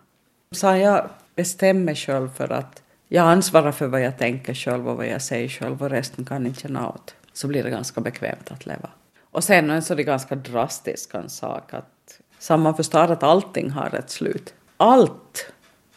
Så 0.50 0.66
jag 0.66 1.10
bestämmer 1.34 1.94
själv 1.94 2.28
för 2.34 2.52
att 2.52 2.82
jag 3.08 3.26
ansvarar 3.26 3.72
för 3.72 3.86
vad 3.86 4.00
jag 4.00 4.18
tänker 4.18 4.54
själv 4.54 4.88
och 4.88 4.96
vad 4.96 5.06
jag 5.06 5.22
säger 5.22 5.48
själv 5.48 5.82
och 5.82 5.90
resten 5.90 6.24
kan 6.24 6.46
inte 6.46 6.60
känna 6.60 6.88
åt. 6.88 7.14
Så 7.32 7.48
blir 7.48 7.62
det 7.62 7.70
ganska 7.70 8.00
bekvämt 8.00 8.50
att 8.50 8.66
leva. 8.66 8.90
Och 9.30 9.44
sen 9.44 9.70
en 9.70 9.82
så 9.82 9.94
det 9.94 10.02
ganska 10.02 10.34
drastisk 10.34 11.14
en 11.14 11.28
sak 11.28 11.74
att 11.74 12.20
så 12.38 12.56
man 12.56 12.76
förstår 12.76 13.12
att 13.12 13.22
allting 13.22 13.70
har 13.70 13.94
ett 13.94 14.10
slut. 14.10 14.54
Allt, 14.76 15.52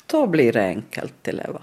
då 0.06 0.28
blir 0.28 0.54
det 0.54 0.66
enkelt 0.66 1.28
att 1.28 1.34
leva. 1.34 1.62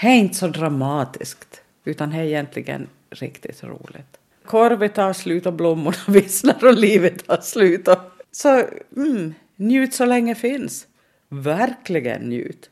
Det 0.00 0.06
är 0.06 0.14
inte 0.14 0.34
så 0.34 0.48
dramatiskt, 0.48 1.62
utan 1.84 2.10
det 2.10 2.16
är 2.16 2.22
egentligen 2.22 2.88
riktigt 3.10 3.64
roligt. 3.64 4.18
Korvet 4.44 4.94
tar 4.94 5.12
slut 5.12 5.46
och 5.46 5.52
blommorna 5.52 5.96
vissnar 6.08 6.64
och 6.64 6.74
livet 6.74 7.26
tar 7.26 7.40
slut. 7.40 7.88
Och... 7.88 7.98
Så 8.32 8.62
mm, 8.96 9.34
njut 9.56 9.94
så 9.94 10.04
länge 10.04 10.34
finns. 10.34 10.86
Verkligen 11.28 12.22
njut. 12.22 12.70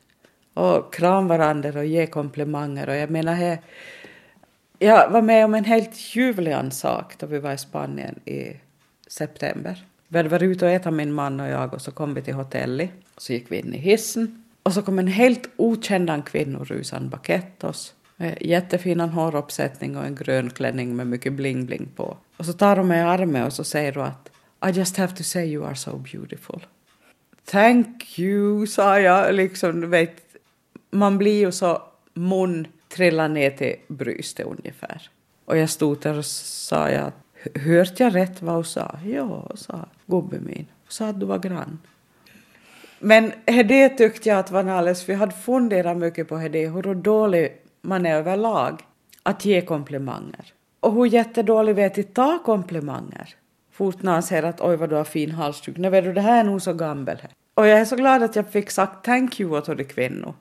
Och 0.53 0.93
kram 0.93 1.27
varandra 1.27 1.79
och 1.79 1.85
ge 1.85 2.07
komplimanger. 2.07 2.89
Och 2.89 2.95
jag 2.95 3.09
menar, 3.09 3.33
här, 3.33 3.59
jag 4.79 5.09
var 5.09 5.21
med 5.21 5.45
om 5.45 5.53
en 5.53 5.65
helt 5.65 6.15
ljuvlig 6.15 6.55
sak 6.71 7.13
då 7.17 7.25
vi 7.25 7.39
var 7.39 7.53
i 7.53 7.57
Spanien 7.57 8.19
i 8.25 8.53
september. 9.07 9.85
Vi 10.07 10.17
hade 10.17 10.29
varit 10.29 10.43
ute 10.43 10.65
och 10.65 10.71
ätit 10.71 10.93
min 10.93 11.13
man 11.13 11.39
och 11.39 11.47
jag 11.47 11.73
och 11.73 11.81
så 11.81 11.91
kom 11.91 12.13
vi 12.13 12.21
till 12.21 12.33
hotellet. 12.33 12.89
Så 13.17 13.33
gick 13.33 13.51
vi 13.51 13.59
in 13.59 13.73
i 13.73 13.77
hissen 13.77 14.43
och 14.63 14.73
så 14.73 14.81
kom 14.81 14.99
en 14.99 15.07
helt 15.07 15.49
okänd 15.57 16.25
kvinna 16.25 16.59
rusande 16.59 17.09
bakett 17.09 17.63
oss. 17.63 17.93
Eh, 18.17 18.33
jättefin 18.41 18.99
håruppsättning 18.99 19.97
och 19.97 20.05
en 20.05 20.15
grön 20.15 20.49
klänning 20.49 20.95
med 20.95 21.07
mycket 21.07 21.33
bling-bling 21.33 21.87
på. 21.95 22.17
Och 22.37 22.45
så 22.45 22.53
tar 22.53 22.75
hon 22.75 22.87
mig 22.87 22.99
i 22.99 23.03
armen 23.03 23.43
och 23.43 23.53
så 23.53 23.63
säger 23.63 23.93
hon 23.93 24.05
att 24.05 24.29
I 24.69 24.77
just 24.77 24.97
have 24.97 25.15
to 25.15 25.23
say 25.23 25.53
you 25.53 25.65
are 25.65 25.75
so 25.75 25.97
beautiful. 25.97 26.65
Thank 27.45 28.19
you, 28.19 28.67
sa 28.67 28.99
jag. 28.99 29.35
Liksom, 29.35 29.81
du 29.81 29.87
vet, 29.87 30.15
man 30.91 31.17
blir 31.17 31.39
ju 31.39 31.51
så 31.51 31.81
mun 32.13 32.67
trillar 32.89 33.27
ner 33.27 33.51
till 33.51 33.75
bröstet 33.87 34.45
ungefär. 34.45 35.09
Och 35.45 35.57
jag 35.57 35.69
stod 35.69 36.01
där 36.01 36.17
och 36.17 36.25
sa 36.25 36.89
jag, 36.89 37.11
Hört 37.55 37.99
jag 37.99 38.15
rätt 38.15 38.41
vad 38.41 38.55
hon 38.55 38.65
sa? 38.65 38.99
Ja, 39.05 39.51
sa 39.55 39.85
gubben 40.05 40.43
min. 40.45 40.65
Hon 40.83 40.89
sa 40.89 41.07
att 41.07 41.19
du 41.19 41.25
var 41.25 41.39
grann. 41.39 41.79
Men 42.99 43.31
det 43.45 43.89
tyckte 43.89 44.29
jag 44.29 44.39
att 44.39 44.51
var 44.51 44.69
alldeles, 44.69 45.03
för 45.03 45.13
jag 45.13 45.19
hade 45.19 45.35
funderat 45.35 45.97
mycket 45.97 46.27
på 46.27 46.37
det, 46.37 46.67
hur 46.67 46.95
dålig 46.95 47.64
man 47.85 48.05
är 48.05 48.15
överlag 48.15 48.81
att 49.23 49.45
ge 49.45 49.61
komplimanger. 49.61 50.53
Och 50.79 50.93
hur 50.93 51.05
jättedålig 51.05 51.75
vet 51.75 51.97
att 51.99 52.13
ta 52.13 52.39
komplimanger. 52.45 53.29
Fort 53.71 54.01
när 54.01 54.11
han 54.11 54.23
säger 54.23 54.43
att 54.43 54.61
oj 54.61 54.75
vad 54.75 54.89
du 54.89 54.95
har 54.95 55.03
fin 55.03 55.31
halsduk, 55.31 55.77
nej 55.77 55.91
vet 55.91 56.03
du 56.03 56.13
det 56.13 56.21
här 56.21 56.39
är 56.39 56.43
nog 56.43 56.61
så 56.61 56.73
gammal. 56.73 57.17
Och 57.53 57.67
jag 57.67 57.79
är 57.79 57.85
så 57.85 57.95
glad 57.95 58.23
att 58.23 58.35
jag 58.35 58.49
fick 58.49 58.71
sagt 58.71 59.05
thank 59.05 59.39
you 59.39 59.57
åt 59.57 59.65
de 59.77 59.83
kvinnor. 59.83 60.33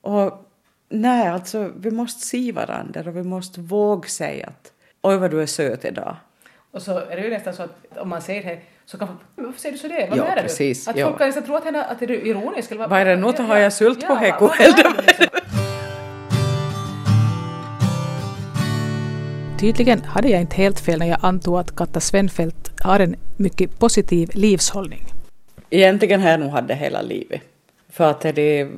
Och 0.00 0.50
nej, 0.88 1.28
alltså 1.28 1.70
vi 1.76 1.90
måste 1.90 2.26
se 2.26 2.52
varandra 2.52 3.00
och 3.06 3.16
vi 3.16 3.22
måste 3.22 3.60
våga 3.60 4.08
säga 4.08 4.46
att 4.46 4.72
oj 5.02 5.16
vad 5.16 5.30
du 5.30 5.42
är 5.42 5.46
söt 5.46 5.84
idag. 5.84 6.16
Och 6.70 6.82
så 6.82 6.98
är 6.98 7.16
det 7.16 7.22
ju 7.22 7.30
nästan 7.30 7.54
så 7.54 7.62
att 7.62 7.98
om 7.98 8.08
man 8.08 8.22
säger 8.22 8.42
det 8.44 8.60
så 8.84 8.98
kan 8.98 9.08
man 9.08 9.18
varför 9.46 9.60
säger 9.60 9.72
du 9.72 9.78
så 9.78 9.88
det? 9.88 10.06
Vad 10.10 10.18
Ja, 10.18 10.24
menar 10.24 10.42
precis, 10.42 10.84
du? 10.84 10.90
Att 10.90 10.96
ja. 10.96 11.06
folk 11.06 11.18
kan 11.18 11.26
nästan 11.26 11.44
tro 11.44 11.54
att, 11.56 11.64
henne, 11.64 11.84
att 11.84 12.02
är 12.02 12.06
du 12.06 12.14
ironisk 12.20 12.70
eller 12.70 12.88
Vad 12.88 13.00
är 13.00 13.04
det 13.04 13.16
nu? 13.16 13.42
Har 13.44 13.56
jag 13.56 13.72
sult 13.72 14.00
på 14.06 14.12
ja, 14.12 14.14
häcko, 14.14 14.46
vad- 14.46 14.54
Tydligen 19.60 20.02
hade 20.04 20.28
jag 20.28 20.40
inte 20.40 20.56
helt 20.56 20.80
fel 20.80 20.98
när 20.98 21.06
jag 21.06 21.18
antog 21.22 21.58
att 21.58 21.76
Katta 21.76 22.00
Svenfeldt 22.00 22.80
har 22.80 23.00
en 23.00 23.16
mycket 23.36 23.78
positiv 23.78 24.30
livshållning. 24.34 25.02
Egentligen 25.70 26.20
har 26.20 26.30
jag 26.30 26.40
nog 26.40 26.50
haft 26.50 26.68
det 26.68 26.74
hela 26.74 27.02
livet. 27.02 27.40
För 27.88 28.10
att 28.10 28.20
det 28.20 28.68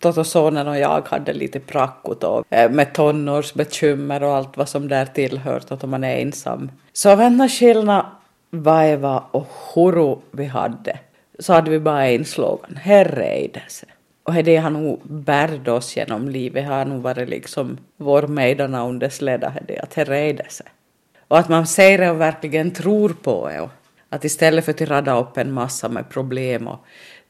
Totosonen 0.00 0.68
och 0.68 0.78
jag 0.78 1.08
hade 1.08 1.32
lite 1.32 1.60
prackot 1.60 2.24
och 2.24 2.44
eh, 2.50 2.70
med 2.70 2.92
tonårsbekymmer 2.92 4.22
och 4.22 4.36
allt 4.36 4.56
vad 4.56 4.68
som 4.68 4.88
där 4.88 5.06
tillhört 5.06 5.72
att 5.72 5.88
man 5.88 6.04
är 6.04 6.16
ensam. 6.16 6.70
Så 6.92 7.16
vänta 7.16 7.48
skillnad 7.48 8.06
vaiva 8.50 9.24
och 9.30 9.46
huru 9.74 10.16
vi 10.30 10.44
hade 10.44 10.98
så 11.38 11.52
hade 11.52 11.70
vi 11.70 11.80
bara 11.80 12.08
en 12.08 12.24
slogan, 12.24 12.76
herreidelse. 12.76 13.86
Och 14.28 14.34
det 14.34 14.56
har 14.56 14.70
nog 14.70 15.00
bärt 15.02 15.68
oss 15.68 15.96
genom 15.96 16.28
livet, 16.28 16.66
har 16.66 16.84
nog 16.84 17.02
varit 17.02 17.28
liksom 17.28 17.78
vår 17.96 18.22
medanavndesleda, 18.22 19.52
det 19.68 19.78
att 19.78 19.94
herreidelse. 19.94 20.64
Och 21.28 21.38
att 21.38 21.48
man 21.48 21.66
säger 21.66 21.98
det 21.98 22.10
och 22.10 22.20
verkligen 22.20 22.70
tror 22.70 23.08
på 23.08 23.48
det. 23.48 23.60
Och 23.60 23.70
att 24.08 24.24
istället 24.24 24.64
för 24.64 24.72
att 24.72 24.80
rada 24.80 25.20
upp 25.20 25.36
en 25.36 25.52
massa 25.52 25.88
med 25.88 26.08
problem 26.08 26.68
och 26.68 26.78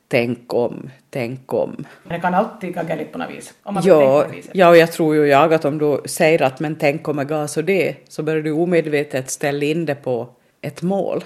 tänk 0.08 0.54
om, 0.54 0.90
tänk 1.10 1.52
om. 1.52 1.84
Det 2.08 2.18
kan 2.18 2.34
alltid 2.34 2.74
gå 2.74 2.82
galet 2.82 3.12
på 3.12 3.18
något 3.18 3.30
vis. 3.30 3.54
Om 3.62 3.74
man 3.74 3.82
Ja, 3.86 4.26
det 4.30 4.42
ja, 4.52 4.68
och 4.68 4.76
jag 4.76 4.92
tror 4.92 5.14
ju 5.14 5.26
jag 5.26 5.54
att 5.54 5.64
om 5.64 5.78
du 5.78 6.02
säger 6.04 6.42
att 6.42 6.60
men 6.60 6.76
tänk 6.76 7.08
om 7.08 7.18
jag 7.18 7.28
gav 7.28 7.46
så 7.46 7.62
det, 7.62 7.96
så 8.08 8.22
börjar 8.22 8.42
du 8.42 8.52
omedvetet 8.52 9.30
ställa 9.30 9.64
in 9.64 9.86
det 9.86 9.94
på 9.94 10.28
ett 10.60 10.82
mål. 10.82 11.24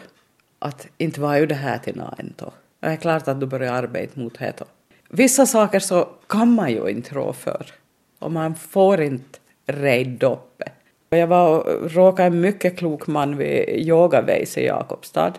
Att 0.59 0.87
inte 0.99 1.21
var 1.21 1.37
ju 1.37 1.47
det 1.47 1.55
här 1.55 1.79
till 1.79 1.97
någon 1.97 2.35
då. 2.37 2.47
Och 2.47 2.53
det 2.81 2.89
är 2.89 2.97
klart 2.97 3.29
att 3.29 3.41
du 3.41 3.47
börjar 3.47 3.73
arbeta 3.73 4.21
mot 4.21 4.39
det 4.39 4.53
då. 4.59 4.65
Vissa 5.15 5.47
saker 5.47 5.81
så 5.81 6.09
kan 6.27 6.55
man 6.55 6.71
ju 6.71 6.89
inte 6.89 7.15
rå 7.15 7.33
för. 7.33 7.67
Och 8.19 8.33
man 8.33 8.55
får 8.55 9.01
inte 9.01 9.39
rädda 9.67 10.27
upp 10.27 10.63
det. 11.09 11.17
Jag 11.17 11.27
var 11.27 11.59
och 11.59 11.91
råkade 11.91 12.27
en 12.27 12.41
mycket 12.41 12.79
klok 12.79 13.07
man 13.07 13.37
vid 13.37 13.69
Yogaveis 13.69 14.59
i 14.59 14.67
Jakobstad. 14.67 15.33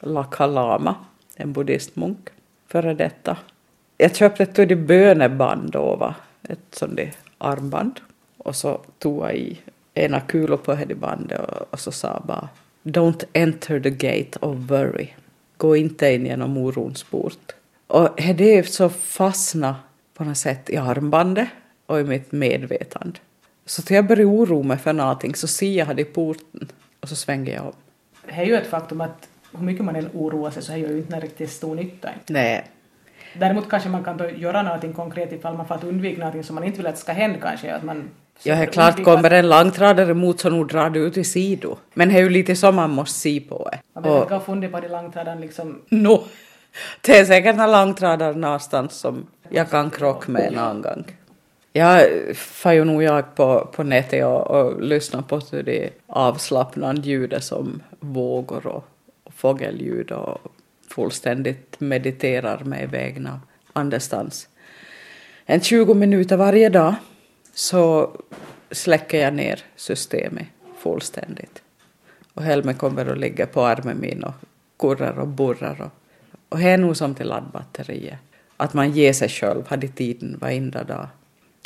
Lakha 0.00 0.46
Lama, 0.46 0.94
en 1.36 1.52
buddhistmunk, 1.52 2.18
före 2.68 2.94
detta. 2.94 3.36
Jag 3.98 4.16
köpte 4.16 4.42
ett 4.42 4.54
tudde 4.54 4.76
böneband 4.76 5.70
då, 5.70 5.96
va? 5.96 6.14
ett 6.48 6.58
sånt 6.70 6.96
där 6.96 7.12
armband. 7.38 8.00
Och 8.38 8.56
så 8.56 8.80
tog 8.98 9.22
jag 9.24 9.34
i 9.34 9.60
ena 9.94 10.20
kulor 10.20 10.56
på 10.56 10.74
det 10.74 10.94
bandet 10.94 11.40
och, 11.40 11.66
och 11.70 11.80
så 11.80 11.92
sa 11.92 12.08
jag 12.08 12.22
bara 12.26 12.48
Don't 12.82 13.24
enter 13.32 13.80
the 13.80 13.90
gate 13.90 14.38
of 14.40 14.56
worry. 14.56 15.08
Gå 15.56 15.76
inte 15.76 16.12
in 16.12 16.26
genom 16.26 16.56
orons 16.56 17.02
port. 17.02 17.52
Och 17.92 18.08
det 18.16 18.68
så 18.68 18.88
fastna 18.88 19.76
på 20.14 20.24
något 20.24 20.36
sätt 20.36 20.70
i 20.70 20.76
armbandet. 20.76 21.48
och 21.86 22.00
i 22.00 22.04
mitt 22.04 22.32
medvetande. 22.32 23.18
Så 23.66 23.82
till 23.82 23.96
jag 23.96 24.06
börjar 24.06 24.30
oroa 24.30 24.62
mig 24.62 24.78
för 24.78 24.92
någonting 24.92 25.34
så 25.34 25.46
ser 25.46 25.78
jag 25.78 25.96
det 25.96 26.02
i 26.02 26.04
porten 26.04 26.68
och 27.00 27.08
så 27.08 27.16
svänger 27.16 27.54
jag 27.54 27.64
om. 27.64 27.72
Det 28.26 28.32
är 28.32 28.44
ju 28.44 28.56
ett 28.56 28.66
faktum 28.66 29.00
att 29.00 29.28
hur 29.52 29.64
mycket 29.64 29.84
man 29.84 29.96
än 29.96 30.08
oroar 30.14 30.50
sig 30.50 30.62
så 30.62 30.72
är 30.72 30.76
ju 30.76 30.98
inte 30.98 31.20
riktigt 31.20 31.50
stor 31.50 31.74
nytta. 31.74 32.08
Nej. 32.26 32.64
Däremot 33.38 33.68
kanske 33.68 33.88
man 33.88 34.04
kan 34.04 34.16
då 34.16 34.30
göra 34.30 34.62
någonting 34.62 34.92
konkret 34.92 35.32
ifall 35.32 35.56
man 35.56 35.66
får 35.66 35.74
att 35.74 35.84
undvika 35.84 36.18
någonting 36.18 36.44
som 36.44 36.54
man 36.54 36.64
inte 36.64 36.76
vill 36.76 36.86
att 36.86 36.98
ska 36.98 37.12
hända 37.12 37.38
kanske. 37.38 37.74
Att 37.74 37.82
man 37.82 38.10
Ja, 38.42 38.56
det 38.56 38.62
är 38.62 38.66
klart, 38.66 39.04
kommer 39.04 39.30
en 39.30 39.48
långtradare 39.48 40.10
emot 40.10 40.40
så 40.40 40.50
nog 40.50 40.68
drar 40.68 40.90
du 40.90 41.00
ut 41.00 41.16
i 41.16 41.24
sido. 41.24 41.76
Men 41.94 42.08
det 42.08 42.14
är 42.14 42.22
ju 42.22 42.28
lite 42.28 42.56
så 42.56 42.72
man 42.72 42.90
måste 42.90 43.18
se 43.18 43.40
på 43.40 43.68
det. 43.72 43.78
Man 43.94 44.02
behöver 44.02 44.34
inte 44.34 44.46
fundera 44.46 44.70
på 44.70 44.80
de 44.80 44.88
långtradaren 44.88 45.40
liksom. 45.40 45.82
No. 45.88 46.24
Det 47.00 47.18
är 47.18 47.24
säkert 47.24 47.58
en 47.58 47.72
långtradare 47.72 48.34
någonstans 48.34 48.94
som 48.94 49.26
jag 49.48 49.70
kan 49.70 49.90
krocka 49.90 50.32
med 50.32 50.52
någon 50.52 50.82
gång. 50.82 51.04
Jag 51.72 52.08
får 52.36 52.72
ju 52.72 52.84
nog 52.84 53.02
jag 53.02 53.34
på, 53.34 53.68
på 53.72 53.82
nätet 53.82 54.24
och, 54.24 54.50
och 54.50 54.82
lyssnar 54.82 55.22
på 55.22 55.40
det 55.50 55.90
avslappnande 56.06 57.00
ljudet 57.08 57.44
som 57.44 57.82
vågor 58.00 58.66
och, 58.66 58.84
och 59.24 59.34
fågelljud 59.34 60.10
och 60.10 60.38
fullständigt 60.88 61.80
mediterar 61.80 62.64
mig 62.64 62.82
iväg 62.82 63.26
andestans. 63.72 64.48
En 65.46 65.60
20 65.60 65.94
minuter 65.94 66.36
varje 66.36 66.68
dag 66.68 66.94
så 67.54 68.10
släcker 68.70 69.20
jag 69.20 69.34
ner 69.34 69.60
systemet 69.76 70.46
fullständigt. 70.78 71.62
Och 72.34 72.42
Helme 72.42 72.74
kommer 72.74 73.06
att 73.06 73.18
ligga 73.18 73.46
på 73.46 73.62
armen 73.64 74.00
min 74.00 74.24
och 74.24 74.34
kurrar 74.78 75.18
och 75.18 75.28
burrar. 75.28 75.80
Och, 75.80 76.01
och 76.52 76.58
det 76.58 76.68
är 76.68 76.78
nog 76.78 76.96
som 76.96 77.14
till 77.14 77.26
laddbatteriet. 77.26 78.18
Att 78.56 78.74
man 78.74 78.90
ger 78.90 79.12
sig 79.12 79.28
själv, 79.28 79.68
hade 79.68 79.88
tiden 79.88 80.38
varenda 80.40 80.84
dag. 80.84 81.06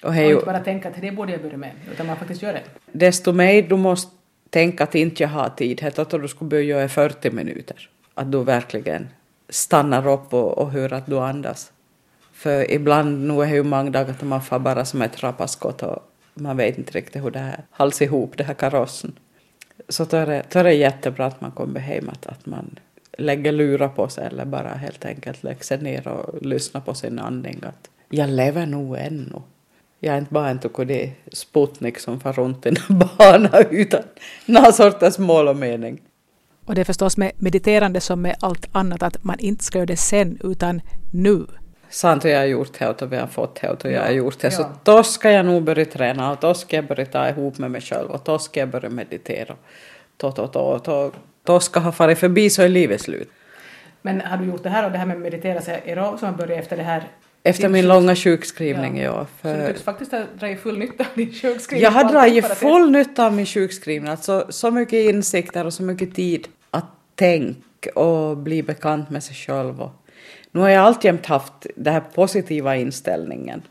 Och, 0.03 0.09
och 0.09 0.17
inte 0.17 0.47
bara 0.47 0.61
tänka 0.61 0.89
att 0.89 1.01
det 1.01 1.13
borde 1.13 1.33
jag 1.33 1.43
börja 1.43 1.57
med, 1.57 1.73
utan 1.93 2.07
man 2.07 2.17
faktiskt 2.17 2.43
gör 2.43 2.53
det. 2.53 2.63
Desto 2.93 3.33
mer 3.33 3.63
du 3.63 3.77
måste 3.77 4.11
tänka 4.51 4.85
att 4.85 4.95
inte 4.95 5.23
jag 5.23 5.31
har 5.31 5.49
tid, 5.49 5.79
det 5.83 5.99
att 5.99 6.11
du 6.11 6.29
skulle 6.29 6.49
börja 6.49 6.63
göra 6.63 6.85
i 6.85 6.89
40 6.89 7.31
minuter. 7.31 7.89
Att 8.15 8.33
du 8.33 8.45
verkligen 8.45 9.09
stannar 9.49 10.07
upp 10.09 10.35
och, 10.35 10.59
och 10.59 10.71
hör 10.71 10.93
att 10.93 11.07
du 11.07 11.19
andas. 11.19 11.73
För 12.33 12.71
ibland, 12.71 13.29
nu 13.29 13.43
är 13.43 13.47
det 13.47 13.55
ju 13.55 13.63
många 13.63 13.91
dagar 13.91 14.11
att 14.11 14.23
man 14.23 14.43
får 14.43 14.59
bara 14.59 14.85
som 14.85 15.03
ett 15.03 15.23
rapaskott 15.23 15.83
och 15.83 16.13
man 16.35 16.57
vet 16.57 16.79
inte 16.79 16.93
riktigt 16.93 17.25
hur 17.25 17.31
det 17.31 17.39
här 17.39 17.65
hålls 17.71 18.03
ihop, 18.03 18.37
det 18.37 18.45
här 18.45 18.55
karossen. 18.55 19.13
Så 19.89 20.05
då 20.05 20.17
är 20.17 20.27
det, 20.27 20.43
då 20.53 20.59
är 20.59 20.65
det 20.65 20.73
jättebra 20.73 21.27
att 21.27 21.41
man 21.41 21.51
kommer 21.51 21.81
hem, 21.81 22.09
att, 22.09 22.27
att 22.27 22.47
man 22.47 22.79
lägger 23.17 23.53
lurar 23.53 23.89
på 23.89 24.09
sig 24.09 24.27
eller 24.27 24.45
bara 24.45 24.69
helt 24.69 25.05
enkelt 25.05 25.43
lägger 25.43 25.65
sig 25.65 25.79
ner 25.79 26.09
och 26.09 26.47
lyssnar 26.47 26.81
på 26.81 26.95
sin 26.95 27.19
andning. 27.19 27.61
Att 27.63 27.91
jag 28.11 28.31
lever 28.31 28.67
nog 28.67 28.97
ännu. 28.99 29.43
Jag 30.01 30.15
är 30.15 30.19
inte 30.19 30.33
bara 30.33 30.49
en 30.49 30.59
tukudi 30.59 31.13
Sputnik 31.33 31.99
som 31.99 32.21
far 32.21 32.33
runt 32.33 32.67
i 32.67 32.69
en 32.69 32.77
bana 33.19 33.61
utan 33.71 34.03
någon 34.47 34.73
sorts 34.73 35.19
mål 35.19 35.49
och 35.49 35.57
mening. 35.57 36.01
Och 36.65 36.75
det 36.75 36.81
är 36.81 36.85
förstås 36.85 37.17
med 37.17 37.33
mediterande 37.37 38.01
som 38.01 38.23
med 38.23 38.37
allt 38.41 38.69
annat 38.73 39.03
att 39.03 39.25
man 39.25 39.39
inte 39.39 39.65
ska 39.65 39.79
göra 39.79 39.87
det 39.87 39.97
sen 39.97 40.39
utan 40.45 40.81
nu. 41.13 41.47
Sant 41.89 42.25
och 42.25 42.31
jag 42.31 42.39
har 42.39 42.45
gjort 42.45 42.79
det 42.79 43.03
och 43.03 43.13
vi 43.13 43.17
har 43.17 43.27
fått 43.27 43.61
det 43.61 43.85
och 43.85 43.93
jag 43.93 44.03
har 44.03 44.11
gjort 44.11 44.41
det. 44.41 44.51
Så 44.51 44.67
då 44.83 45.03
ska 45.03 45.31
jag 45.31 45.47
nog 45.47 45.63
börja 45.63 45.85
träna 45.85 46.31
och 46.33 46.39
då 46.41 46.55
ska 46.55 46.77
jag 46.77 46.87
börja 46.87 47.07
ta 47.07 47.29
ihop 47.29 47.59
med 47.59 47.71
mig 47.71 47.81
själv 47.81 48.11
och 48.11 48.21
då 48.25 48.39
ska 48.39 48.61
jag 48.61 48.69
börja 48.69 48.91
meditera. 48.91 49.57
Då, 50.17 50.31
då, 50.31 50.47
då, 50.47 50.81
då, 50.85 51.13
då 51.47 51.61
ska 51.61 51.81
ha 51.81 51.93
farit 51.93 52.19
förbi 52.19 52.51
så 52.51 52.63
är 52.63 52.69
livet 52.69 53.01
slut. 53.01 53.31
Men 54.03 54.21
har 54.21 54.37
du 54.37 54.45
gjort 54.45 54.63
det 54.63 54.71
här 54.71 54.85
och 54.85 54.93
det 54.93 54.99
här 54.99 55.07
med 55.07 55.19
meditera, 55.19 55.63
så 55.63 55.71
är 55.85 55.97
det 55.97 56.19
som 56.19 56.37
börjar 56.37 56.59
efter 56.59 56.77
det 56.77 56.83
här 56.83 57.05
efter 57.47 57.69
min 57.69 57.89
långa 57.89 58.17
sjukskrivning, 58.17 58.99
ja. 58.99 59.05
ja 59.05 59.27
för... 59.41 59.55
Så 59.55 59.61
du 59.61 59.67
tycks 59.67 59.83
faktiskt 59.83 60.13
ha 60.13 60.23
dragit 60.39 60.61
full 60.61 60.79
nytta 60.79 61.05
av 61.05 61.11
din 61.15 61.33
sjukskrivning? 61.33 61.85
Jag 61.85 61.91
har 61.91 62.13
dragit 62.13 62.47
full 62.47 62.91
nytta 62.91 63.27
av 63.27 63.33
min 63.33 63.47
sjukskrivning. 63.47 64.11
Alltså 64.11 64.47
så 64.49 64.71
mycket 64.71 65.15
insikter 65.15 65.65
och 65.65 65.73
så 65.73 65.83
mycket 65.83 66.15
tid 66.15 66.49
att 66.71 66.85
tänka 67.15 67.91
och 67.91 68.37
bli 68.37 68.63
bekant 68.63 69.11
med 69.11 69.23
sig 69.25 69.37
själv. 69.37 69.83
Och 69.83 69.93
nu 70.51 70.61
har 70.61 70.69
jag 70.69 70.85
alltjämt 70.85 71.27
haft 71.27 71.67
den 71.77 71.93
här 71.93 72.01
positiva 72.01 72.77
inställningen. 72.77 73.63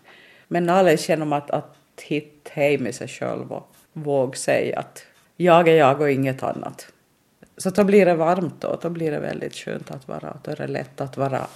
Men 0.48 0.70
alldeles 0.70 1.10
genom 1.10 1.34
att, 1.34 1.52
att 1.52 1.76
hitta 2.02 2.52
hem 2.54 2.88
i 2.88 2.94
sig 2.94 3.08
själv 3.08 3.52
och 3.52 3.76
våga 3.94 4.34
säga 4.34 4.80
att 4.80 5.06
jag 5.38 5.68
är 5.68 5.76
jag 5.76 6.02
och 6.02 6.12
inget 6.12 6.44
annat. 6.44 6.88
Så 7.58 7.70
då 7.70 7.84
blir 7.84 8.06
det 8.06 8.16
varmt 8.16 8.62
då, 8.62 8.80
då 8.82 8.90
blir 8.90 9.12
det 9.12 9.20
väldigt 9.20 9.56
skönt 9.56 9.92
att 9.92 10.08
vara, 10.08 10.38
då 10.44 10.52
är 10.52 10.56
det 10.56 10.68
lätt 10.68 11.02
att 11.02 11.18
vara 11.18 11.48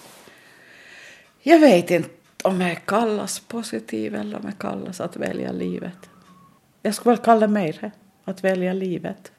jag 1.42 1.60
vet 1.60 1.92
inte 1.92 2.10
om 2.44 2.62
jag 2.62 2.86
kallas 2.86 3.40
positiv 3.40 4.16
eller 4.16 4.38
om 4.38 4.44
jag 4.46 4.58
kallas 4.58 5.02
att 5.02 5.18
välja 5.18 5.52
livet. 5.52 6.10
Jag 6.82 6.96
skulle 6.96 7.16
väl 7.16 7.26
kalla 7.26 7.48
mig 7.48 7.78
det, 7.82 7.92
att 8.24 8.44
välja 8.44 8.74
livet. 8.74 9.32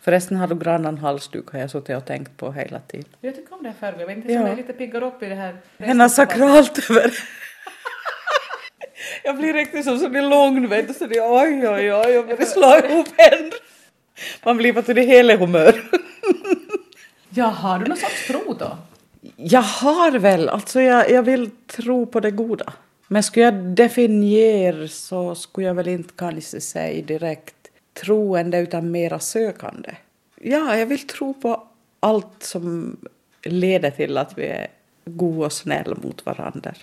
Förresten 0.00 0.36
har 0.36 0.46
du 0.46 0.58
grannan 0.58 0.98
halsduk 0.98 1.50
har 1.50 1.58
jag 1.58 1.70
suttit 1.70 1.96
och 1.96 2.04
tänkt 2.04 2.36
på 2.36 2.52
hela 2.52 2.80
tiden. 2.80 3.10
Jag 3.20 3.36
tycker 3.36 3.54
om 3.54 3.62
det 3.62 3.68
här 3.68 3.76
färgen. 3.76 4.00
Jag 4.00 4.06
vet 4.06 4.16
inte 4.16 4.32
ja. 4.32 4.48
jag 4.48 4.56
lite 4.56 4.72
piggar 4.72 5.02
upp 5.02 5.22
i 5.22 5.26
det 5.26 5.34
här. 5.34 5.56
Hennes 5.78 6.14
sakralt 6.14 6.90
över. 6.90 7.12
jag 9.24 9.36
blir 9.36 9.52
riktigt 9.52 9.84
som 9.84 9.98
så 9.98 10.08
lugn 10.08 10.68
vet 10.68 10.88
du. 10.88 10.94
Så 10.94 11.06
det, 11.06 11.20
oj 11.20 11.68
oj 11.68 11.92
oj, 11.92 12.10
jag 12.10 12.26
börjar 12.26 12.44
slå 12.44 12.88
ihop 12.88 13.08
händer. 13.16 13.58
Man 14.44 14.56
blir 14.56 14.72
på 14.72 14.82
till 14.82 14.94
det 14.94 15.02
hela 15.02 15.36
humör. 15.36 15.90
ja, 17.30 17.46
har 17.46 17.78
du 17.78 17.84
någon 17.86 17.96
sorts 17.96 18.26
tro 18.26 18.54
då? 18.58 18.78
Jag 19.36 19.62
har 19.62 20.18
väl, 20.18 20.48
alltså 20.48 20.80
jag, 20.80 21.10
jag 21.10 21.22
vill 21.22 21.50
tro 21.66 22.06
på 22.06 22.20
det 22.20 22.30
goda. 22.30 22.72
Men 23.08 23.22
skulle 23.22 23.44
jag 23.44 23.54
definiera 23.54 24.88
så 24.88 25.34
skulle 25.34 25.66
jag 25.66 25.74
väl 25.74 25.88
inte 25.88 26.14
kanske 26.16 26.60
säga 26.60 27.04
direkt 27.06 27.54
troende 27.94 28.58
utan 28.58 28.90
mera 28.90 29.18
sökande. 29.18 29.90
Ja, 30.40 30.76
jag 30.76 30.86
vill 30.86 31.06
tro 31.06 31.34
på 31.34 31.68
allt 32.00 32.42
som 32.42 32.96
leder 33.42 33.90
till 33.90 34.18
att 34.18 34.38
vi 34.38 34.46
är 34.46 34.66
goda 35.04 35.46
och 35.46 35.52
snälla 35.52 35.96
mot 36.02 36.26
varandra. 36.26 36.74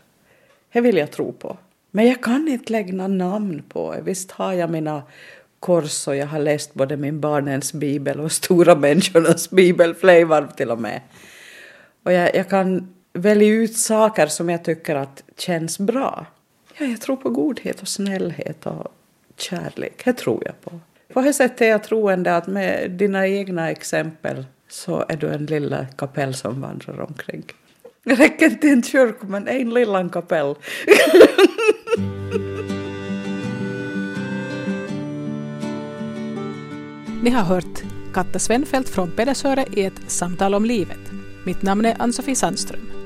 Det 0.71 0.81
vill 0.81 0.97
jag 0.97 1.11
tro 1.11 1.31
på. 1.31 1.57
Men 1.91 2.07
jag 2.07 2.23
kan 2.23 2.47
inte 2.47 2.71
lägga 2.71 3.07
namn 3.07 3.63
på 3.69 3.93
det. 3.93 4.01
Visst 4.01 4.31
har 4.31 4.53
jag 4.53 4.69
mina 4.69 5.03
kors 5.63 6.07
och 6.07 6.15
jag 6.15 6.27
har 6.27 6.39
läst 6.39 6.73
både 6.73 6.97
min 6.97 7.19
barnens 7.19 7.73
bibel 7.73 8.19
och 8.19 8.31
stora 8.31 8.75
människornas 8.75 9.49
bibel 9.49 9.95
flera 9.95 10.25
varv 10.25 10.47
till 10.47 10.71
och 10.71 10.79
med. 10.79 11.01
Och 12.03 12.13
jag, 12.13 12.35
jag 12.35 12.49
kan 12.49 12.93
välja 13.13 13.47
ut 13.47 13.77
saker 13.77 14.27
som 14.27 14.49
jag 14.49 14.63
tycker 14.63 14.95
att 14.95 15.23
känns 15.37 15.79
bra. 15.79 16.25
Ja, 16.77 16.85
jag 16.85 17.01
tror 17.01 17.15
på 17.15 17.29
godhet 17.29 17.81
och 17.81 17.87
snällhet 17.87 18.65
och 18.65 18.87
kärlek. 19.37 20.05
Det 20.05 20.13
tror 20.13 20.43
jag 20.45 20.61
på. 20.61 20.79
På 21.13 21.21
det 21.21 21.33
sättet 21.33 21.61
är 21.61 21.65
jag 21.65 21.83
troende 21.83 22.35
att 22.35 22.47
med 22.47 22.91
dina 22.91 23.27
egna 23.27 23.71
exempel 23.71 24.45
så 24.69 25.05
är 25.09 25.17
du 25.17 25.27
en 25.27 25.45
lilla 25.45 25.85
kapell 25.85 26.33
som 26.33 26.61
vandrar 26.61 27.01
omkring. 27.01 27.43
Det 28.03 28.15
räcker 28.15 28.45
inte 28.45 28.67
en 28.67 28.83
kyrka, 28.83 29.27
men 29.27 29.47
en 29.47 29.69
liten 29.69 30.09
kapell. 30.09 30.55
Ni 37.23 37.29
har 37.29 37.43
hört 37.43 37.83
Katta 38.13 38.39
Svenfeldt 38.39 38.89
från 38.89 39.11
Pedersöre 39.11 39.65
i 39.71 39.85
ett 39.85 40.11
samtal 40.11 40.53
om 40.53 40.65
livet. 40.65 40.99
Mitt 41.45 41.61
namn 41.61 41.85
är 41.85 42.01
Ann-Sofie 42.01 42.35
Sandström. 42.35 43.02